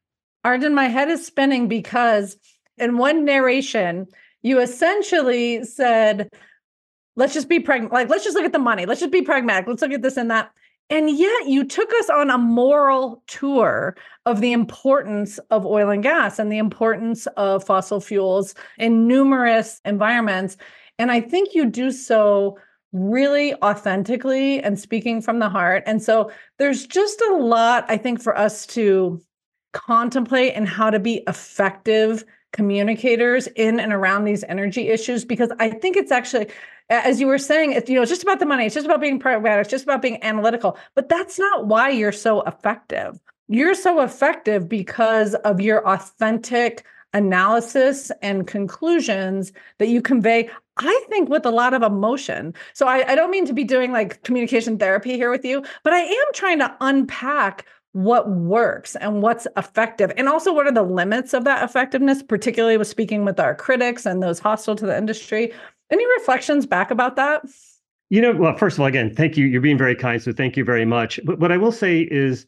Arjun, 0.45 0.73
my 0.73 0.87
head 0.87 1.09
is 1.09 1.27
spinning 1.27 1.67
because 1.69 2.37
in 2.79 2.97
one 2.97 3.25
narration, 3.25 4.07
you 4.43 4.61
essentially 4.61 5.65
said, 5.65 6.31
let's 7.17 7.35
just 7.35 7.49
be 7.49 7.59
pragmatic. 7.59 7.93
Like, 7.93 8.09
let's 8.09 8.25
just 8.25 8.37
look 8.37 8.47
at 8.47 8.53
the 8.53 8.59
money. 8.59 8.87
Let's 8.87 9.01
just 9.01 9.13
be 9.13 9.23
pragmatic. 9.23 9.67
Let's 9.67 9.83
look 9.83 9.93
at 9.93 10.03
this 10.03 10.17
and 10.17 10.31
that. 10.31 10.53
And 10.91 11.09
yet 11.09 11.47
you 11.47 11.65
took 11.65 11.89
us 12.01 12.11
on 12.11 12.31
a 12.31 12.37
moral 12.37 13.23
tour 13.29 13.97
of 14.27 14.41
the 14.41 14.53
importance 14.53 15.39
of 15.51 15.65
oil 15.65 15.89
and 15.89 16.03
gas 16.03 16.39
and 16.39 16.51
the 16.51 16.59
importance 16.59 17.27
of 17.37 17.65
fossil 17.65 18.01
fuels 18.01 18.55
in 18.77 19.07
numerous 19.07 19.81
environments. 19.85 20.57
And 20.99 21.13
I 21.13 21.21
think 21.21 21.55
you 21.55 21.67
do 21.67 21.93
so 21.93 22.59
really 22.93 23.55
authentically 23.63 24.61
and 24.61 24.79
speaking 24.79 25.23
from 25.23 25.39
the 25.39 25.49
heart. 25.49 25.85
And 25.87 26.03
so 26.03 26.33
there's 26.59 26.87
just 26.87 27.21
a 27.21 27.37
lot, 27.37 27.85
I 27.89 27.97
think, 27.97 28.21
for 28.21 28.37
us 28.37 28.67
to 28.67 29.23
contemplate 29.73 30.55
and 30.55 30.69
how 30.69 30.91
to 30.91 30.99
be 30.99 31.23
effective 31.29 32.25
communicators 32.53 33.47
in 33.49 33.79
and 33.79 33.93
around 33.93 34.25
these 34.25 34.43
energy 34.45 34.89
issues 34.89 35.25
because 35.25 35.53
I 35.61 35.71
think 35.71 35.97
it's 35.97 36.11
actually 36.11 36.49
as 36.91 37.21
you 37.21 37.27
were 37.27 37.39
saying 37.39 37.73
it's 37.73 37.89
you 37.89 37.95
know 37.97 38.03
it's 38.03 38.11
just 38.11 38.23
about 38.23 38.41
the 38.41 38.47
money 38.47 38.67
it's 38.67 38.75
just 38.75 38.87
about 38.87 39.01
being 39.01 39.19
pragmatic 39.19 39.63
it's 39.63 39.71
just 39.71 39.85
about 39.85 40.03
being 40.03 40.23
analytical 40.23 40.77
but 40.95 41.09
that's 41.09 41.39
not 41.39 41.67
why 41.67 41.89
you're 41.89 42.13
so 42.13 42.43
effective. 42.43 43.19
You're 43.49 43.75
so 43.75 44.01
effective 44.01 44.69
because 44.69 45.35
of 45.35 45.61
your 45.61 45.87
authentic 45.89 46.85
analysis 47.13 48.13
and 48.23 48.47
conclusions 48.47 49.53
that 49.79 49.89
you 49.89 50.01
convey 50.01 50.49
i 50.77 51.05
think 51.09 51.29
with 51.29 51.45
a 51.45 51.51
lot 51.51 51.75
of 51.75 51.83
emotion. 51.83 52.55
So 52.73 52.87
I, 52.87 53.05
I 53.11 53.15
don't 53.15 53.33
mean 53.33 53.47
to 53.47 53.53
be 53.53 53.65
doing 53.65 53.91
like 53.91 54.23
communication 54.23 54.79
therapy 54.79 55.17
here 55.17 55.31
with 55.31 55.45
you 55.45 55.65
but 55.83 55.93
i 55.93 56.01
am 56.01 56.27
trying 56.35 56.59
to 56.61 56.77
unpack 56.81 57.67
what 57.93 58.31
works 58.31 58.95
and 58.95 59.21
what's 59.21 59.49
effective 59.57 60.13
and 60.17 60.29
also 60.29 60.53
what 60.53 60.69
are 60.69 60.73
the 60.73 60.85
limits 60.85 61.35
of 61.35 61.43
that 61.43 61.65
effectiveness 61.65 62.23
particularly 62.23 62.77
with 62.77 62.87
speaking 62.87 63.25
with 63.25 63.41
our 63.41 63.57
critics 63.57 64.07
and 64.07 64.23
those 64.23 64.39
hostile 64.39 64.77
to 64.77 64.87
the 64.87 64.97
industry 64.97 65.53
any 65.91 66.07
reflections 66.19 66.67
back 66.67 66.91
about 66.91 67.17
that? 67.17 67.45
You 68.09 68.21
know 68.21 68.33
well 68.33 68.57
first 68.57 68.77
of 68.77 68.81
all 68.81 68.87
again 68.87 69.15
thank 69.15 69.37
you. 69.37 69.47
You're 69.47 69.61
being 69.61 69.79
very 69.79 69.95
kind 69.95 70.23
so 70.23 70.33
thank 70.33 70.57
you 70.57 70.65
very 70.65 70.85
much. 70.85 71.21
But 71.25 71.39
what 71.39 71.53
i 71.53 71.57
will 71.57 71.73
say 71.73 72.01
is 72.01 72.47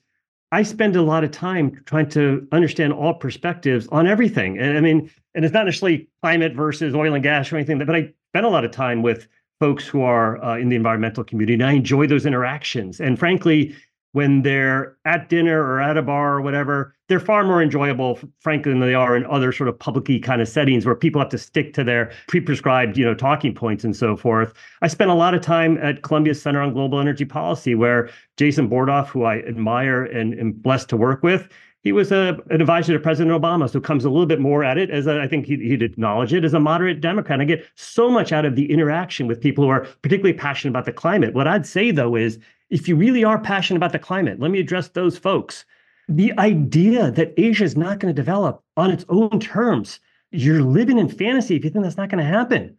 i 0.51 0.63
spend 0.63 0.97
a 0.97 1.03
lot 1.03 1.25
of 1.25 1.31
time 1.31 1.81
trying 1.87 2.09
to 2.11 2.47
understand 2.53 2.93
all 2.93 3.15
perspectives 3.15 3.87
on 3.89 4.07
everything. 4.07 4.59
And 4.59 4.77
i 4.77 4.81
mean 4.81 5.11
and 5.35 5.45
it's 5.45 5.55
not 5.55 5.67
necessarily 5.67 6.09
climate 6.23 6.55
versus 6.55 6.95
oil 6.95 7.15
and 7.15 7.23
gas 7.23 7.53
or 7.53 7.57
anything 7.57 7.79
but 7.79 7.95
i 7.95 8.13
spend 8.31 8.47
a 8.47 8.51
lot 8.51 8.65
of 8.65 8.71
time 8.71 9.03
with 9.03 9.29
folks 9.61 9.87
who 9.87 10.03
are 10.03 10.43
uh, 10.45 10.59
in 10.59 10.69
the 10.69 10.77
environmental 10.77 11.23
community 11.23 11.55
and 11.55 11.65
i 11.65 11.73
enjoy 11.73 12.07
those 12.07 12.27
interactions. 12.27 13.01
And 13.01 13.19
frankly 13.19 13.75
when 14.13 14.43
they're 14.43 14.97
at 15.05 15.29
dinner 15.29 15.63
or 15.63 15.81
at 15.81 15.97
a 15.97 16.03
bar 16.03 16.35
or 16.35 16.41
whatever, 16.41 16.95
they're 17.09 17.21
far 17.21 17.45
more 17.45 17.63
enjoyable, 17.63 18.19
frankly, 18.41 18.73
than 18.73 18.81
they 18.81 18.95
are 18.95 19.17
in 19.17 19.27
other 19.27 19.53
sort 19.53 19.69
of 19.69 19.79
publicly 19.79 20.19
kind 20.19 20.41
of 20.41 20.49
settings 20.49 20.87
where 20.87 20.95
people 20.95 21.21
have 21.21 21.31
to 21.31 21.39
stick 21.39 21.75
to 21.75 21.85
their 21.85 22.13
pre-prescribed, 22.29 22.97
you 22.97 23.05
know, 23.05 23.15
talking 23.15 23.55
points 23.55 23.85
and 23.85 23.97
so 23.97 24.17
forth. 24.17 24.55
I 24.83 24.87
spent 24.87 25.11
a 25.11 25.15
lot 25.15 25.35
of 25.35 25.41
time 25.41 25.79
at 25.79 26.03
Columbia 26.03 26.35
Center 26.35 26.61
on 26.61 26.73
Global 26.73 27.01
Energy 27.01 27.25
Policy, 27.25 27.75
where 27.75 28.11
Jason 28.37 28.69
Bordoff, 28.69 29.09
who 29.09 29.25
I 29.25 29.39
admire 29.41 30.05
and 30.05 30.39
am 30.39 30.53
blessed 30.53 30.89
to 30.91 30.97
work 30.97 31.23
with, 31.23 31.49
he 31.83 31.91
was 31.91 32.13
a, 32.13 32.39
an 32.51 32.61
advisor 32.61 32.93
to 32.93 33.01
President 33.01 33.37
Obama, 33.37 33.69
so 33.69 33.81
comes 33.81 34.05
a 34.05 34.11
little 34.11 34.27
bit 34.27 34.41
more 34.41 34.63
at 34.63 34.79
it 34.79 34.91
as 34.91 35.07
a, 35.07 35.21
I 35.21 35.27
think 35.27 35.47
he'd, 35.47 35.61
he'd 35.61 35.83
acknowledge 35.83 36.33
it 36.33 36.45
as 36.45 36.55
a 36.55 36.61
moderate 36.61 37.01
Democrat. 37.01 37.41
I 37.41 37.45
get 37.45 37.67
so 37.75 38.09
much 38.09 38.33
out 38.33 38.45
of 38.45 38.55
the 38.55 38.71
interaction 38.71 39.27
with 39.27 39.41
people 39.41 39.65
who 39.65 39.71
are 39.71 39.87
particularly 40.03 40.37
passionate 40.39 40.71
about 40.71 40.85
the 40.85 40.93
climate. 40.93 41.35
What 41.35 41.49
I'd 41.49 41.67
say 41.67 41.91
though 41.91 42.15
is 42.15 42.39
if 42.73 42.89
you 42.89 42.97
really 42.97 43.23
are 43.23 43.39
passionate 43.39 43.77
about 43.77 43.93
the 43.93 43.99
climate, 43.99 44.41
let 44.41 44.51
me 44.51 44.59
address 44.59 44.89
those 44.89 45.19
folks. 45.19 45.67
The 46.09 46.33
idea 46.39 47.11
that 47.11 47.35
Asia 47.37 47.65
is 47.65 47.77
not 47.77 47.99
going 47.99 48.13
to 48.13 48.21
develop 48.21 48.65
on 48.79 48.91
its 48.91 49.05
own 49.11 49.39
terms, 49.39 50.01
you're 50.31 50.63
living 50.63 50.97
in 50.97 51.11
fantasy 51.11 51.55
if 51.55 51.65
you 51.65 51.71
think 51.71 51.85
that's 51.85 51.99
not 51.99 52.09
going 52.09 52.25
to 52.25 52.31
happen. 52.31 52.75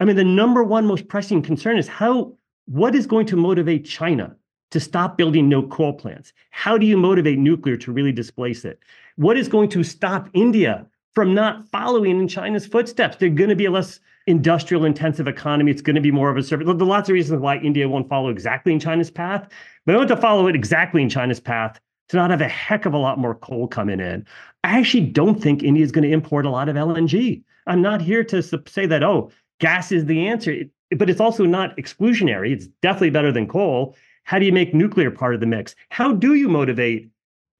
I 0.00 0.04
mean, 0.04 0.16
the 0.16 0.24
number 0.24 0.64
one 0.64 0.84
most 0.84 1.06
pressing 1.06 1.42
concern 1.42 1.78
is 1.78 1.86
how, 1.86 2.32
what 2.66 2.96
is 2.96 3.06
going 3.06 3.26
to 3.26 3.36
motivate 3.36 3.86
China 3.86 4.34
to 4.72 4.80
stop 4.80 5.16
building 5.16 5.48
no 5.48 5.62
coal 5.62 5.92
plants? 5.92 6.32
How 6.50 6.76
do 6.76 6.84
you 6.84 6.96
motivate 6.96 7.38
nuclear 7.38 7.76
to 7.76 7.92
really 7.92 8.12
displace 8.12 8.64
it? 8.64 8.80
What 9.14 9.38
is 9.38 9.46
going 9.46 9.68
to 9.70 9.84
stop 9.84 10.28
India 10.34 10.86
from 11.14 11.34
not 11.34 11.68
following 11.68 12.18
in 12.18 12.26
China's 12.26 12.66
footsteps? 12.66 13.16
They're 13.16 13.28
going 13.28 13.50
to 13.50 13.56
be 13.56 13.68
less 13.68 14.00
industrial 14.26 14.84
intensive 14.84 15.28
economy. 15.28 15.70
It's 15.70 15.82
going 15.82 15.96
to 15.96 16.02
be 16.02 16.10
more 16.10 16.30
of 16.30 16.36
a 16.36 16.42
service. 16.42 16.66
There's 16.66 16.80
lots 16.80 17.08
of 17.08 17.14
reasons 17.14 17.40
why 17.40 17.58
India 17.58 17.88
won't 17.88 18.08
follow 18.08 18.28
exactly 18.28 18.72
in 18.72 18.80
China's 18.80 19.10
path, 19.10 19.48
but 19.84 19.94
I 19.94 19.98
want 19.98 20.08
to 20.08 20.16
follow 20.16 20.48
it 20.48 20.54
exactly 20.54 21.02
in 21.02 21.08
China's 21.08 21.40
path 21.40 21.80
to 22.08 22.16
not 22.16 22.30
have 22.30 22.40
a 22.40 22.48
heck 22.48 22.86
of 22.86 22.94
a 22.94 22.98
lot 22.98 23.18
more 23.18 23.34
coal 23.34 23.66
coming 23.66 24.00
in. 24.00 24.26
I 24.64 24.78
actually 24.78 25.06
don't 25.06 25.40
think 25.40 25.62
India 25.62 25.84
is 25.84 25.92
going 25.92 26.04
to 26.04 26.12
import 26.12 26.46
a 26.46 26.50
lot 26.50 26.68
of 26.68 26.76
LNG. 26.76 27.42
I'm 27.66 27.82
not 27.82 28.00
here 28.00 28.24
to 28.24 28.42
say 28.42 28.86
that, 28.86 29.02
oh, 29.02 29.30
gas 29.60 29.92
is 29.92 30.04
the 30.06 30.26
answer, 30.26 30.52
it, 30.52 30.70
but 30.96 31.10
it's 31.10 31.20
also 31.20 31.44
not 31.44 31.76
exclusionary. 31.76 32.52
It's 32.52 32.66
definitely 32.82 33.10
better 33.10 33.32
than 33.32 33.48
coal. 33.48 33.96
How 34.24 34.38
do 34.38 34.46
you 34.46 34.52
make 34.52 34.74
nuclear 34.74 35.10
part 35.10 35.34
of 35.34 35.40
the 35.40 35.46
mix? 35.46 35.74
How 35.90 36.12
do 36.12 36.34
you 36.34 36.48
motivate? 36.48 37.10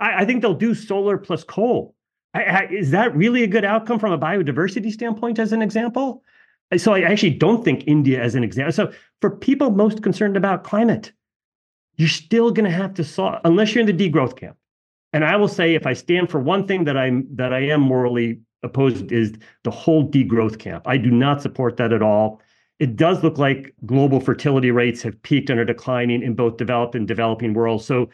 I, 0.01 0.23
I 0.23 0.25
think 0.25 0.43
they'll 0.43 0.55
do 0.55 0.75
solar 0.75 1.17
plus 1.19 1.45
coal. 1.45 1.95
I, 2.35 2.43
I, 2.43 2.69
is 2.71 2.91
that 2.91 3.17
really 3.17 3.43
a 3.43 3.49
good 3.49 3.65
outcome 3.65 3.99
from 3.99 4.13
a 4.13 4.19
biodiversity 4.19 4.93
standpoint, 4.93 5.39
as 5.39 5.53
an 5.53 5.63
example? 5.63 6.23
So 6.77 6.95
I 6.95 7.03
actually 7.03 7.31
don't 7.31 7.65
think 7.65 7.85
India 7.87 8.21
as 8.23 8.35
an 8.35 8.43
example. 8.43 8.73
So 8.73 8.93
for 9.21 9.31
people 9.31 9.71
most 9.71 10.03
concerned 10.03 10.37
about 10.37 10.65
climate, 10.65 11.13
you're 11.97 12.09
still 12.09 12.51
going 12.51 12.65
to 12.65 12.77
have 12.77 12.95
to 12.95 13.05
solve 13.05 13.41
unless 13.45 13.75
you're 13.75 13.87
in 13.87 13.97
the 13.97 14.11
degrowth 14.11 14.37
camp. 14.37 14.57
And 15.13 15.25
I 15.25 15.37
will 15.37 15.49
say, 15.49 15.75
if 15.75 15.87
I 15.87 15.93
stand 15.93 16.29
for 16.31 16.41
one 16.41 16.67
thing 16.67 16.85
that 16.85 16.97
I'm 16.97 17.27
that 17.37 17.53
I 17.53 17.61
am 17.61 17.81
morally 17.81 18.41
opposed 18.63 19.13
is 19.13 19.33
the 19.63 19.71
whole 19.71 20.09
degrowth 20.09 20.59
camp. 20.59 20.87
I 20.87 20.97
do 20.97 21.11
not 21.11 21.41
support 21.41 21.77
that 21.77 21.93
at 21.93 22.03
all. 22.03 22.41
It 22.79 22.97
does 22.97 23.23
look 23.23 23.39
like 23.39 23.75
global 23.87 24.21
fertility 24.21 24.71
rates 24.71 25.03
have 25.03 25.21
peaked 25.23 25.49
and 25.49 25.59
are 25.59 25.65
declining 25.65 26.23
in 26.23 26.35
both 26.35 26.59
developed 26.59 26.95
and 26.95 27.09
developing 27.09 27.55
worlds. 27.55 27.87
So 27.87 28.11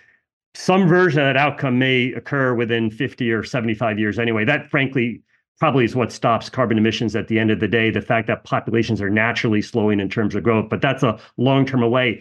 some 0.55 0.87
version 0.87 1.21
of 1.21 1.27
that 1.27 1.37
outcome 1.37 1.79
may 1.79 2.13
occur 2.13 2.55
within 2.55 2.91
50 2.91 3.33
or 3.33 3.43
75 3.43 3.99
years 3.99 4.19
anyway. 4.19 4.45
That 4.45 4.71
frankly 4.71 5.23
probably 5.63 5.85
is 5.85 5.95
what 5.95 6.11
stops 6.11 6.51
carbon 6.51 6.77
emissions 6.77 7.15
at 7.15 7.29
the 7.29 7.39
end 7.39 7.49
of 7.49 7.61
the 7.61 7.69
day, 7.69 7.89
the 7.89 8.01
fact 8.01 8.27
that 8.27 8.43
populations 8.43 9.01
are 9.01 9.09
naturally 9.09 9.63
slowing 9.63 10.01
in 10.01 10.09
terms 10.09 10.35
of 10.35 10.43
growth, 10.43 10.69
but 10.69 10.81
that's 10.81 11.05
a 11.05 11.17
long 11.37 11.65
term 11.65 11.85
away. 11.85 12.21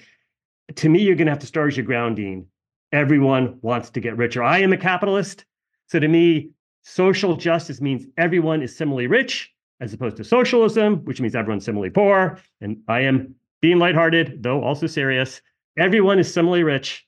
To 0.75 0.89
me, 0.89 1.01
you're 1.01 1.15
going 1.15 1.25
to 1.25 1.32
have 1.32 1.39
to 1.39 1.47
start 1.47 1.69
as 1.69 1.75
your 1.75 1.84
grounding. 1.84 2.45
Everyone 2.91 3.58
wants 3.63 3.89
to 3.89 3.99
get 3.99 4.15
richer. 4.15 4.43
I 4.43 4.60
am 4.60 4.73
a 4.73 4.77
capitalist. 4.77 5.45
So 5.88 5.97
to 5.97 6.08
me, 6.08 6.51
social 6.84 7.36
justice 7.36 7.82
means 7.82 8.06
everyone 8.15 8.62
is 8.62 8.77
similarly 8.77 9.08
rich, 9.08 9.51
as 9.80 9.91
opposed 9.91 10.17
to 10.17 10.23
socialism, 10.23 10.97
which 11.06 11.19
means 11.19 11.34
everyone's 11.34 11.65
similarly 11.65 11.89
poor. 11.89 12.38
And 12.62 12.77
I 12.88 12.99
am 12.99 13.34
being 13.60 13.80
lighthearted, 13.80 14.43
though 14.43 14.62
also 14.63 14.86
serious. 14.86 15.41
Everyone 15.80 16.19
is 16.19 16.32
similarly 16.32 16.62
rich. 16.62 17.08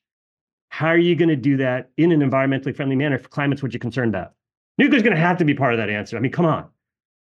How 0.70 0.88
are 0.88 0.98
you 0.98 1.16
going 1.16 1.30
to 1.30 1.36
do 1.36 1.58
that 1.58 1.92
in 1.98 2.12
an 2.12 2.28
environmentally 2.28 2.76
friendly 2.76 2.96
manner 2.96 3.18
if 3.18 3.30
climate's 3.30 3.62
what 3.62 3.72
you're 3.72 3.80
concerned 3.80 4.16
about? 4.16 4.34
Nuclear 4.78 4.98
is 4.98 5.04
going 5.04 5.16
to 5.16 5.22
have 5.22 5.38
to 5.38 5.46
be 5.46 5.54
part 5.54 5.74
of 5.74 5.78
that 5.78 5.90
answer. 5.90 6.18
I 6.18 6.20
mean, 6.20 6.32
come 6.32 6.46
on, 6.46 6.68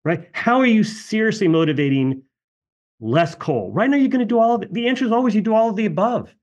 right? 0.03 0.27
How 0.33 0.59
are 0.59 0.65
you 0.65 0.83
seriously 0.83 1.47
motivating 1.47 2.23
less 2.99 3.35
coal? 3.35 3.71
Right 3.71 3.89
now, 3.89 3.97
you're 3.97 4.09
going 4.09 4.19
to 4.19 4.25
do 4.25 4.39
all 4.39 4.55
of 4.55 4.63
it. 4.63 4.73
The 4.73 4.87
answer 4.87 5.05
is 5.05 5.11
always 5.11 5.35
you 5.35 5.41
do 5.41 5.53
all 5.53 5.69
of 5.69 5.75
the 5.75 5.85
above. 5.85 6.33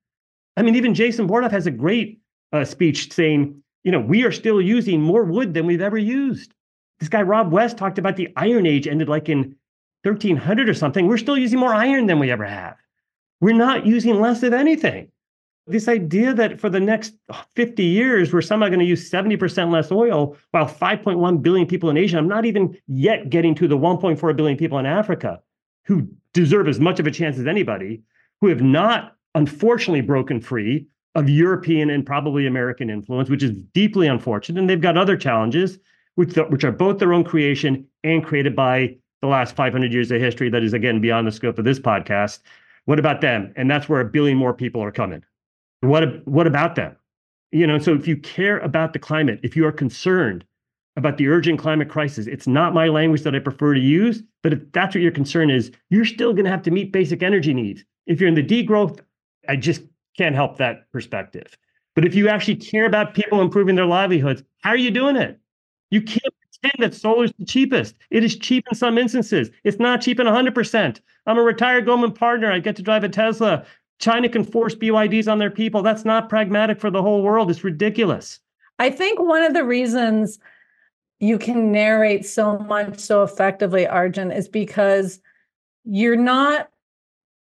I 0.56 0.62
mean, 0.62 0.76
even 0.76 0.94
Jason 0.94 1.28
Bordoff 1.28 1.50
has 1.50 1.66
a 1.66 1.70
great 1.70 2.20
uh, 2.52 2.64
speech 2.64 3.12
saying, 3.12 3.60
you 3.82 3.90
know, 3.90 4.00
we 4.00 4.24
are 4.24 4.32
still 4.32 4.60
using 4.60 5.00
more 5.00 5.24
wood 5.24 5.54
than 5.54 5.66
we've 5.66 5.80
ever 5.80 5.98
used. 5.98 6.54
This 7.00 7.08
guy, 7.08 7.22
Rob 7.22 7.50
West, 7.50 7.78
talked 7.78 7.98
about 7.98 8.16
the 8.16 8.28
Iron 8.36 8.66
Age 8.66 8.86
ended 8.86 9.08
like 9.08 9.28
in 9.28 9.56
1300 10.02 10.68
or 10.68 10.74
something. 10.74 11.06
We're 11.06 11.16
still 11.16 11.38
using 11.38 11.58
more 11.58 11.74
iron 11.74 12.06
than 12.06 12.18
we 12.18 12.30
ever 12.30 12.44
have. 12.44 12.76
We're 13.40 13.54
not 13.54 13.86
using 13.86 14.20
less 14.20 14.42
of 14.42 14.52
anything 14.52 15.10
this 15.70 15.88
idea 15.88 16.34
that 16.34 16.60
for 16.60 16.68
the 16.68 16.80
next 16.80 17.14
50 17.54 17.82
years, 17.82 18.32
we're 18.32 18.42
somehow 18.42 18.68
going 18.68 18.80
to 18.80 18.84
use 18.84 19.10
70% 19.10 19.70
less 19.70 19.90
oil 19.90 20.36
while 20.50 20.66
5.1 20.66 21.42
billion 21.42 21.66
people 21.66 21.90
in 21.90 21.96
Asia, 21.96 22.18
I'm 22.18 22.28
not 22.28 22.44
even 22.44 22.76
yet 22.86 23.30
getting 23.30 23.54
to 23.56 23.68
the 23.68 23.76
1.4 23.76 24.36
billion 24.36 24.56
people 24.58 24.78
in 24.78 24.86
Africa 24.86 25.40
who 25.84 26.08
deserve 26.32 26.68
as 26.68 26.78
much 26.78 27.00
of 27.00 27.06
a 27.06 27.10
chance 27.10 27.38
as 27.38 27.46
anybody, 27.46 28.02
who 28.40 28.48
have 28.48 28.62
not, 28.62 29.16
unfortunately, 29.34 30.00
broken 30.00 30.40
free 30.40 30.86
of 31.14 31.28
European 31.28 31.90
and 31.90 32.06
probably 32.06 32.46
American 32.46 32.88
influence, 32.88 33.28
which 33.28 33.42
is 33.42 33.50
deeply 33.74 34.06
unfortunate. 34.06 34.60
And 34.60 34.70
they've 34.70 34.80
got 34.80 34.96
other 34.96 35.16
challenges, 35.16 35.78
which, 36.14 36.36
which 36.36 36.64
are 36.64 36.72
both 36.72 36.98
their 36.98 37.12
own 37.12 37.24
creation 37.24 37.86
and 38.04 38.24
created 38.24 38.54
by 38.54 38.96
the 39.20 39.26
last 39.26 39.56
500 39.56 39.92
years 39.92 40.10
of 40.10 40.20
history 40.20 40.48
that 40.50 40.62
is, 40.62 40.72
again, 40.72 41.00
beyond 41.00 41.26
the 41.26 41.32
scope 41.32 41.58
of 41.58 41.64
this 41.64 41.80
podcast. 41.80 42.40
What 42.84 42.98
about 42.98 43.20
them? 43.20 43.52
And 43.56 43.70
that's 43.70 43.88
where 43.88 44.00
a 44.00 44.04
billion 44.04 44.38
more 44.38 44.54
people 44.54 44.82
are 44.82 44.92
coming. 44.92 45.24
What, 45.80 46.26
what 46.26 46.46
about 46.46 46.74
them? 46.74 46.96
You 47.52 47.66
know, 47.66 47.78
so 47.78 47.94
if 47.94 48.06
you 48.06 48.16
care 48.16 48.58
about 48.58 48.92
the 48.92 48.98
climate, 48.98 49.40
if 49.42 49.56
you 49.56 49.66
are 49.66 49.72
concerned 49.72 50.44
about 50.96 51.16
the 51.16 51.28
urgent 51.28 51.58
climate 51.58 51.88
crisis, 51.88 52.26
it's 52.26 52.46
not 52.46 52.74
my 52.74 52.88
language 52.88 53.22
that 53.22 53.34
I 53.34 53.38
prefer 53.38 53.74
to 53.74 53.80
use, 53.80 54.22
but 54.42 54.52
if 54.52 54.60
that's 54.72 54.94
what 54.94 55.02
your 55.02 55.12
concern 55.12 55.50
is, 55.50 55.70
you're 55.88 56.04
still 56.04 56.32
going 56.32 56.44
to 56.44 56.50
have 56.50 56.62
to 56.62 56.70
meet 56.70 56.92
basic 56.92 57.22
energy 57.22 57.54
needs. 57.54 57.84
If 58.06 58.20
you're 58.20 58.28
in 58.28 58.34
the 58.34 58.42
degrowth, 58.42 59.00
I 59.48 59.56
just 59.56 59.82
can't 60.16 60.34
help 60.34 60.58
that 60.58 60.90
perspective. 60.92 61.56
But 61.94 62.04
if 62.04 62.14
you 62.14 62.28
actually 62.28 62.56
care 62.56 62.86
about 62.86 63.14
people 63.14 63.40
improving 63.40 63.74
their 63.74 63.86
livelihoods, 63.86 64.42
how 64.62 64.70
are 64.70 64.76
you 64.76 64.90
doing 64.90 65.16
it? 65.16 65.40
You 65.90 66.02
can't 66.02 66.34
pretend 66.40 66.92
that 66.92 66.94
solar 66.94 67.24
is 67.24 67.32
the 67.38 67.44
cheapest. 67.44 67.96
It 68.10 68.22
is 68.22 68.36
cheap 68.36 68.64
in 68.70 68.76
some 68.76 68.98
instances. 68.98 69.50
It's 69.64 69.78
not 69.78 70.00
cheap 70.00 70.20
in 70.20 70.26
100%. 70.26 71.00
I'm 71.26 71.38
a 71.38 71.42
retired 71.42 71.86
Goldman 71.86 72.12
partner. 72.12 72.50
I 72.50 72.60
get 72.60 72.76
to 72.76 72.82
drive 72.82 73.04
a 73.04 73.08
Tesla 73.08 73.64
China 74.00 74.28
can 74.28 74.44
force 74.44 74.74
BYDs 74.74 75.30
on 75.30 75.38
their 75.38 75.50
people. 75.50 75.82
That's 75.82 76.04
not 76.04 76.28
pragmatic 76.28 76.80
for 76.80 76.90
the 76.90 77.02
whole 77.02 77.22
world. 77.22 77.50
It's 77.50 77.62
ridiculous. 77.62 78.40
I 78.78 78.90
think 78.90 79.20
one 79.20 79.42
of 79.42 79.52
the 79.52 79.64
reasons 79.64 80.38
you 81.20 81.38
can 81.38 81.70
narrate 81.70 82.24
so 82.24 82.58
much 82.58 82.98
so 82.98 83.22
effectively, 83.22 83.86
Arjun, 83.86 84.32
is 84.32 84.48
because 84.48 85.20
you're 85.84 86.16
not 86.16 86.70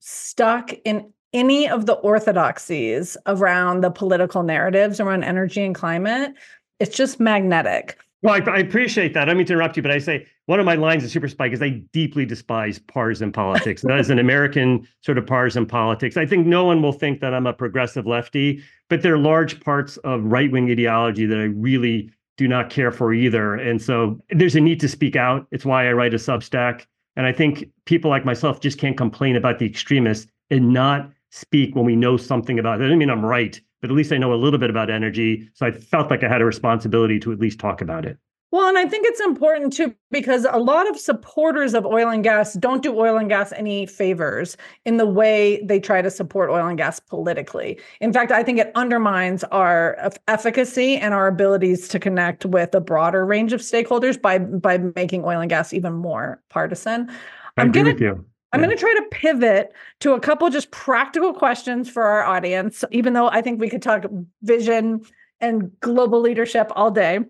stuck 0.01 0.73
in 0.85 1.13
any 1.35 1.69
of 1.69 1.85
the 1.85 1.93
orthodoxies 1.93 3.19
around 3.27 3.83
the 3.83 3.91
political 3.91 4.43
narratives 4.43 4.99
around 4.99 5.25
energy 5.25 5.63
and 5.63 5.75
climate. 5.75 6.33
It's 6.81 6.97
just 6.97 7.21
magnetic. 7.21 7.99
Well, 8.23 8.35
I, 8.35 8.51
I, 8.51 8.59
appreciate 8.59 9.15
that. 9.15 9.31
I 9.31 9.35
mean 9.35 9.47
to 9.47 9.55
interrupt 9.55 9.79
you, 9.79 9.83
but 9.83 9.93
I 9.93 9.99
say 9.99 10.27
one 10.45 10.61
of 10.61 10.67
my 10.67 10.75
lines 10.75 11.03
of 11.05 11.11
Super 11.11 11.29
Spike 11.29 11.53
is 11.53 11.63
I 11.63 11.71
deeply 11.93 12.27
despise 12.27 12.79
partisan 12.79 13.33
politics. 13.33 13.83
is 13.83 14.11
an 14.11 14.19
American 14.19 14.87
sort 15.01 15.17
of 15.17 15.27
partisan 15.27 15.65
politics. 15.65 16.19
I 16.19 16.27
think 16.27 16.47
no 16.47 16.65
one 16.65 16.83
will 16.83 16.93
think 16.93 17.21
that 17.21 17.33
I'm 17.33 17.47
a 17.47 17.55
progressive 17.55 18.07
lefty, 18.07 18.63
but 18.91 19.01
there 19.01 19.15
are 19.15 19.19
large 19.19 19.61
parts 19.61 19.97
of 19.99 20.23
right 20.23 20.53
wing 20.53 20.71
ideology 20.71 21.25
that 21.25 21.39
I 21.39 21.45
really 21.45 22.11
do 22.37 22.47
not 22.47 22.69
care 22.69 22.91
for 22.91 23.15
either. 23.15 23.55
And 23.55 23.81
so 23.81 24.19
there's 24.31 24.55
a 24.55 24.61
need 24.61 24.81
to 24.81 24.89
speak 24.89 25.17
out. 25.17 25.47
It's 25.51 25.65
why 25.65 25.89
I 25.89 25.93
write 25.93 26.13
a 26.13 26.19
Substack. 26.19 26.87
And 27.17 27.27
I 27.27 27.33
think 27.33 27.69
people 27.87 28.11
like 28.11 28.25
myself 28.25 28.61
just 28.61 28.79
can't 28.79 28.97
complain 28.97 29.37
about 29.37 29.59
the 29.59 29.67
extremists 29.67 30.31
and 30.51 30.73
not 30.73 31.11
speak 31.31 31.75
when 31.75 31.85
we 31.85 31.97
know 31.97 32.17
something 32.17 32.59
about 32.59 32.81
it. 32.81 32.91
I 32.91 32.97
mean 32.97 33.11
I'm 33.11 33.25
right, 33.25 33.61
but 33.81 33.91
at 33.91 33.97
least 33.97 34.13
I 34.13 34.19
know 34.19 34.33
a 34.33 34.37
little 34.37 34.59
bit 34.59 34.71
about 34.71 34.91
energy. 34.91 35.49
So 35.55 35.67
I 35.67 35.71
felt 35.71 36.11
like 36.11 36.23
I 36.23 36.29
had 36.29 36.43
a 36.43 36.45
responsibility 36.45 37.19
to 37.21 37.33
at 37.33 37.39
least 37.39 37.59
talk 37.59 37.81
about 37.81 38.05
it. 38.05 38.19
Well, 38.53 38.69
and 38.69 38.77
I 38.77 38.85
think 38.85 39.07
it's 39.07 39.21
important 39.21 39.73
too 39.73 39.95
because 40.11 40.45
a 40.51 40.59
lot 40.59 40.91
of 40.91 40.99
supporters 40.99 41.73
of 41.73 41.87
oil 41.87 42.09
and 42.09 42.25
gas 42.25 42.55
don't 42.55 42.83
do 42.83 42.99
oil 42.99 43.17
and 43.17 43.29
gas 43.29 43.53
any 43.53 43.87
favors 43.87 44.57
in 44.85 44.97
the 44.97 45.07
way 45.07 45.63
they 45.65 45.79
try 45.79 46.03
to 46.03 46.11
support 46.11 46.51
oil 46.51 46.67
and 46.67 46.77
gas 46.77 46.99
politically. 46.99 47.79
In 48.01 48.13
fact, 48.13 48.33
I 48.33 48.43
think 48.43 48.59
it 48.59 48.73
undermines 48.75 49.45
our 49.45 50.11
efficacy 50.27 50.97
and 50.97 51.15
our 51.15 51.29
abilities 51.29 51.87
to 51.89 52.01
connect 52.01 52.45
with 52.45 52.75
a 52.75 52.81
broader 52.81 53.25
range 53.25 53.53
of 53.53 53.61
stakeholders 53.61 54.21
by 54.21 54.39
by 54.39 54.79
making 54.79 55.25
oil 55.25 55.41
and 55.41 55.49
gas 55.49 55.73
even 55.73 55.93
more 55.93 56.43
partisan. 56.49 57.09
I 57.57 57.63
I'm 57.63 57.69
agree 57.69 57.83
gonna, 57.83 57.93
with 57.93 58.01
you. 58.01 58.25
I'm 58.53 58.61
going 58.61 58.71
to 58.71 58.77
try 58.77 58.95
to 58.95 59.07
pivot 59.11 59.73
to 60.01 60.15
a 60.15 60.21
couple 60.21 60.51
just 60.51 60.71
practical 60.71 61.33
questions 61.33 61.89
for 61.89 62.03
our 62.03 62.25
audience, 62.25 62.85
even 62.91 63.13
though 63.13 63.29
I 63.29 63.43
think 63.43 63.61
we 63.61 63.71
could 63.71 63.83
talk 63.83 64.05
vision 64.43 65.03
and 65.41 65.71
global 65.81 66.21
leadership 66.21 66.73
all 66.75 66.91
day. 66.91 67.21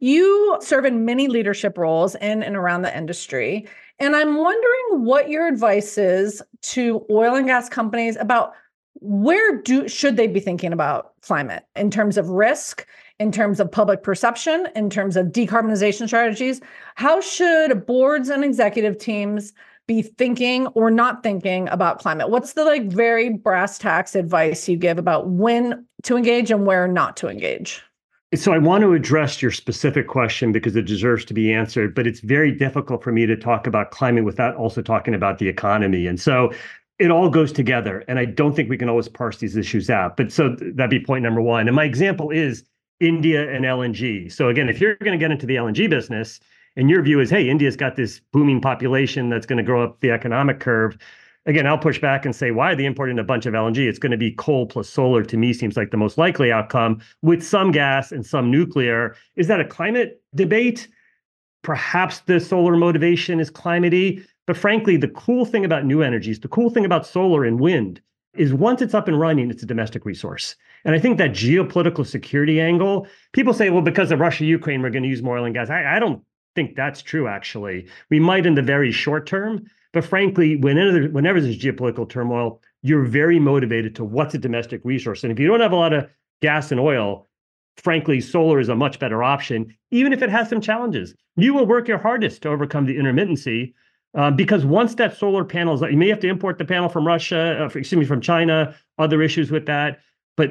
You 0.00 0.58
serve 0.60 0.84
in 0.84 1.04
many 1.04 1.28
leadership 1.28 1.78
roles 1.78 2.14
in 2.16 2.42
and 2.42 2.56
around 2.56 2.82
the 2.82 2.96
industry. 2.96 3.68
And 3.98 4.14
I'm 4.14 4.36
wondering 4.36 5.04
what 5.04 5.28
your 5.28 5.46
advice 5.46 5.98
is 5.98 6.42
to 6.62 7.04
oil 7.10 7.34
and 7.34 7.46
gas 7.46 7.68
companies 7.68 8.16
about 8.16 8.52
where 9.00 9.60
do 9.62 9.88
should 9.88 10.16
they 10.16 10.26
be 10.26 10.40
thinking 10.40 10.72
about 10.72 11.12
climate 11.22 11.64
in 11.76 11.90
terms 11.90 12.18
of 12.18 12.28
risk 12.28 12.86
in 13.20 13.30
terms 13.30 13.60
of 13.60 13.70
public 13.70 14.02
perception 14.02 14.66
in 14.74 14.90
terms 14.90 15.16
of 15.16 15.26
decarbonization 15.26 16.08
strategies 16.08 16.60
how 16.96 17.20
should 17.20 17.86
boards 17.86 18.28
and 18.28 18.42
executive 18.42 18.98
teams 18.98 19.52
be 19.88 20.02
thinking 20.02 20.68
or 20.68 20.90
not 20.90 21.24
thinking 21.24 21.68
about 21.70 21.98
climate? 21.98 22.30
What's 22.30 22.52
the 22.52 22.64
like 22.64 22.86
very 22.86 23.30
brass 23.30 23.78
tacks 23.78 24.14
advice 24.14 24.68
you 24.68 24.76
give 24.76 24.98
about 24.98 25.28
when 25.28 25.84
to 26.04 26.16
engage 26.16 26.52
and 26.52 26.64
where 26.64 26.86
not 26.86 27.16
to 27.16 27.28
engage? 27.28 27.82
So 28.34 28.52
I 28.52 28.58
want 28.58 28.82
to 28.82 28.92
address 28.92 29.40
your 29.40 29.50
specific 29.50 30.06
question 30.06 30.52
because 30.52 30.76
it 30.76 30.82
deserves 30.82 31.24
to 31.24 31.34
be 31.34 31.50
answered, 31.52 31.94
but 31.94 32.06
it's 32.06 32.20
very 32.20 32.52
difficult 32.52 33.02
for 33.02 33.10
me 33.10 33.24
to 33.24 33.34
talk 33.34 33.66
about 33.66 33.90
climate 33.90 34.24
without 34.24 34.54
also 34.54 34.82
talking 34.82 35.14
about 35.14 35.38
the 35.38 35.48
economy. 35.48 36.06
And 36.06 36.20
so 36.20 36.52
it 36.98 37.10
all 37.10 37.30
goes 37.30 37.52
together. 37.52 38.04
And 38.06 38.18
I 38.18 38.26
don't 38.26 38.54
think 38.54 38.68
we 38.68 38.76
can 38.76 38.90
always 38.90 39.08
parse 39.08 39.38
these 39.38 39.56
issues 39.56 39.88
out. 39.88 40.18
But 40.18 40.30
so 40.30 40.54
that'd 40.60 40.90
be 40.90 41.00
point 41.00 41.22
number 41.22 41.40
one. 41.40 41.68
And 41.68 41.74
my 41.74 41.84
example 41.84 42.30
is 42.30 42.64
India 43.00 43.50
and 43.50 43.64
LNG. 43.64 44.30
So 44.30 44.50
again, 44.50 44.68
if 44.68 44.78
you're 44.78 44.96
going 44.96 45.18
to 45.18 45.18
get 45.18 45.30
into 45.30 45.46
the 45.46 45.56
LNG 45.56 45.88
business, 45.88 46.38
and 46.76 46.88
your 46.90 47.02
view 47.02 47.20
is, 47.20 47.30
hey, 47.30 47.48
India's 47.48 47.76
got 47.76 47.96
this 47.96 48.20
booming 48.32 48.60
population 48.60 49.28
that's 49.28 49.46
going 49.46 49.56
to 49.56 49.62
grow 49.62 49.82
up 49.82 50.00
the 50.00 50.10
economic 50.10 50.60
curve. 50.60 50.96
Again, 51.46 51.66
I'll 51.66 51.78
push 51.78 52.00
back 52.00 52.24
and 52.24 52.36
say, 52.36 52.50
why 52.50 52.72
are 52.72 52.76
they 52.76 52.84
importing 52.84 53.18
a 53.18 53.24
bunch 53.24 53.46
of 53.46 53.54
LNG? 53.54 53.78
It's 53.88 53.98
going 53.98 54.12
to 54.12 54.18
be 54.18 54.32
coal 54.32 54.66
plus 54.66 54.88
solar. 54.88 55.22
To 55.22 55.36
me, 55.36 55.52
seems 55.52 55.76
like 55.76 55.90
the 55.90 55.96
most 55.96 56.18
likely 56.18 56.52
outcome 56.52 57.00
with 57.22 57.42
some 57.42 57.72
gas 57.72 58.12
and 58.12 58.24
some 58.24 58.50
nuclear. 58.50 59.16
Is 59.36 59.46
that 59.48 59.60
a 59.60 59.64
climate 59.64 60.22
debate? 60.34 60.88
Perhaps 61.62 62.20
the 62.20 62.38
solar 62.38 62.76
motivation 62.76 63.40
is 63.40 63.50
climatey. 63.50 64.24
But 64.46 64.56
frankly, 64.56 64.96
the 64.96 65.08
cool 65.08 65.44
thing 65.44 65.64
about 65.64 65.84
new 65.84 66.02
energies, 66.02 66.40
the 66.40 66.48
cool 66.48 66.70
thing 66.70 66.84
about 66.84 67.06
solar 67.06 67.44
and 67.44 67.60
wind 67.60 68.00
is 68.34 68.54
once 68.54 68.80
it's 68.82 68.94
up 68.94 69.08
and 69.08 69.18
running, 69.18 69.50
it's 69.50 69.62
a 69.62 69.66
domestic 69.66 70.04
resource. 70.04 70.54
And 70.84 70.94
I 70.94 70.98
think 70.98 71.18
that 71.18 71.32
geopolitical 71.32 72.06
security 72.06 72.60
angle, 72.60 73.06
people 73.32 73.52
say, 73.52 73.70
well, 73.70 73.82
because 73.82 74.12
of 74.12 74.20
Russia, 74.20 74.44
Ukraine, 74.44 74.80
we're 74.80 74.90
going 74.90 75.02
to 75.02 75.08
use 75.08 75.22
more 75.22 75.38
oil 75.38 75.44
and 75.44 75.54
gas. 75.54 75.70
I, 75.70 75.96
I 75.96 75.98
don't 75.98 76.22
think 76.58 76.74
that's 76.74 77.02
true, 77.02 77.28
actually. 77.28 77.86
We 78.10 78.18
might 78.18 78.44
in 78.44 78.56
the 78.56 78.62
very 78.62 78.90
short 78.90 79.26
term, 79.26 79.64
but 79.92 80.04
frankly, 80.04 80.56
whenever, 80.56 81.06
whenever 81.08 81.40
there's 81.40 81.56
geopolitical 81.56 82.08
turmoil, 82.08 82.60
you're 82.82 83.04
very 83.04 83.38
motivated 83.38 83.94
to 83.94 84.04
what's 84.04 84.34
a 84.34 84.38
domestic 84.38 84.80
resource. 84.84 85.22
And 85.22 85.30
if 85.30 85.38
you 85.38 85.46
don't 85.46 85.60
have 85.60 85.70
a 85.70 85.76
lot 85.76 85.92
of 85.92 86.08
gas 86.42 86.72
and 86.72 86.80
oil, 86.80 87.28
frankly, 87.76 88.20
solar 88.20 88.58
is 88.58 88.68
a 88.68 88.74
much 88.74 88.98
better 88.98 89.22
option, 89.22 89.72
even 89.92 90.12
if 90.12 90.20
it 90.20 90.30
has 90.30 90.48
some 90.48 90.60
challenges. 90.60 91.14
You 91.36 91.54
will 91.54 91.64
work 91.64 91.86
your 91.86 91.98
hardest 91.98 92.42
to 92.42 92.48
overcome 92.48 92.86
the 92.86 92.96
intermittency 92.96 93.72
uh, 94.16 94.32
because 94.32 94.64
once 94.64 94.96
that 94.96 95.16
solar 95.16 95.44
panel 95.44 95.74
is, 95.74 95.80
you 95.82 95.96
may 95.96 96.08
have 96.08 96.20
to 96.20 96.28
import 96.28 96.58
the 96.58 96.64
panel 96.64 96.88
from 96.88 97.06
Russia, 97.06 97.56
uh, 97.60 97.66
excuse 97.66 97.94
me, 97.94 98.04
from 98.04 98.20
China, 98.20 98.74
other 98.98 99.22
issues 99.22 99.52
with 99.52 99.66
that. 99.66 100.00
But 100.36 100.50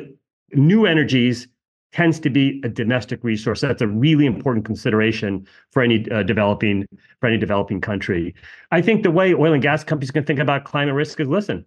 new 0.53 0.85
energies 0.85 1.49
tends 1.93 2.19
to 2.19 2.29
be 2.29 2.61
a 2.63 2.69
domestic 2.69 3.23
resource. 3.23 3.61
That's 3.61 3.81
a 3.81 3.87
really 3.87 4.25
important 4.25 4.65
consideration 4.65 5.47
for 5.71 5.81
any 5.81 6.09
uh, 6.11 6.23
developing 6.23 6.85
for 7.19 7.27
any 7.27 7.37
developing 7.37 7.81
country. 7.81 8.35
I 8.71 8.81
think 8.81 9.03
the 9.03 9.11
way 9.11 9.33
oil 9.33 9.53
and 9.53 9.61
gas 9.61 9.83
companies 9.83 10.11
can 10.11 10.23
think 10.23 10.39
about 10.39 10.65
climate 10.65 10.95
risk 10.95 11.19
is 11.19 11.27
listen. 11.27 11.65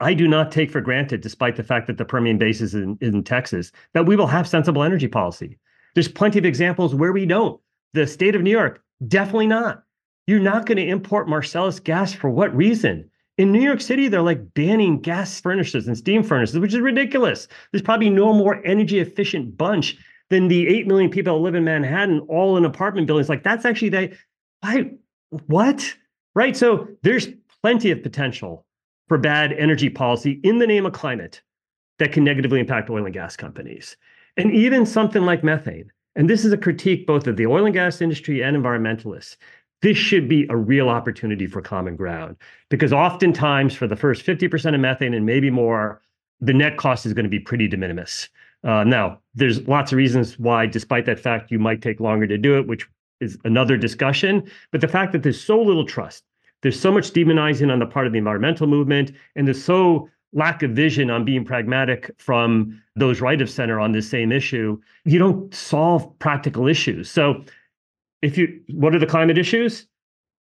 I 0.00 0.14
do 0.14 0.28
not 0.28 0.52
take 0.52 0.70
for 0.70 0.80
granted, 0.80 1.22
despite 1.22 1.56
the 1.56 1.64
fact 1.64 1.88
that 1.88 1.98
the 1.98 2.04
Permian 2.04 2.38
Basin 2.38 2.64
is 2.66 2.74
in, 2.74 2.98
in 3.00 3.24
Texas, 3.24 3.72
that 3.94 4.06
we 4.06 4.14
will 4.14 4.28
have 4.28 4.46
sensible 4.46 4.84
energy 4.84 5.08
policy. 5.08 5.58
There's 5.94 6.08
plenty 6.08 6.38
of 6.38 6.44
examples 6.44 6.94
where 6.94 7.12
we 7.12 7.26
don't. 7.26 7.60
The 7.94 8.06
state 8.06 8.36
of 8.36 8.42
New 8.42 8.50
York, 8.50 8.80
definitely 9.08 9.48
not. 9.48 9.82
You're 10.28 10.40
not 10.40 10.66
going 10.66 10.76
to 10.76 10.86
import 10.86 11.28
Marcellus 11.28 11.80
gas 11.80 12.12
for 12.12 12.30
what 12.30 12.54
reason? 12.54 13.10
In 13.38 13.52
New 13.52 13.60
York 13.62 13.80
City, 13.80 14.08
they're 14.08 14.20
like 14.20 14.52
banning 14.54 15.00
gas 15.00 15.40
furnaces 15.40 15.86
and 15.86 15.96
steam 15.96 16.24
furnaces, 16.24 16.58
which 16.58 16.74
is 16.74 16.80
ridiculous. 16.80 17.46
There's 17.70 17.82
probably 17.82 18.10
no 18.10 18.32
more 18.32 18.60
energy 18.66 18.98
efficient 18.98 19.56
bunch 19.56 19.96
than 20.28 20.48
the 20.48 20.66
8 20.66 20.88
million 20.88 21.10
people 21.10 21.34
that 21.36 21.42
live 21.42 21.54
in 21.54 21.64
Manhattan, 21.64 22.20
all 22.28 22.56
in 22.56 22.64
apartment 22.64 23.06
buildings. 23.06 23.28
Like 23.28 23.44
that's 23.44 23.64
actually 23.64 23.90
they, 23.90 24.12
I, 24.62 24.90
what? 25.46 25.94
Right. 26.34 26.56
So 26.56 26.88
there's 27.02 27.28
plenty 27.62 27.92
of 27.92 28.02
potential 28.02 28.66
for 29.06 29.18
bad 29.18 29.52
energy 29.52 29.88
policy 29.88 30.40
in 30.42 30.58
the 30.58 30.66
name 30.66 30.84
of 30.84 30.92
climate 30.92 31.40
that 31.98 32.12
can 32.12 32.24
negatively 32.24 32.60
impact 32.60 32.90
oil 32.90 33.04
and 33.04 33.14
gas 33.14 33.36
companies. 33.36 33.96
And 34.36 34.52
even 34.52 34.84
something 34.84 35.22
like 35.22 35.42
methane. 35.42 35.90
And 36.16 36.28
this 36.28 36.44
is 36.44 36.52
a 36.52 36.56
critique 36.56 37.06
both 37.06 37.28
of 37.28 37.36
the 37.36 37.46
oil 37.46 37.64
and 37.64 37.74
gas 37.74 38.00
industry 38.00 38.42
and 38.42 38.56
environmentalists 38.56 39.36
this 39.82 39.96
should 39.96 40.28
be 40.28 40.46
a 40.50 40.56
real 40.56 40.88
opportunity 40.88 41.46
for 41.46 41.62
common 41.62 41.96
ground 41.96 42.36
because 42.68 42.92
oftentimes 42.92 43.74
for 43.74 43.86
the 43.86 43.96
first 43.96 44.24
50% 44.24 44.74
of 44.74 44.80
methane 44.80 45.14
and 45.14 45.24
maybe 45.24 45.50
more, 45.50 46.00
the 46.40 46.52
net 46.52 46.76
cost 46.76 47.06
is 47.06 47.12
going 47.12 47.24
to 47.24 47.30
be 47.30 47.40
pretty 47.40 47.68
de 47.68 47.76
minimis. 47.76 48.28
Uh, 48.64 48.82
now, 48.84 49.18
there's 49.34 49.66
lots 49.68 49.92
of 49.92 49.96
reasons 49.96 50.38
why, 50.38 50.66
despite 50.66 51.06
that 51.06 51.20
fact, 51.20 51.50
you 51.50 51.58
might 51.58 51.80
take 51.80 52.00
longer 52.00 52.26
to 52.26 52.36
do 52.36 52.58
it, 52.58 52.66
which 52.66 52.88
is 53.20 53.38
another 53.44 53.76
discussion. 53.76 54.48
But 54.72 54.80
the 54.80 54.88
fact 54.88 55.12
that 55.12 55.22
there's 55.22 55.40
so 55.40 55.60
little 55.60 55.86
trust, 55.86 56.24
there's 56.62 56.78
so 56.78 56.90
much 56.90 57.12
demonizing 57.12 57.72
on 57.72 57.78
the 57.78 57.86
part 57.86 58.06
of 58.06 58.12
the 58.12 58.18
environmental 58.18 58.66
movement, 58.66 59.12
and 59.36 59.46
there's 59.46 59.62
so 59.62 60.08
lack 60.32 60.62
of 60.62 60.72
vision 60.72 61.10
on 61.10 61.24
being 61.24 61.44
pragmatic 61.44 62.10
from 62.18 62.82
those 62.96 63.20
right 63.20 63.40
of 63.40 63.48
center 63.48 63.80
on 63.80 63.92
this 63.92 64.08
same 64.08 64.30
issue, 64.30 64.78
you 65.04 65.18
don't 65.18 65.54
solve 65.54 66.18
practical 66.18 66.66
issues. 66.66 67.10
So 67.10 67.42
if 68.22 68.38
you 68.38 68.60
what 68.70 68.94
are 68.94 68.98
the 68.98 69.06
climate 69.06 69.38
issues? 69.38 69.86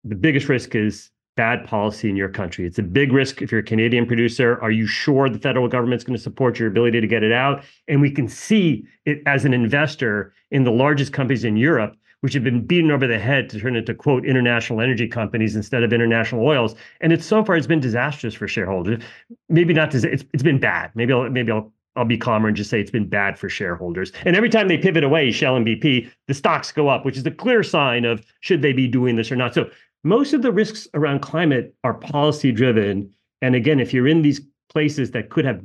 The 0.04 0.16
biggest 0.16 0.50
risk 0.50 0.76
is 0.76 1.10
bad 1.36 1.66
policy 1.66 2.10
in 2.10 2.16
your 2.16 2.30
country. 2.30 2.66
It's 2.66 2.78
a 2.78 2.84
big 2.84 3.12
risk 3.12 3.42
if 3.42 3.52
you're 3.52 3.62
a 3.62 3.64
Canadian 3.64 4.06
producer. 4.06 4.62
Are 4.62 4.72
you 4.72 4.86
sure 4.86 5.30
the 5.30 5.40
federal 5.40 5.68
government's 5.68 6.04
going 6.04 6.16
to 6.16 6.22
support 6.22 6.60
your 6.60 6.68
ability 6.68 7.02
to 7.02 7.08
get 7.08 7.24
it 7.24 7.32
out? 7.32 7.64
And 7.88 8.02
we 8.02 8.12
can 8.12 8.28
see 8.28 8.86
it 9.06 9.22
as 9.26 9.46
an 9.46 9.54
investor 9.54 10.34
in 10.52 10.64
the 10.64 10.72
largest 10.72 11.14
companies 11.14 11.44
in 11.44 11.58
Europe, 11.58 11.96
which 12.22 12.34
have 12.34 12.44
been 12.44 12.66
beaten 12.66 12.92
over 12.92 13.08
the 13.08 13.18
head 13.18 13.50
to 13.50 13.60
turn 13.60 13.76
into 13.76 13.96
quote 13.96 14.26
international 14.26 14.80
energy 14.82 15.08
companies 15.08 15.56
instead 15.56 15.84
of 15.84 15.92
international 15.92 16.46
oils. 16.46 16.76
And 17.02 17.12
it's 17.12 17.26
so 17.26 17.44
far 17.44 17.56
it's 17.56 17.68
been 17.68 17.80
disastrous 17.80 18.36
for 18.36 18.48
shareholders. 18.48 19.04
Maybe 19.50 19.74
not. 19.74 19.96
It's 19.96 20.06
it's 20.06 20.44
been 20.44 20.60
bad. 20.60 20.92
Maybe 20.94 21.14
I'll 21.14 21.30
maybe 21.30 21.52
I'll 21.52 21.74
I'll 21.96 22.06
be 22.06 22.18
calmer 22.18 22.48
and 22.48 22.58
just 22.58 22.70
say 22.70 22.80
it's 22.80 22.92
been 22.92 23.08
bad 23.08 23.38
for 23.38 23.50
shareholders. 23.50 24.12
And 24.26 24.36
every 24.36 24.50
time 24.50 24.68
they 24.68 24.78
pivot 24.78 25.04
away, 25.04 25.32
Shell 25.32 25.56
and 25.56 25.66
BP, 25.66 26.10
the 26.28 26.34
stocks 26.34 26.72
go 26.72 26.90
up, 26.90 27.06
which 27.06 27.18
is 27.18 27.26
a 27.26 27.32
clear 27.32 27.62
sign 27.62 28.06
of 28.06 28.26
should 28.40 28.62
they 28.62 28.74
be 28.74 28.88
doing 28.88 29.16
this 29.16 29.32
or 29.32 29.36
not. 29.36 29.54
So 29.54 29.70
most 30.04 30.34
of 30.34 30.42
the 30.42 30.52
risks 30.52 30.88
around 30.94 31.22
climate 31.22 31.76
are 31.84 31.94
policy 31.94 32.52
driven. 32.52 33.14
And 33.42 33.56
again, 33.56 33.80
if 33.80 33.94
you're 33.94 34.08
in 34.08 34.22
these 34.22 34.42
places 34.70 35.12
that 35.12 35.30
could 35.30 35.46
have, 35.46 35.62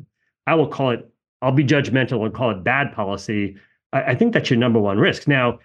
I 0.46 0.54
will 0.54 0.68
call 0.68 0.90
it, 0.90 1.08
I'll 1.40 1.52
be 1.52 1.64
judgmental 1.64 2.24
and 2.24 2.34
call 2.34 2.50
it 2.50 2.62
bad 2.62 2.92
policy. 2.92 3.56
I, 3.92 4.02
I 4.02 4.14
think 4.14 4.34
that's 4.34 4.50
your 4.50 4.58
number 4.58 4.78
one 4.78 4.98
risk. 4.98 5.26
Now, 5.26 5.58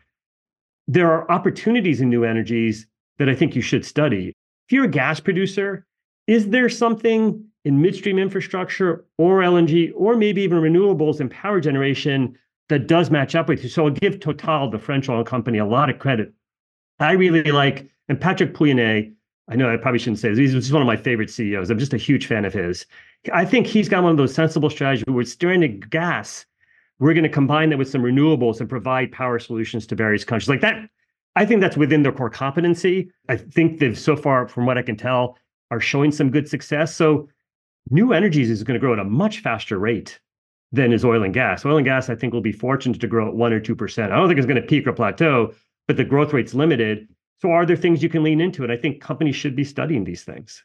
there 0.87 1.11
are 1.11 1.29
opportunities 1.31 2.01
in 2.01 2.09
new 2.09 2.23
energies 2.23 2.87
that 3.17 3.29
I 3.29 3.35
think 3.35 3.55
you 3.55 3.61
should 3.61 3.85
study. 3.85 4.33
If 4.67 4.71
you're 4.73 4.85
a 4.85 4.89
gas 4.89 5.19
producer, 5.19 5.85
is 6.27 6.49
there 6.49 6.69
something 6.69 7.45
in 7.65 7.81
midstream 7.81 8.19
infrastructure 8.19 9.05
or 9.17 9.39
LNG 9.39 9.91
or 9.95 10.15
maybe 10.15 10.41
even 10.41 10.59
renewables 10.59 11.19
and 11.19 11.31
power 11.31 11.59
generation 11.59 12.37
that 12.69 12.87
does 12.87 13.09
match 13.09 13.35
up 13.35 13.47
with 13.47 13.63
you? 13.63 13.69
So 13.69 13.85
I'll 13.85 13.91
give 13.91 14.19
Total, 14.19 14.69
the 14.69 14.79
French 14.79 15.09
oil 15.09 15.23
company, 15.23 15.57
a 15.57 15.65
lot 15.65 15.89
of 15.89 15.99
credit. 15.99 16.33
I 16.99 17.13
really 17.13 17.51
like, 17.51 17.89
and 18.09 18.19
Patrick 18.19 18.53
Pouyanné, 18.53 19.13
I 19.49 19.55
know 19.55 19.71
I 19.71 19.77
probably 19.77 19.99
shouldn't 19.99 20.19
say 20.19 20.29
this, 20.29 20.53
he's 20.53 20.71
one 20.71 20.81
of 20.81 20.85
my 20.85 20.95
favorite 20.95 21.29
CEOs. 21.29 21.69
I'm 21.69 21.79
just 21.79 21.93
a 21.93 21.97
huge 21.97 22.27
fan 22.27 22.45
of 22.45 22.53
his. 22.53 22.85
I 23.33 23.45
think 23.45 23.67
he's 23.67 23.89
got 23.89 24.03
one 24.03 24.11
of 24.11 24.17
those 24.17 24.33
sensible 24.33 24.69
strategies 24.69 25.05
where 25.05 25.15
we're 25.15 25.23
steering 25.23 25.61
the 25.61 25.67
gas. 25.67 26.45
We're 26.99 27.13
going 27.13 27.23
to 27.23 27.29
combine 27.29 27.69
that 27.69 27.77
with 27.77 27.89
some 27.89 28.01
renewables 28.01 28.59
and 28.59 28.69
provide 28.69 29.11
power 29.11 29.39
solutions 29.39 29.87
to 29.87 29.95
various 29.95 30.23
countries. 30.23 30.49
Like 30.49 30.61
that, 30.61 30.89
I 31.35 31.45
think 31.45 31.61
that's 31.61 31.75
within 31.75 32.03
their 32.03 32.11
core 32.11 32.29
competency. 32.29 33.11
I 33.27 33.35
think 33.35 33.79
they've 33.79 33.97
so 33.97 34.15
far, 34.15 34.47
from 34.47 34.65
what 34.65 34.77
I 34.77 34.81
can 34.83 34.95
tell, 34.95 35.37
are 35.71 35.79
showing 35.79 36.11
some 36.11 36.29
good 36.29 36.47
success. 36.47 36.95
So 36.95 37.27
new 37.89 38.13
energies 38.13 38.49
is 38.49 38.63
going 38.63 38.75
to 38.75 38.79
grow 38.79 38.93
at 38.93 38.99
a 38.99 39.03
much 39.03 39.39
faster 39.39 39.77
rate 39.77 40.19
than 40.71 40.91
is 40.91 41.05
oil 41.05 41.23
and 41.23 41.33
gas. 41.33 41.65
Oil 41.65 41.77
and 41.77 41.85
gas, 41.85 42.09
I 42.09 42.15
think, 42.15 42.33
will 42.33 42.41
be 42.41 42.51
fortunate 42.51 42.99
to 42.99 43.07
grow 43.07 43.27
at 43.27 43.35
one 43.35 43.53
or 43.53 43.59
two 43.59 43.75
percent. 43.75 44.11
I 44.11 44.15
don't 44.15 44.27
think 44.27 44.37
it's 44.37 44.47
going 44.47 44.61
to 44.61 44.67
peak 44.67 44.87
or 44.87 44.93
plateau, 44.93 45.53
but 45.87 45.97
the 45.97 46.03
growth 46.03 46.33
rate's 46.33 46.53
limited. 46.53 47.07
So 47.41 47.51
are 47.51 47.65
there 47.65 47.75
things 47.75 48.01
you 48.01 48.09
can 48.09 48.23
lean 48.23 48.41
into? 48.41 48.63
And 48.63 48.71
I 48.71 48.77
think 48.77 49.01
companies 49.01 49.35
should 49.35 49.55
be 49.55 49.63
studying 49.63 50.05
these 50.05 50.23
things. 50.23 50.63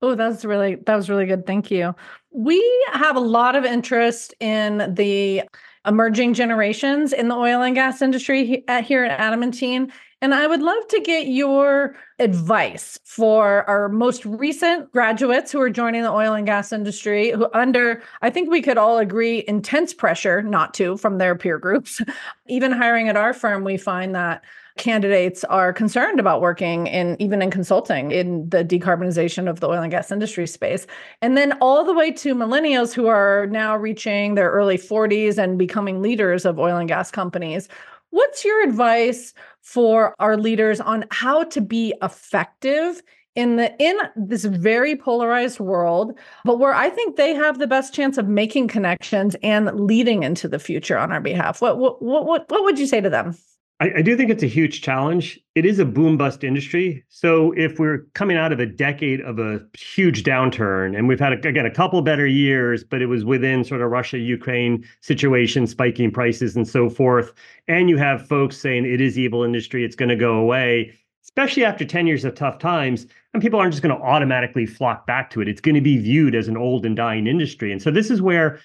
Oh, 0.00 0.16
that's 0.16 0.44
really 0.44 0.74
that 0.86 0.96
was 0.96 1.08
really 1.08 1.26
good. 1.26 1.46
Thank 1.46 1.70
you. 1.70 1.94
We 2.32 2.60
have 2.92 3.14
a 3.14 3.20
lot 3.20 3.54
of 3.54 3.64
interest 3.64 4.34
in 4.40 4.94
the 4.94 5.42
emerging 5.86 6.34
generations 6.34 7.12
in 7.12 7.28
the 7.28 7.36
oil 7.36 7.62
and 7.62 7.74
gas 7.74 8.02
industry 8.02 8.64
uh, 8.66 8.82
here 8.82 9.04
at 9.04 9.20
Adamantine. 9.20 9.92
And 10.22 10.32
I 10.32 10.46
would 10.46 10.62
love 10.62 10.86
to 10.90 11.00
get 11.00 11.26
your 11.26 11.96
advice 12.20 12.96
for 13.02 13.68
our 13.68 13.88
most 13.88 14.24
recent 14.24 14.92
graduates 14.92 15.50
who 15.50 15.60
are 15.60 15.68
joining 15.68 16.02
the 16.02 16.12
oil 16.12 16.32
and 16.32 16.46
gas 16.46 16.72
industry, 16.72 17.32
who 17.32 17.48
under, 17.52 18.00
I 18.22 18.30
think 18.30 18.48
we 18.48 18.62
could 18.62 18.78
all 18.78 18.98
agree, 18.98 19.44
intense 19.48 19.92
pressure 19.92 20.40
not 20.40 20.74
to 20.74 20.96
from 20.96 21.18
their 21.18 21.34
peer 21.34 21.58
groups. 21.58 22.00
Even 22.46 22.70
hiring 22.70 23.08
at 23.08 23.16
our 23.16 23.34
firm, 23.34 23.64
we 23.64 23.76
find 23.76 24.14
that 24.14 24.44
candidates 24.78 25.44
are 25.44 25.72
concerned 25.72 26.18
about 26.18 26.40
working 26.40 26.86
in 26.86 27.16
even 27.20 27.42
in 27.42 27.50
consulting 27.50 28.10
in 28.10 28.48
the 28.48 28.64
decarbonization 28.64 29.48
of 29.48 29.60
the 29.60 29.68
oil 29.68 29.82
and 29.82 29.90
gas 29.90 30.10
industry 30.10 30.46
space. 30.46 30.86
And 31.20 31.36
then 31.36 31.52
all 31.60 31.84
the 31.84 31.92
way 31.92 32.10
to 32.12 32.34
millennials 32.34 32.94
who 32.94 33.06
are 33.06 33.46
now 33.48 33.76
reaching 33.76 34.34
their 34.34 34.50
early 34.50 34.78
40s 34.78 35.36
and 35.36 35.58
becoming 35.58 36.00
leaders 36.00 36.46
of 36.46 36.58
oil 36.58 36.76
and 36.76 36.88
gas 36.88 37.10
companies. 37.10 37.68
What's 38.12 38.44
your 38.44 38.62
advice 38.62 39.34
for 39.62 40.14
our 40.18 40.36
leaders 40.36 40.80
on 40.80 41.06
how 41.10 41.44
to 41.44 41.60
be 41.60 41.94
effective 42.02 43.02
in 43.34 43.56
the 43.56 43.74
in 43.78 43.96
this 44.14 44.44
very 44.44 44.94
polarized 44.94 45.58
world 45.58 46.18
but 46.44 46.58
where 46.58 46.74
i 46.74 46.90
think 46.90 47.16
they 47.16 47.32
have 47.32 47.58
the 47.58 47.66
best 47.66 47.94
chance 47.94 48.18
of 48.18 48.28
making 48.28 48.68
connections 48.68 49.34
and 49.42 49.72
leading 49.80 50.22
into 50.22 50.46
the 50.46 50.58
future 50.58 50.98
on 50.98 51.10
our 51.10 51.20
behalf? 51.20 51.62
What 51.62 51.78
what 51.78 52.02
what 52.02 52.26
what, 52.50 52.64
would 52.64 52.78
you 52.78 52.86
say 52.86 53.00
to 53.00 53.08
them 53.08 53.34
I, 53.82 53.90
I 53.96 54.02
do 54.02 54.16
think 54.16 54.30
it's 54.30 54.44
a 54.44 54.48
huge 54.48 54.80
challenge. 54.80 55.40
It 55.56 55.66
is 55.66 55.80
a 55.80 55.84
boom 55.84 56.16
bust 56.16 56.44
industry. 56.44 57.04
So 57.08 57.50
if 57.56 57.80
we're 57.80 58.06
coming 58.14 58.36
out 58.36 58.52
of 58.52 58.60
a 58.60 58.66
decade 58.66 59.20
of 59.22 59.40
a 59.40 59.60
huge 59.76 60.22
downturn, 60.22 60.96
and 60.96 61.08
we've 61.08 61.18
had 61.18 61.32
again 61.44 61.66
a 61.66 61.70
couple 61.70 62.00
better 62.00 62.24
years, 62.24 62.84
but 62.84 63.02
it 63.02 63.06
was 63.06 63.24
within 63.24 63.64
sort 63.64 63.80
of 63.80 63.90
Russia 63.90 64.18
Ukraine 64.18 64.84
situation, 65.00 65.66
spiking 65.66 66.12
prices 66.12 66.54
and 66.54 66.68
so 66.68 66.88
forth, 66.88 67.32
and 67.66 67.90
you 67.90 67.96
have 67.96 68.24
folks 68.24 68.56
saying 68.56 68.84
it 68.84 69.00
is 69.00 69.18
evil 69.18 69.42
industry, 69.42 69.84
it's 69.84 69.96
going 69.96 70.10
to 70.10 70.16
go 70.16 70.36
away. 70.36 70.96
Especially 71.24 71.64
after 71.64 71.84
10 71.84 72.06
years 72.06 72.24
of 72.24 72.34
tough 72.34 72.58
times, 72.58 73.06
and 73.32 73.42
people 73.42 73.58
aren't 73.58 73.72
just 73.72 73.82
going 73.82 73.96
to 73.96 74.04
automatically 74.04 74.66
flock 74.66 75.06
back 75.06 75.30
to 75.30 75.40
it. 75.40 75.48
It's 75.48 75.60
going 75.60 75.74
to 75.74 75.80
be 75.80 75.96
viewed 75.96 76.34
as 76.34 76.46
an 76.46 76.56
old 76.56 76.84
and 76.84 76.96
dying 76.96 77.26
industry. 77.26 77.72
And 77.72 77.80
so 77.80 77.90
this 77.90 78.10
is 78.10 78.20
where 78.20 78.60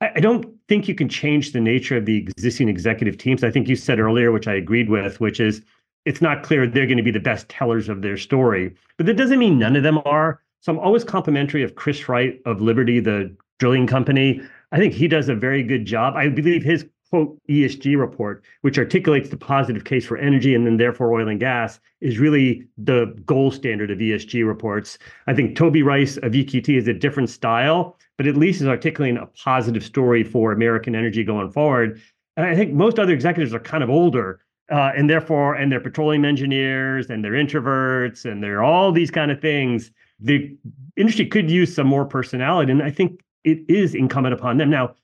I 0.00 0.20
don't 0.20 0.46
think 0.66 0.88
you 0.88 0.94
can 0.94 1.10
change 1.10 1.52
the 1.52 1.60
nature 1.60 1.96
of 1.96 2.06
the 2.06 2.16
existing 2.16 2.68
executive 2.68 3.18
teams. 3.18 3.44
I 3.44 3.50
think 3.50 3.68
you 3.68 3.76
said 3.76 4.00
earlier, 4.00 4.32
which 4.32 4.48
I 4.48 4.54
agreed 4.54 4.88
with, 4.88 5.20
which 5.20 5.40
is 5.40 5.62
it's 6.06 6.22
not 6.22 6.42
clear 6.42 6.66
they're 6.66 6.86
going 6.86 6.96
to 6.96 7.02
be 7.02 7.10
the 7.10 7.20
best 7.20 7.48
tellers 7.50 7.88
of 7.88 8.00
their 8.00 8.16
story. 8.16 8.74
But 8.96 9.06
that 9.06 9.18
doesn't 9.18 9.38
mean 9.38 9.58
none 9.58 9.76
of 9.76 9.82
them 9.82 10.00
are. 10.06 10.40
So 10.62 10.72
I'm 10.72 10.78
always 10.78 11.04
complimentary 11.04 11.62
of 11.62 11.74
Chris 11.74 12.08
Wright 12.08 12.40
of 12.46 12.62
Liberty, 12.62 13.00
the 13.00 13.34
drilling 13.58 13.86
company. 13.86 14.40
I 14.72 14.78
think 14.78 14.94
he 14.94 15.06
does 15.06 15.28
a 15.28 15.34
very 15.34 15.62
good 15.62 15.84
job. 15.84 16.14
I 16.16 16.28
believe 16.28 16.62
his 16.62 16.86
quote 17.10 17.36
ESG 17.48 17.98
report, 17.98 18.44
which 18.62 18.78
articulates 18.78 19.28
the 19.28 19.36
positive 19.36 19.84
case 19.84 20.06
for 20.06 20.16
energy 20.16 20.54
and 20.54 20.64
then 20.66 20.76
therefore 20.76 21.12
oil 21.12 21.28
and 21.28 21.40
gas, 21.40 21.80
is 22.00 22.18
really 22.18 22.66
the 22.78 23.14
gold 23.26 23.52
standard 23.52 23.90
of 23.90 23.98
ESG 23.98 24.46
reports. 24.46 24.96
I 25.26 25.34
think 25.34 25.56
Toby 25.56 25.82
Rice 25.82 26.16
of 26.18 26.32
EQT 26.32 26.78
is 26.78 26.88
a 26.88 26.94
different 26.94 27.28
style, 27.28 27.98
but 28.20 28.26
at 28.26 28.36
least 28.36 28.60
is 28.60 28.66
articulating 28.66 29.16
a 29.16 29.24
positive 29.28 29.82
story 29.82 30.22
for 30.22 30.52
American 30.52 30.94
energy 30.94 31.24
going 31.24 31.50
forward. 31.50 31.98
And 32.36 32.44
I 32.44 32.54
think 32.54 32.74
most 32.74 32.98
other 32.98 33.14
executives 33.14 33.54
are 33.54 33.58
kind 33.58 33.82
of 33.82 33.88
older. 33.88 34.40
Uh, 34.70 34.92
and 34.94 35.08
therefore, 35.08 35.54
and 35.54 35.72
they're 35.72 35.80
petroleum 35.80 36.26
engineers 36.26 37.08
and 37.08 37.24
they're 37.24 37.32
introverts 37.32 38.30
and 38.30 38.42
they're 38.42 38.62
all 38.62 38.92
these 38.92 39.10
kind 39.10 39.30
of 39.30 39.40
things. 39.40 39.90
The 40.18 40.54
industry 40.98 41.24
could 41.24 41.50
use 41.50 41.74
some 41.74 41.86
more 41.86 42.04
personality. 42.04 42.70
And 42.70 42.82
I 42.82 42.90
think 42.90 43.22
it 43.44 43.60
is 43.70 43.94
incumbent 43.94 44.34
upon 44.34 44.58
them. 44.58 44.68
Now, 44.68 44.94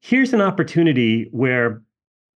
here's 0.00 0.32
an 0.32 0.40
opportunity 0.40 1.26
where 1.32 1.82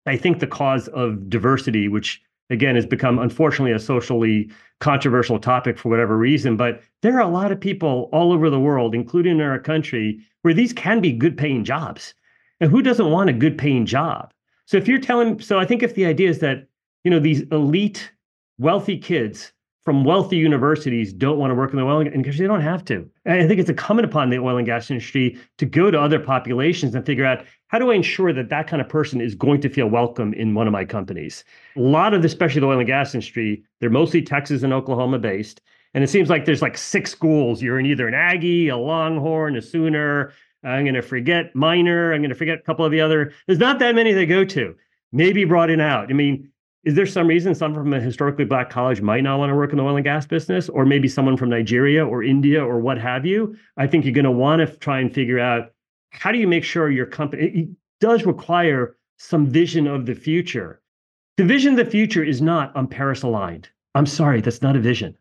I 0.05 0.17
think 0.17 0.41
the 0.41 0.49
cause 0.49 0.89
of 0.89 1.31
diversity, 1.31 1.87
which 1.87 2.21
again 2.51 2.75
has 2.75 2.87
become 2.87 3.19
unfortunately 3.19 3.73
a 3.73 3.79
socially 3.79 4.51
controversial 4.81 5.39
topic 5.39 5.79
for 5.79 5.89
whatever 5.89 6.17
reason, 6.19 6.57
but 6.57 6.83
there 7.01 7.17
are 7.17 7.23
a 7.23 7.29
lot 7.29 7.51
of 7.51 7.59
people 7.59 8.11
all 8.13 8.33
over 8.33 8.51
the 8.51 8.61
world, 8.61 8.95
including 8.95 9.37
in 9.37 9.41
our 9.41 9.59
country, 9.59 10.21
where 10.43 10.55
these 10.55 10.73
can 10.73 11.01
be 11.01 11.13
good 11.13 11.39
paying 11.39 11.65
jobs. 11.65 12.13
And 12.61 12.71
who 12.71 12.83
doesn't 12.83 13.11
want 13.11 13.31
a 13.31 13.33
good 13.33 13.57
paying 13.57 13.87
job? 13.87 14.33
So 14.67 14.77
if 14.77 14.87
you're 14.87 14.99
telling, 14.99 15.41
so 15.41 15.59
I 15.59 15.65
think 15.65 15.83
if 15.83 15.95
the 15.95 16.05
idea 16.05 16.29
is 16.29 16.41
that, 16.41 16.67
you 17.03 17.11
know, 17.11 17.19
these 17.19 17.43
elite, 17.51 18.13
wealthy 18.59 18.99
kids 18.99 19.53
from 19.85 20.03
wealthy 20.03 20.37
universities 20.37 21.13
don't 21.13 21.39
want 21.39 21.51
to 21.51 21.55
work 21.55 21.71
in 21.71 21.77
the 21.77 21.85
oil 21.85 22.01
and 22.01 22.23
because 22.23 22.39
they 22.39 22.47
don't 22.47 22.63
have 22.63 22.85
to. 22.87 23.09
And 23.27 23.43
I 23.43 23.47
think 23.47 23.61
it's 23.61 23.69
incumbent 23.69 24.07
upon 24.07 24.31
the 24.31 24.39
oil 24.39 24.57
and 24.57 24.67
gas 24.67 24.91
industry 24.91 25.39
to 25.59 25.67
go 25.67 25.91
to 25.91 26.01
other 26.01 26.19
populations 26.19 26.95
and 26.95 27.05
figure 27.05 27.27
out 27.27 27.45
how 27.69 27.79
do 27.79 27.91
I 27.91 27.95
ensure 27.95 28.33
that 28.33 28.49
that 28.49 28.67
kind 28.67 28.81
of 28.81 28.89
person 28.89 29.21
is 29.21 29.35
going 29.35 29.61
to 29.61 29.69
feel 29.69 29.87
welcome 29.87 30.33
in 30.35 30.55
one 30.55 30.67
of 30.67 30.73
my 30.73 30.85
companies. 30.85 31.45
A 31.77 31.81
lot 31.81 32.15
of, 32.15 32.25
especially 32.25 32.61
the 32.61 32.67
oil 32.67 32.79
and 32.79 32.87
gas 32.87 33.15
industry, 33.15 33.63
they're 33.81 33.91
mostly 33.91 34.23
Texas 34.23 34.63
and 34.63 34.73
Oklahoma 34.73 35.19
based. 35.19 35.61
And 35.93 36.03
it 36.03 36.09
seems 36.09 36.31
like 36.31 36.45
there's 36.45 36.63
like 36.63 36.79
six 36.79 37.11
schools. 37.11 37.63
You're 37.63 37.79
in 37.79 37.87
either 37.87 38.09
an 38.09 38.15
Aggie, 38.15 38.69
a 38.69 38.77
Longhorn, 38.77 39.57
a 39.57 39.63
Sooner. 39.63 40.33
I'm 40.65 40.85
going 40.85 40.95
to 40.95 41.03
forget 41.03 41.55
Miner. 41.55 42.13
I'm 42.13 42.21
going 42.21 42.31
to 42.31 42.35
forget 42.37 42.59
a 42.59 42.63
couple 42.63 42.85
of 42.85 42.91
the 42.91 43.01
other. 43.01 43.33
There's 43.47 43.59
not 43.59 43.79
that 43.81 43.95
many 43.95 44.13
they 44.13 44.27
go 44.27 44.45
to. 44.47 44.75
Maybe 45.13 45.45
brought 45.45 45.71
in 45.71 45.81
out. 45.81 46.11
I 46.11 46.15
mean, 46.15 46.51
is 46.85 46.95
there 46.95 47.07
some 47.07 47.27
reason 47.27 47.55
someone 47.55 47.83
from 47.83 47.93
a 47.95 48.01
historically 48.01 48.45
black 48.45 48.69
college 48.69 49.01
might 49.01 49.23
not 49.23 49.39
want 49.39 49.51
to 49.51 49.55
work 49.55 49.71
in 49.71 49.79
the 49.79 49.83
oil 49.83 49.97
and 49.97 50.05
gas 50.05 50.27
business? 50.27 50.69
Or 50.69 50.85
maybe 50.85 51.09
someone 51.09 51.37
from 51.37 51.49
nigeria 51.49 52.07
or 52.07 52.23
india 52.23 52.63
or 52.63 52.79
what 52.79 52.99
have 52.99 53.25
you? 53.25 53.57
I 53.77 53.87
think 53.87 54.05
you're 54.05 54.15
going 54.15 54.25
to 54.25 54.31
want 54.31 54.61
to 54.61 54.77
try 54.77 55.01
and 55.01 55.13
figure 55.13 55.39
out 55.39 55.73
how 56.11 56.31
do 56.31 56.39
you 56.39 56.47
make 56.47 56.65
sure 56.65 56.91
your 56.91 57.07
company 57.07 57.43
it 57.43 57.69
does 58.01 58.25
require 58.25 58.97
some 59.19 59.47
vision 59.47 59.87
of 59.87 60.07
the 60.07 60.15
future. 60.15 60.83
The 61.37 61.45
vision 61.45 61.79
of 61.79 61.85
the 61.85 61.91
future 61.91 62.23
is 62.23 62.43
not 62.43 62.73
i'm 62.75 62.87
paris 62.87 63.23
aligned 63.23 63.69
i'm 63.95 64.07
sorry 64.07 64.41
that's 64.41 64.63
not 64.63 64.77
a 64.77 64.81
vision. 64.81 65.17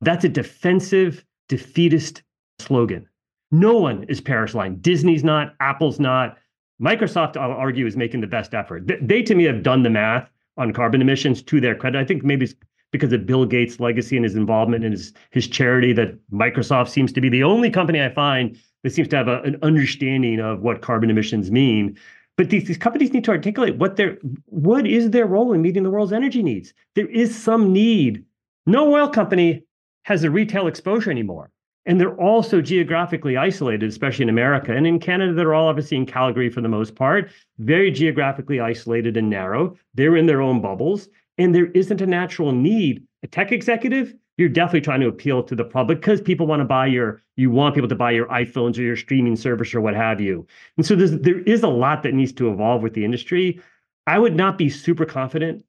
That's 0.00 0.24
a 0.24 0.28
defensive 0.28 1.24
defeatist 1.48 2.22
slogan. 2.58 3.08
No 3.52 3.76
one 3.76 4.04
is 4.04 4.20
paris 4.20 4.54
aligned 4.54 4.82
disney's 4.82 5.22
not 5.22 5.54
apple's 5.60 6.00
not 6.00 6.36
microsoft 6.82 7.36
i'll 7.36 7.52
argue 7.52 7.86
is 7.86 7.96
making 7.96 8.22
the 8.22 8.26
best 8.26 8.54
effort. 8.54 8.90
They 9.00 9.22
to 9.22 9.36
me 9.36 9.44
have 9.44 9.62
done 9.62 9.84
the 9.84 9.90
math 9.90 10.28
on 10.56 10.72
carbon 10.72 11.00
emissions 11.00 11.42
to 11.42 11.60
their 11.60 11.74
credit. 11.74 11.98
I 11.98 12.04
think 12.04 12.24
maybe 12.24 12.44
it's 12.44 12.54
because 12.92 13.12
of 13.12 13.26
Bill 13.26 13.44
Gates' 13.44 13.80
legacy 13.80 14.16
and 14.16 14.24
his 14.24 14.36
involvement 14.36 14.84
in 14.84 14.92
his 14.92 15.12
his 15.30 15.46
charity 15.46 15.92
that 15.94 16.18
Microsoft 16.30 16.88
seems 16.88 17.12
to 17.12 17.20
be 17.20 17.28
the 17.28 17.42
only 17.42 17.70
company 17.70 18.02
I 18.02 18.08
find 18.10 18.58
that 18.82 18.92
seems 18.92 19.08
to 19.08 19.16
have 19.16 19.28
a, 19.28 19.40
an 19.42 19.58
understanding 19.62 20.40
of 20.40 20.60
what 20.60 20.82
carbon 20.82 21.10
emissions 21.10 21.50
mean. 21.50 21.96
But 22.36 22.50
these, 22.50 22.64
these 22.64 22.78
companies 22.78 23.12
need 23.12 23.24
to 23.24 23.30
articulate 23.30 23.76
what 23.76 23.96
their 23.96 24.18
what 24.46 24.86
is 24.86 25.10
their 25.10 25.26
role 25.26 25.52
in 25.52 25.62
meeting 25.62 25.82
the 25.82 25.90
world's 25.90 26.12
energy 26.12 26.42
needs. 26.42 26.72
There 26.94 27.08
is 27.08 27.36
some 27.36 27.72
need. 27.72 28.24
No 28.66 28.94
oil 28.94 29.08
company 29.08 29.62
has 30.04 30.22
a 30.22 30.30
retail 30.30 30.66
exposure 30.66 31.10
anymore. 31.10 31.50
And 31.86 32.00
they're 32.00 32.20
also 32.20 32.60
geographically 32.60 33.36
isolated, 33.36 33.88
especially 33.88 34.24
in 34.24 34.28
America. 34.28 34.74
And 34.74 34.86
in 34.86 34.98
Canada, 34.98 35.32
they're 35.32 35.54
all 35.54 35.68
obviously 35.68 35.96
in 35.96 36.04
Calgary 36.04 36.50
for 36.50 36.60
the 36.60 36.68
most 36.68 36.96
part, 36.96 37.30
very 37.58 37.90
geographically 37.92 38.60
isolated 38.60 39.16
and 39.16 39.30
narrow. 39.30 39.76
They're 39.94 40.16
in 40.16 40.26
their 40.26 40.42
own 40.42 40.60
bubbles. 40.60 41.08
And 41.38 41.54
there 41.54 41.66
isn't 41.66 42.00
a 42.00 42.06
natural 42.06 42.50
need. 42.50 43.04
A 43.22 43.26
tech 43.26 43.52
executive, 43.52 44.14
you're 44.36 44.48
definitely 44.48 44.80
trying 44.80 45.00
to 45.00 45.08
appeal 45.08 45.42
to 45.42 45.54
the 45.54 45.64
public 45.64 46.00
because 46.00 46.20
people 46.20 46.46
want 46.46 46.60
to 46.60 46.64
buy 46.64 46.86
your, 46.86 47.22
you 47.36 47.50
want 47.50 47.74
people 47.74 47.88
to 47.88 47.94
buy 47.94 48.10
your 48.10 48.26
iPhones 48.26 48.78
or 48.78 48.82
your 48.82 48.96
streaming 48.96 49.36
service 49.36 49.74
or 49.74 49.80
what 49.80 49.94
have 49.94 50.20
you. 50.20 50.46
And 50.76 50.84
so 50.84 50.96
there's, 50.96 51.18
there 51.18 51.40
is 51.40 51.62
a 51.62 51.68
lot 51.68 52.02
that 52.02 52.14
needs 52.14 52.32
to 52.32 52.50
evolve 52.50 52.82
with 52.82 52.94
the 52.94 53.04
industry. 53.04 53.60
I 54.06 54.18
would 54.18 54.34
not 54.34 54.58
be 54.58 54.68
super 54.68 55.04
confident, 55.04 55.64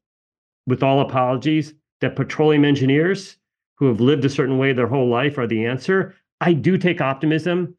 with 0.65 0.83
all 0.83 0.99
apologies, 1.01 1.73
that 2.01 2.15
petroleum 2.15 2.65
engineers 2.65 3.37
who 3.77 3.87
have 3.87 4.01
lived 4.01 4.25
a 4.25 4.29
certain 4.29 4.57
way 4.57 4.73
their 4.73 4.87
whole 4.87 5.07
life 5.07 5.37
are 5.37 5.47
the 5.47 5.65
answer. 5.65 6.15
I 6.41 6.53
do 6.53 6.77
take 6.77 7.01
optimism, 7.01 7.75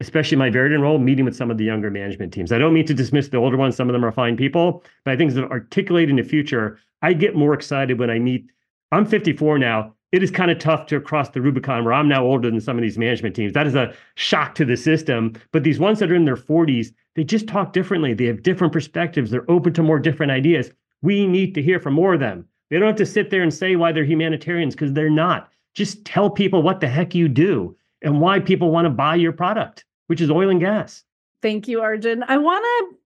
especially 0.00 0.36
my 0.36 0.50
Veriten 0.50 0.80
role, 0.80 0.98
meeting 0.98 1.24
with 1.24 1.36
some 1.36 1.50
of 1.50 1.58
the 1.58 1.64
younger 1.64 1.90
management 1.90 2.32
teams. 2.32 2.52
I 2.52 2.58
don't 2.58 2.74
mean 2.74 2.86
to 2.86 2.94
dismiss 2.94 3.28
the 3.28 3.38
older 3.38 3.56
ones. 3.56 3.76
Some 3.76 3.88
of 3.88 3.92
them 3.92 4.04
are 4.04 4.12
fine 4.12 4.36
people, 4.36 4.82
but 5.04 5.12
I 5.12 5.16
think 5.16 5.30
as 5.30 5.38
articulating 5.38 6.16
the 6.16 6.22
future, 6.22 6.78
I 7.02 7.12
get 7.12 7.36
more 7.36 7.54
excited 7.54 7.98
when 7.98 8.10
I 8.10 8.18
meet. 8.18 8.46
I'm 8.90 9.06
54 9.06 9.58
now. 9.58 9.94
It 10.12 10.22
is 10.22 10.30
kind 10.30 10.50
of 10.50 10.58
tough 10.58 10.86
to 10.86 11.00
cross 11.00 11.30
the 11.30 11.40
Rubicon 11.40 11.84
where 11.84 11.94
I'm 11.94 12.08
now 12.08 12.22
older 12.22 12.50
than 12.50 12.60
some 12.60 12.76
of 12.76 12.82
these 12.82 12.98
management 12.98 13.34
teams. 13.34 13.54
That 13.54 13.66
is 13.66 13.74
a 13.74 13.94
shock 14.16 14.54
to 14.56 14.64
the 14.66 14.76
system. 14.76 15.32
But 15.52 15.64
these 15.64 15.78
ones 15.78 15.98
that 16.00 16.10
are 16.12 16.14
in 16.14 16.26
their 16.26 16.36
40s, 16.36 16.88
they 17.14 17.24
just 17.24 17.48
talk 17.48 17.72
differently. 17.72 18.12
They 18.12 18.26
have 18.26 18.42
different 18.42 18.74
perspectives. 18.74 19.30
They're 19.30 19.50
open 19.50 19.72
to 19.72 19.82
more 19.82 19.98
different 19.98 20.30
ideas. 20.30 20.70
We 21.00 21.26
need 21.26 21.54
to 21.54 21.62
hear 21.62 21.80
from 21.80 21.94
more 21.94 22.12
of 22.14 22.20
them. 22.20 22.46
They 22.72 22.78
don't 22.78 22.88
have 22.88 22.96
to 22.96 23.06
sit 23.06 23.28
there 23.28 23.42
and 23.42 23.52
say 23.52 23.76
why 23.76 23.92
they're 23.92 24.02
humanitarians 24.02 24.74
because 24.74 24.94
they're 24.94 25.10
not. 25.10 25.52
Just 25.74 26.06
tell 26.06 26.30
people 26.30 26.62
what 26.62 26.80
the 26.80 26.88
heck 26.88 27.14
you 27.14 27.28
do 27.28 27.76
and 28.00 28.18
why 28.18 28.40
people 28.40 28.70
want 28.70 28.86
to 28.86 28.90
buy 28.90 29.14
your 29.14 29.32
product, 29.32 29.84
which 30.06 30.22
is 30.22 30.30
oil 30.30 30.48
and 30.48 30.58
gas. 30.58 31.04
Thank 31.42 31.68
you, 31.68 31.82
Arjun. 31.82 32.24
I 32.28 32.38
want 32.38 32.64
to 32.64 32.96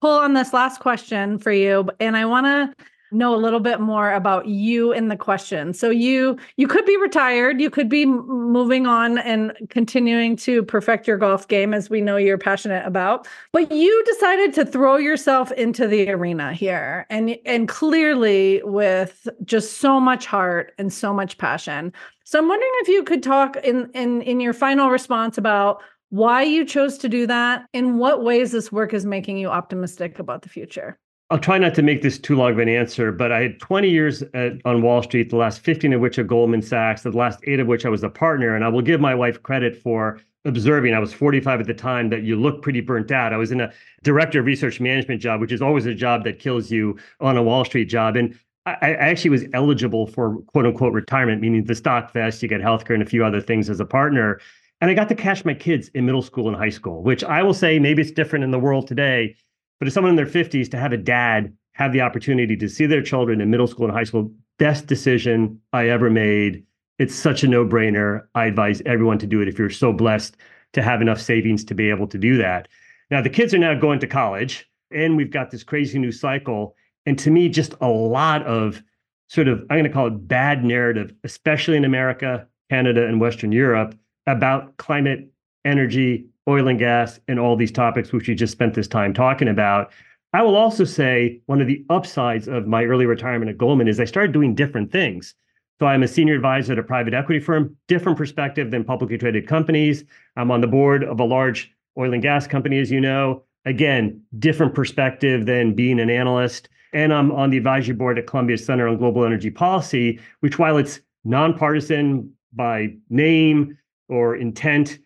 pull 0.00 0.18
on 0.18 0.32
this 0.32 0.54
last 0.54 0.80
question 0.80 1.38
for 1.38 1.52
you, 1.52 1.90
and 2.00 2.16
I 2.16 2.24
want 2.24 2.46
to 2.46 2.84
know 3.14 3.34
a 3.34 3.36
little 3.36 3.60
bit 3.60 3.80
more 3.80 4.12
about 4.12 4.46
you 4.46 4.92
in 4.92 5.08
the 5.08 5.16
question. 5.16 5.72
So 5.72 5.90
you 5.90 6.36
you 6.56 6.66
could 6.68 6.84
be 6.84 6.96
retired, 6.96 7.60
you 7.60 7.70
could 7.70 7.88
be 7.88 8.04
moving 8.04 8.86
on 8.86 9.18
and 9.18 9.52
continuing 9.70 10.36
to 10.36 10.62
perfect 10.62 11.06
your 11.06 11.16
golf 11.16 11.48
game 11.48 11.72
as 11.72 11.88
we 11.88 12.00
know 12.00 12.16
you're 12.16 12.38
passionate 12.38 12.86
about, 12.86 13.26
but 13.52 13.70
you 13.72 14.04
decided 14.04 14.52
to 14.54 14.66
throw 14.66 14.96
yourself 14.96 15.52
into 15.52 15.86
the 15.86 16.10
arena 16.10 16.52
here 16.52 17.06
and 17.08 17.36
and 17.46 17.68
clearly 17.68 18.60
with 18.64 19.28
just 19.44 19.78
so 19.78 20.00
much 20.00 20.26
heart 20.26 20.72
and 20.78 20.92
so 20.92 21.14
much 21.14 21.38
passion. 21.38 21.92
So 22.24 22.38
I'm 22.38 22.48
wondering 22.48 22.72
if 22.76 22.88
you 22.88 23.04
could 23.04 23.22
talk 23.22 23.56
in 23.56 23.90
in 23.94 24.22
in 24.22 24.40
your 24.40 24.52
final 24.52 24.90
response 24.90 25.38
about 25.38 25.82
why 26.10 26.42
you 26.42 26.64
chose 26.64 26.96
to 26.98 27.08
do 27.08 27.26
that, 27.26 27.66
in 27.72 27.98
what 27.98 28.22
ways 28.22 28.52
this 28.52 28.70
work 28.70 28.94
is 28.94 29.04
making 29.04 29.36
you 29.36 29.48
optimistic 29.48 30.20
about 30.20 30.42
the 30.42 30.48
future. 30.48 30.96
I'll 31.30 31.38
try 31.38 31.56
not 31.56 31.74
to 31.76 31.82
make 31.82 32.02
this 32.02 32.18
too 32.18 32.36
long 32.36 32.52
of 32.52 32.58
an 32.58 32.68
answer, 32.68 33.10
but 33.10 33.32
I 33.32 33.40
had 33.40 33.58
20 33.58 33.88
years 33.88 34.22
at, 34.34 34.52
on 34.66 34.82
Wall 34.82 35.02
Street, 35.02 35.30
the 35.30 35.36
last 35.36 35.60
15 35.60 35.94
of 35.94 36.00
which 36.00 36.18
at 36.18 36.26
Goldman 36.26 36.60
Sachs, 36.60 37.02
the 37.02 37.10
last 37.10 37.40
eight 37.44 37.60
of 37.60 37.66
which 37.66 37.86
I 37.86 37.88
was 37.88 38.04
a 38.04 38.10
partner. 38.10 38.54
And 38.54 38.64
I 38.64 38.68
will 38.68 38.82
give 38.82 39.00
my 39.00 39.14
wife 39.14 39.42
credit 39.42 39.74
for 39.74 40.20
observing. 40.44 40.92
I 40.92 40.98
was 40.98 41.14
45 41.14 41.60
at 41.60 41.66
the 41.66 41.74
time 41.74 42.10
that 42.10 42.24
you 42.24 42.36
look 42.36 42.60
pretty 42.60 42.82
burnt 42.82 43.10
out. 43.10 43.32
I 43.32 43.38
was 43.38 43.52
in 43.52 43.62
a 43.62 43.72
director 44.02 44.40
of 44.40 44.46
research 44.46 44.80
management 44.80 45.22
job, 45.22 45.40
which 45.40 45.52
is 45.52 45.62
always 45.62 45.86
a 45.86 45.94
job 45.94 46.24
that 46.24 46.38
kills 46.38 46.70
you 46.70 46.98
on 47.20 47.38
a 47.38 47.42
Wall 47.42 47.64
Street 47.64 47.86
job. 47.86 48.16
And 48.16 48.38
I, 48.66 48.94
actually 48.94 49.30
was 49.30 49.44
eligible 49.54 50.06
for 50.06 50.36
quote 50.52 50.66
unquote 50.66 50.92
retirement, 50.92 51.40
meaning 51.40 51.64
the 51.64 51.74
stock 51.74 52.12
vest, 52.12 52.42
you 52.42 52.48
get 52.48 52.60
healthcare 52.60 52.94
and 52.94 53.02
a 53.02 53.06
few 53.06 53.24
other 53.24 53.40
things 53.40 53.70
as 53.70 53.80
a 53.80 53.86
partner. 53.86 54.40
And 54.82 54.90
I 54.90 54.94
got 54.94 55.08
to 55.08 55.14
cash 55.14 55.44
my 55.44 55.54
kids 55.54 55.88
in 55.94 56.04
middle 56.04 56.22
school 56.22 56.48
and 56.48 56.56
high 56.56 56.70
school, 56.70 57.02
which 57.02 57.24
I 57.24 57.42
will 57.42 57.54
say 57.54 57.78
maybe 57.78 58.02
it's 58.02 58.10
different 58.10 58.44
in 58.44 58.50
the 58.50 58.58
world 58.58 58.86
today 58.86 59.36
but 59.84 59.92
someone 59.92 60.10
in 60.10 60.16
their 60.16 60.26
50s, 60.26 60.70
to 60.70 60.78
have 60.78 60.92
a 60.92 60.96
dad 60.96 61.52
have 61.72 61.92
the 61.92 62.00
opportunity 62.00 62.56
to 62.56 62.68
see 62.68 62.86
their 62.86 63.02
children 63.02 63.40
in 63.40 63.50
middle 63.50 63.66
school 63.66 63.86
and 63.86 63.94
high 63.94 64.04
school, 64.04 64.32
best 64.58 64.86
decision 64.86 65.60
I 65.72 65.88
ever 65.88 66.10
made. 66.10 66.64
It's 66.98 67.14
such 67.14 67.42
a 67.42 67.48
no 67.48 67.66
brainer. 67.66 68.26
I 68.34 68.46
advise 68.46 68.80
everyone 68.86 69.18
to 69.18 69.26
do 69.26 69.40
it 69.40 69.48
if 69.48 69.58
you're 69.58 69.70
so 69.70 69.92
blessed 69.92 70.36
to 70.72 70.82
have 70.82 71.02
enough 71.02 71.20
savings 71.20 71.64
to 71.64 71.74
be 71.74 71.90
able 71.90 72.06
to 72.08 72.18
do 72.18 72.36
that. 72.38 72.68
Now, 73.10 73.20
the 73.20 73.30
kids 73.30 73.52
are 73.52 73.58
now 73.58 73.74
going 73.74 74.00
to 74.00 74.06
college, 74.06 74.68
and 74.90 75.16
we've 75.16 75.30
got 75.30 75.50
this 75.50 75.64
crazy 75.64 75.98
new 75.98 76.12
cycle. 76.12 76.76
And 77.06 77.18
to 77.18 77.30
me, 77.30 77.48
just 77.48 77.74
a 77.80 77.88
lot 77.88 78.42
of 78.44 78.82
sort 79.28 79.48
of, 79.48 79.60
I'm 79.62 79.78
going 79.78 79.84
to 79.84 79.90
call 79.90 80.06
it 80.06 80.28
bad 80.28 80.64
narrative, 80.64 81.12
especially 81.24 81.76
in 81.76 81.84
America, 81.84 82.46
Canada, 82.70 83.06
and 83.06 83.20
Western 83.20 83.52
Europe 83.52 83.96
about 84.26 84.76
climate, 84.76 85.28
energy, 85.64 86.26
oil 86.48 86.68
and 86.68 86.78
gas, 86.78 87.20
and 87.28 87.38
all 87.38 87.56
these 87.56 87.72
topics, 87.72 88.12
which 88.12 88.28
we 88.28 88.34
just 88.34 88.52
spent 88.52 88.74
this 88.74 88.88
time 88.88 89.14
talking 89.14 89.48
about. 89.48 89.92
I 90.32 90.42
will 90.42 90.56
also 90.56 90.84
say 90.84 91.40
one 91.46 91.60
of 91.60 91.66
the 91.66 91.84
upsides 91.90 92.48
of 92.48 92.66
my 92.66 92.84
early 92.84 93.06
retirement 93.06 93.50
at 93.50 93.58
Goldman 93.58 93.88
is 93.88 94.00
I 94.00 94.04
started 94.04 94.32
doing 94.32 94.54
different 94.54 94.90
things. 94.90 95.34
So 95.80 95.86
I'm 95.86 96.02
a 96.02 96.08
senior 96.08 96.34
advisor 96.34 96.72
at 96.72 96.78
a 96.78 96.82
private 96.82 97.14
equity 97.14 97.40
firm, 97.40 97.76
different 97.88 98.18
perspective 98.18 98.70
than 98.70 98.84
publicly 98.84 99.18
traded 99.18 99.46
companies. 99.46 100.04
I'm 100.36 100.50
on 100.50 100.60
the 100.60 100.66
board 100.66 101.02
of 101.04 101.20
a 101.20 101.24
large 101.24 101.72
oil 101.98 102.12
and 102.12 102.22
gas 102.22 102.46
company, 102.46 102.78
as 102.78 102.90
you 102.90 103.00
know. 103.00 103.44
Again, 103.64 104.20
different 104.38 104.74
perspective 104.74 105.46
than 105.46 105.74
being 105.74 105.98
an 105.98 106.10
analyst. 106.10 106.68
And 106.92 107.12
I'm 107.12 107.32
on 107.32 107.50
the 107.50 107.56
advisory 107.56 107.94
board 107.94 108.18
at 108.18 108.26
Columbia 108.26 108.58
Center 108.58 108.86
on 108.86 108.98
Global 108.98 109.24
Energy 109.24 109.50
Policy, 109.50 110.20
which, 110.40 110.58
while 110.58 110.76
it's 110.76 111.00
nonpartisan 111.24 112.32
by 112.52 112.94
name 113.08 113.76
or 114.08 114.36
intent, 114.36 114.98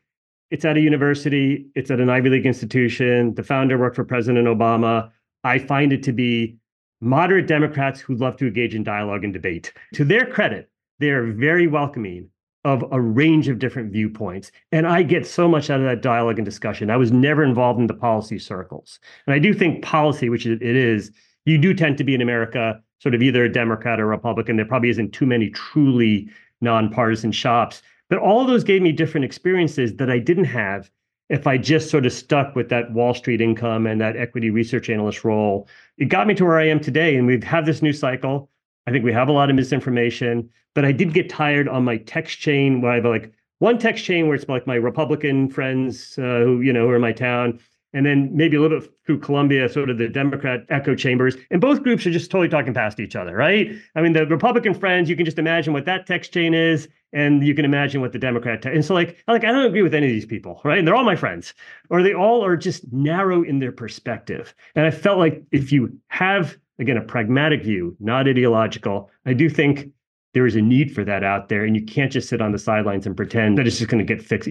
it's 0.50 0.64
at 0.64 0.76
a 0.76 0.80
university, 0.80 1.66
it's 1.74 1.90
at 1.90 2.00
an 2.00 2.10
Ivy 2.10 2.30
League 2.30 2.46
institution. 2.46 3.34
The 3.34 3.42
founder 3.42 3.78
worked 3.78 3.96
for 3.96 4.04
President 4.04 4.46
Obama. 4.46 5.10
I 5.44 5.58
find 5.58 5.92
it 5.92 6.02
to 6.04 6.12
be 6.12 6.56
moderate 7.00 7.46
Democrats 7.46 8.00
who 8.00 8.14
love 8.14 8.36
to 8.38 8.46
engage 8.46 8.74
in 8.74 8.82
dialogue 8.82 9.24
and 9.24 9.32
debate. 9.32 9.72
To 9.94 10.04
their 10.04 10.26
credit, 10.26 10.70
they 10.98 11.10
are 11.10 11.32
very 11.32 11.66
welcoming 11.66 12.28
of 12.64 12.84
a 12.90 13.00
range 13.00 13.48
of 13.48 13.58
different 13.58 13.92
viewpoints. 13.92 14.50
And 14.72 14.86
I 14.86 15.02
get 15.02 15.26
so 15.26 15.48
much 15.48 15.70
out 15.70 15.80
of 15.80 15.86
that 15.86 16.02
dialogue 16.02 16.38
and 16.38 16.44
discussion. 16.44 16.90
I 16.90 16.96
was 16.96 17.12
never 17.12 17.44
involved 17.44 17.78
in 17.78 17.86
the 17.86 17.94
policy 17.94 18.38
circles. 18.38 18.98
And 19.26 19.34
I 19.34 19.38
do 19.38 19.54
think 19.54 19.84
policy, 19.84 20.28
which 20.28 20.44
it 20.44 20.60
is, 20.60 21.12
you 21.44 21.56
do 21.56 21.72
tend 21.72 21.98
to 21.98 22.04
be 22.04 22.14
in 22.14 22.20
America 22.20 22.80
sort 23.00 23.14
of 23.14 23.22
either 23.22 23.44
a 23.44 23.52
Democrat 23.52 24.00
or 24.00 24.06
Republican. 24.06 24.56
There 24.56 24.66
probably 24.66 24.90
isn't 24.90 25.12
too 25.12 25.24
many 25.24 25.50
truly 25.50 26.28
nonpartisan 26.60 27.30
shops. 27.30 27.80
But 28.08 28.18
all 28.18 28.44
those 28.46 28.64
gave 28.64 28.82
me 28.82 28.92
different 28.92 29.24
experiences 29.24 29.96
that 29.96 30.10
I 30.10 30.18
didn't 30.18 30.44
have 30.44 30.90
if 31.28 31.46
I 31.46 31.58
just 31.58 31.90
sort 31.90 32.06
of 32.06 32.12
stuck 32.12 32.56
with 32.56 32.70
that 32.70 32.92
Wall 32.92 33.12
Street 33.12 33.40
income 33.40 33.86
and 33.86 34.00
that 34.00 34.16
equity 34.16 34.50
research 34.50 34.88
analyst 34.88 35.24
role. 35.24 35.68
It 35.98 36.06
got 36.06 36.26
me 36.26 36.34
to 36.34 36.44
where 36.44 36.58
I 36.58 36.68
am 36.68 36.80
today. 36.80 37.16
And 37.16 37.26
we've 37.26 37.44
had 37.44 37.66
this 37.66 37.82
new 37.82 37.92
cycle. 37.92 38.50
I 38.86 38.90
think 38.90 39.04
we 39.04 39.12
have 39.12 39.28
a 39.28 39.32
lot 39.32 39.50
of 39.50 39.56
misinformation, 39.56 40.48
but 40.74 40.86
I 40.86 40.92
did 40.92 41.12
get 41.12 41.28
tired 41.28 41.68
on 41.68 41.84
my 41.84 41.98
text 41.98 42.38
chain 42.38 42.80
where 42.80 42.92
I 42.92 42.94
have 42.96 43.04
like 43.04 43.30
one 43.58 43.78
text 43.78 44.04
chain 44.04 44.26
where 44.26 44.36
it's 44.36 44.48
like 44.48 44.66
my 44.66 44.76
Republican 44.76 45.50
friends 45.50 46.18
uh, 46.18 46.40
who, 46.40 46.62
you 46.62 46.72
know, 46.72 46.86
who 46.86 46.92
are 46.92 46.96
in 46.96 47.02
my 47.02 47.12
town 47.12 47.58
and 47.92 48.04
then 48.04 48.30
maybe 48.34 48.56
a 48.56 48.60
little 48.60 48.80
bit 48.80 48.90
through 49.06 49.18
Columbia, 49.20 49.68
sort 49.68 49.90
of 49.90 49.98
the 49.98 50.08
Democrat 50.08 50.60
echo 50.68 50.94
chambers. 50.94 51.36
And 51.50 51.60
both 51.60 51.82
groups 51.82 52.06
are 52.06 52.10
just 52.10 52.30
totally 52.30 52.48
talking 52.48 52.74
past 52.74 53.00
each 53.00 53.16
other, 53.16 53.34
right? 53.34 53.70
I 53.94 54.02
mean, 54.02 54.12
the 54.12 54.26
Republican 54.26 54.74
friends, 54.74 55.08
you 55.08 55.16
can 55.16 55.24
just 55.24 55.38
imagine 55.38 55.72
what 55.72 55.86
that 55.86 56.06
text 56.06 56.32
chain 56.32 56.54
is, 56.54 56.88
and 57.12 57.46
you 57.46 57.54
can 57.54 57.64
imagine 57.64 58.00
what 58.00 58.12
the 58.12 58.18
Democrat. 58.18 58.62
Te- 58.62 58.70
and 58.70 58.84
so, 58.84 58.94
like, 58.94 59.22
like 59.26 59.44
I 59.44 59.52
don't 59.52 59.64
agree 59.64 59.82
with 59.82 59.94
any 59.94 60.06
of 60.06 60.12
these 60.12 60.26
people, 60.26 60.60
right? 60.64 60.78
And 60.78 60.86
they're 60.86 60.94
all 60.94 61.04
my 61.04 61.16
friends, 61.16 61.54
or 61.88 62.02
they 62.02 62.14
all 62.14 62.44
are 62.44 62.56
just 62.56 62.90
narrow 62.92 63.42
in 63.42 63.58
their 63.58 63.72
perspective. 63.72 64.54
And 64.74 64.86
I 64.86 64.90
felt 64.90 65.18
like 65.18 65.42
if 65.50 65.72
you 65.72 65.96
have 66.08 66.58
again 66.78 66.96
a 66.96 67.02
pragmatic 67.02 67.62
view, 67.62 67.96
not 68.00 68.28
ideological, 68.28 69.10
I 69.24 69.32
do 69.32 69.48
think 69.48 69.90
there 70.34 70.46
is 70.46 70.56
a 70.56 70.62
need 70.62 70.94
for 70.94 71.04
that 71.04 71.24
out 71.24 71.48
there, 71.48 71.64
and 71.64 71.74
you 71.74 71.84
can't 71.84 72.12
just 72.12 72.28
sit 72.28 72.42
on 72.42 72.52
the 72.52 72.58
sidelines 72.58 73.06
and 73.06 73.16
pretend 73.16 73.56
that 73.56 73.66
it's 73.66 73.78
just 73.78 73.90
going 73.90 74.06
to 74.06 74.14
get 74.14 74.24
fixed. 74.24 74.48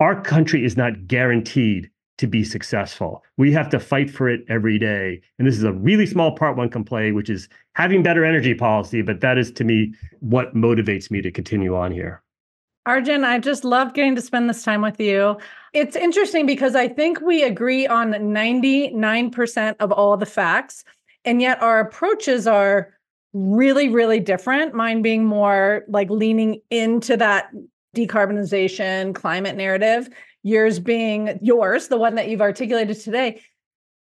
Our 0.00 0.20
country 0.22 0.64
is 0.64 0.76
not 0.76 1.08
guaranteed 1.08 1.90
to 2.18 2.26
be 2.26 2.44
successful. 2.44 3.24
We 3.36 3.52
have 3.52 3.68
to 3.70 3.80
fight 3.80 4.10
for 4.10 4.28
it 4.28 4.44
every 4.48 4.78
day. 4.78 5.20
And 5.38 5.46
this 5.46 5.56
is 5.56 5.64
a 5.64 5.72
really 5.72 6.06
small 6.06 6.36
part 6.36 6.56
one 6.56 6.68
can 6.68 6.84
play, 6.84 7.12
which 7.12 7.30
is 7.30 7.48
having 7.74 8.02
better 8.02 8.24
energy 8.24 8.54
policy. 8.54 9.02
But 9.02 9.20
that 9.20 9.38
is 9.38 9.50
to 9.52 9.64
me 9.64 9.94
what 10.20 10.54
motivates 10.54 11.10
me 11.10 11.22
to 11.22 11.30
continue 11.30 11.76
on 11.76 11.92
here. 11.92 12.22
Arjun, 12.86 13.22
I 13.22 13.38
just 13.38 13.64
loved 13.64 13.94
getting 13.94 14.14
to 14.16 14.22
spend 14.22 14.48
this 14.48 14.62
time 14.62 14.82
with 14.82 14.98
you. 14.98 15.36
It's 15.74 15.94
interesting 15.94 16.46
because 16.46 16.74
I 16.74 16.88
think 16.88 17.20
we 17.20 17.42
agree 17.42 17.86
on 17.86 18.12
99% 18.12 19.76
of 19.78 19.92
all 19.92 20.16
the 20.16 20.26
facts, 20.26 20.84
and 21.24 21.42
yet 21.42 21.62
our 21.62 21.80
approaches 21.80 22.46
are 22.46 22.94
really, 23.34 23.90
really 23.90 24.20
different. 24.20 24.72
Mine 24.74 25.02
being 25.02 25.26
more 25.26 25.84
like 25.88 26.08
leaning 26.08 26.62
into 26.70 27.16
that 27.18 27.50
decarbonization 27.94 29.14
climate 29.14 29.56
narrative 29.56 30.08
yours 30.48 30.78
being 30.78 31.38
yours, 31.42 31.88
the 31.88 31.98
one 31.98 32.14
that 32.14 32.28
you've 32.28 32.40
articulated 32.40 32.98
today. 32.98 33.40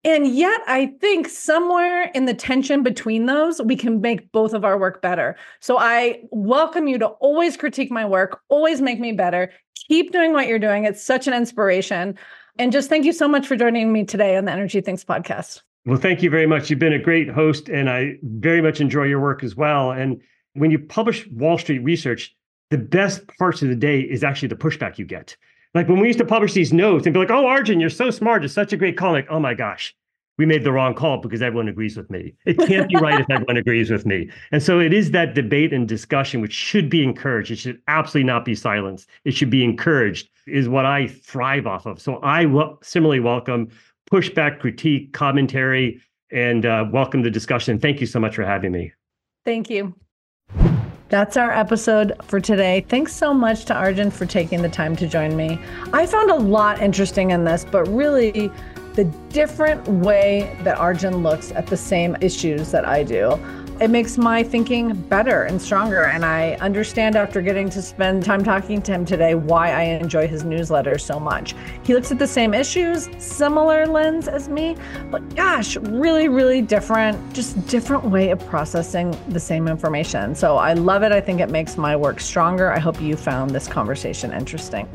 And 0.04 0.28
yet, 0.28 0.62
I 0.68 0.94
think 1.02 1.28
somewhere 1.28 2.10
in 2.14 2.26
the 2.26 2.34
tension 2.34 2.82
between 2.84 3.26
those, 3.26 3.62
we 3.62 3.76
can 3.76 4.00
make 4.00 4.32
both 4.32 4.54
of 4.54 4.64
our 4.64 4.78
work 4.78 5.02
better. 5.02 5.36
So 5.60 5.78
I 5.78 6.22
welcome 6.32 6.88
you 6.88 6.98
to 7.00 7.08
always 7.08 7.58
critique 7.58 7.92
my 7.92 8.06
work, 8.06 8.40
always 8.48 8.80
make 8.80 9.00
me 9.00 9.12
better. 9.12 9.52
Keep 9.90 10.12
doing 10.12 10.34
what 10.34 10.48
you're 10.48 10.60
doing. 10.60 10.86
It's 10.86 11.04
such 11.04 11.28
an 11.28 11.34
inspiration. 11.34 12.18
And 12.58 12.72
just 12.72 12.90
thank 12.90 13.06
you 13.06 13.12
so 13.14 13.28
much 13.28 13.46
for 13.46 13.56
joining 13.56 13.92
me 13.92 14.06
today 14.06 14.38
on 14.38 14.46
the 14.46 14.52
Energy 14.52 14.82
Thinks 14.82 15.04
podcast. 15.04 15.62
Well, 15.86 15.98
thank 15.98 16.22
you 16.22 16.30
very 16.30 16.48
much. 16.48 16.70
You've 16.70 16.80
been 16.80 16.94
a 16.94 17.02
great 17.02 17.30
host, 17.30 17.70
and 17.70 17.90
I 17.90 18.16
very 18.24 18.62
much 18.62 18.82
enjoy 18.82 19.04
your 19.04 19.22
work 19.22 19.44
as 19.44 19.56
well. 19.56 19.92
And 19.92 20.22
when 20.54 20.72
you 20.72 20.80
publish 20.80 21.28
Wall 21.28 21.58
Street 21.58 21.80
research, 21.80 22.36
the 22.70 22.78
best 22.78 23.26
parts 23.40 23.62
of 23.62 23.70
the 23.70 23.76
day 23.76 24.02
is 24.02 24.24
actually 24.24 24.50
the 24.50 24.56
pushback 24.56 24.98
you 24.98 25.06
get. 25.06 25.38
Like 25.74 25.88
when 25.88 26.00
we 26.00 26.08
used 26.08 26.20
to 26.20 26.26
publish 26.26 26.54
these 26.54 26.74
notes 26.74 27.06
and 27.06 27.14
be 27.14 27.20
like, 27.20 27.32
oh, 27.32 27.46
Arjun, 27.46 27.80
you're 27.80 27.90
so 27.90 28.10
smart. 28.10 28.44
It's 28.44 28.54
such 28.54 28.74
a 28.74 28.78
great 28.78 28.98
call. 28.98 29.12
Like, 29.12 29.28
oh 29.30 29.40
my 29.40 29.54
gosh, 29.54 29.96
we 30.38 30.46
made 30.46 30.64
the 30.64 30.72
wrong 30.72 30.94
call 30.94 31.18
because 31.18 31.42
everyone 31.42 31.68
agrees 31.68 31.98
with 31.98 32.10
me. 32.10 32.34
It 32.46 32.58
can't 32.60 32.90
be 32.90 32.96
right 32.96 33.20
if 33.20 33.30
everyone 33.30 33.58
agrees 33.58 33.90
with 33.90 34.06
me. 34.06 34.30
And 34.52 34.62
so 34.62 34.80
it 34.80 34.94
is 34.94 35.12
that 35.12 35.34
debate 35.34 35.74
and 35.74 35.88
discussion, 35.88 36.42
which 36.42 36.54
should 36.54 36.90
be 36.90 37.04
encouraged. 37.04 37.52
It 37.52 37.60
should 37.60 37.82
absolutely 37.88 38.28
not 38.28 38.46
be 38.46 38.56
silenced. 38.56 39.10
It 39.26 39.32
should 39.32 39.50
be 39.50 39.64
encouraged, 39.64 40.30
is 40.48 40.70
what 40.70 40.86
I 40.86 41.08
thrive 41.08 41.68
off 41.68 41.86
of. 41.86 42.00
So 42.00 42.20
I 42.24 42.44
w- 42.44 42.78
similarly 42.82 43.20
welcome 43.20 43.70
pushback, 44.12 44.60
critique, 44.60 45.12
commentary, 45.14 46.02
and 46.32 46.66
uh, 46.66 46.86
welcome 46.92 47.24
the 47.24 47.32
discussion. 47.32 47.80
Thank 47.80 48.00
you 48.00 48.08
so 48.08 48.20
much 48.20 48.36
for 48.36 48.44
having 48.44 48.72
me. 48.72 48.94
Thank 49.44 49.70
you. 49.70 49.94
That's 51.10 51.38
our 51.38 51.52
episode 51.52 52.14
for 52.24 52.42
today. 52.42 52.86
Thanks 52.90 53.14
so 53.14 53.34
much 53.34 53.64
to 53.66 53.74
Arjun 53.74 54.12
for 54.12 54.26
taking 54.26 54.62
the 54.62 54.68
time 54.68 54.94
to 54.98 55.08
join 55.08 55.38
me. 55.38 55.58
I 55.94 56.06
found 56.06 56.30
a 56.32 56.36
lot 56.36 56.82
interesting 56.82 57.32
in 57.32 57.46
this, 57.46 57.66
but 57.70 57.88
really 57.88 58.52
the 58.94 59.06
different 59.30 59.88
way 59.88 60.58
that 60.64 60.78
Arjun 60.78 61.24
looks 61.24 61.52
at 61.52 61.68
the 61.68 61.78
same 61.78 62.18
issues 62.20 62.72
that 62.72 62.86
I 62.86 63.04
do 63.04 63.40
it 63.80 63.90
makes 63.90 64.18
my 64.18 64.44
thinking 64.44 64.94
better 64.94 65.44
and 65.44 65.62
stronger. 65.62 66.06
And 66.06 66.26
I 66.26 66.56
understand 66.56 67.16
after 67.16 67.42
getting 67.42 67.70
to 67.70 67.82
spend 67.82 68.26
time 68.26 68.44
talking 68.44 68.82
to 68.82 68.92
him 68.92 69.06
today 69.06 69.36
why 69.36 69.72
I 69.72 69.84
enjoy 69.84 70.28
his 70.28 70.44
newsletter 70.44 70.98
so 70.98 71.20
much. 71.20 71.56
He 71.84 71.94
looks 71.94 72.12
at 72.12 72.20
the 72.20 72.28
same 72.28 72.54
issues, 72.54 73.10
similar 73.18 73.86
lens 73.86 74.28
as 74.28 74.50
me, 74.50 74.76
but 75.12 75.36
gosh, 75.36 75.78
really, 75.78 76.28
really 76.28 76.62
different, 76.62 77.34
just 77.34 77.66
different 77.68 78.06
way 78.06 78.32
of 78.32 78.46
processing 78.48 79.16
the 79.30 79.40
same 79.40 79.68
information. 79.68 80.34
So 80.34 80.58
I 80.58 80.74
love 80.74 81.04
it. 81.04 81.12
I 81.12 81.22
think 81.22 81.40
it 81.40 81.50
makes 81.50 81.78
my 81.78 81.96
work 81.96 82.20
stronger. 82.20 82.72
I 82.72 82.80
hope 82.80 83.00
you 83.00 83.16
found 83.16 83.52
this 83.52 83.68
conversation 83.68 84.34
interesting. 84.34 84.90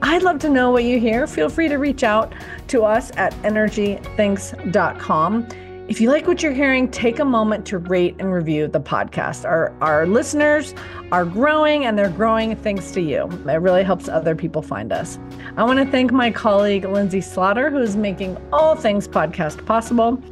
I'd 0.00 0.22
love 0.22 0.38
to 0.40 0.48
know 0.48 0.70
what 0.70 0.84
you 0.84 0.98
hear. 0.98 1.26
Feel 1.26 1.48
free 1.48 1.68
to 1.68 1.76
reach 1.76 2.02
out 2.02 2.32
to 2.68 2.84
us 2.84 3.12
at 3.16 3.32
energythinks.com. 3.42 5.71
If 5.88 6.00
you 6.00 6.10
like 6.10 6.28
what 6.28 6.42
you're 6.44 6.52
hearing, 6.52 6.88
take 6.88 7.18
a 7.18 7.24
moment 7.24 7.66
to 7.66 7.78
rate 7.78 8.14
and 8.20 8.32
review 8.32 8.68
the 8.68 8.80
podcast. 8.80 9.44
Our, 9.44 9.74
our 9.80 10.06
listeners 10.06 10.74
are 11.10 11.24
growing 11.24 11.86
and 11.86 11.98
they're 11.98 12.08
growing 12.08 12.54
thanks 12.54 12.92
to 12.92 13.00
you. 13.00 13.28
It 13.48 13.60
really 13.60 13.82
helps 13.82 14.08
other 14.08 14.36
people 14.36 14.62
find 14.62 14.92
us. 14.92 15.18
I 15.56 15.64
want 15.64 15.80
to 15.80 15.86
thank 15.86 16.12
my 16.12 16.30
colleague, 16.30 16.84
Lindsay 16.84 17.20
Slaughter, 17.20 17.68
who's 17.68 17.96
making 17.96 18.38
all 18.52 18.76
things 18.76 19.08
podcast 19.08 19.66
possible. 19.66 20.22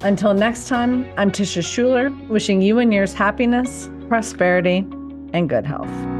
Until 0.00 0.34
next 0.34 0.66
time, 0.66 1.06
I'm 1.16 1.30
Tisha 1.30 1.62
Schuller, 1.62 2.28
wishing 2.28 2.60
you 2.60 2.80
and 2.80 2.92
yours 2.92 3.14
happiness, 3.14 3.88
prosperity, 4.08 4.78
and 5.32 5.48
good 5.48 5.64
health. 5.64 6.15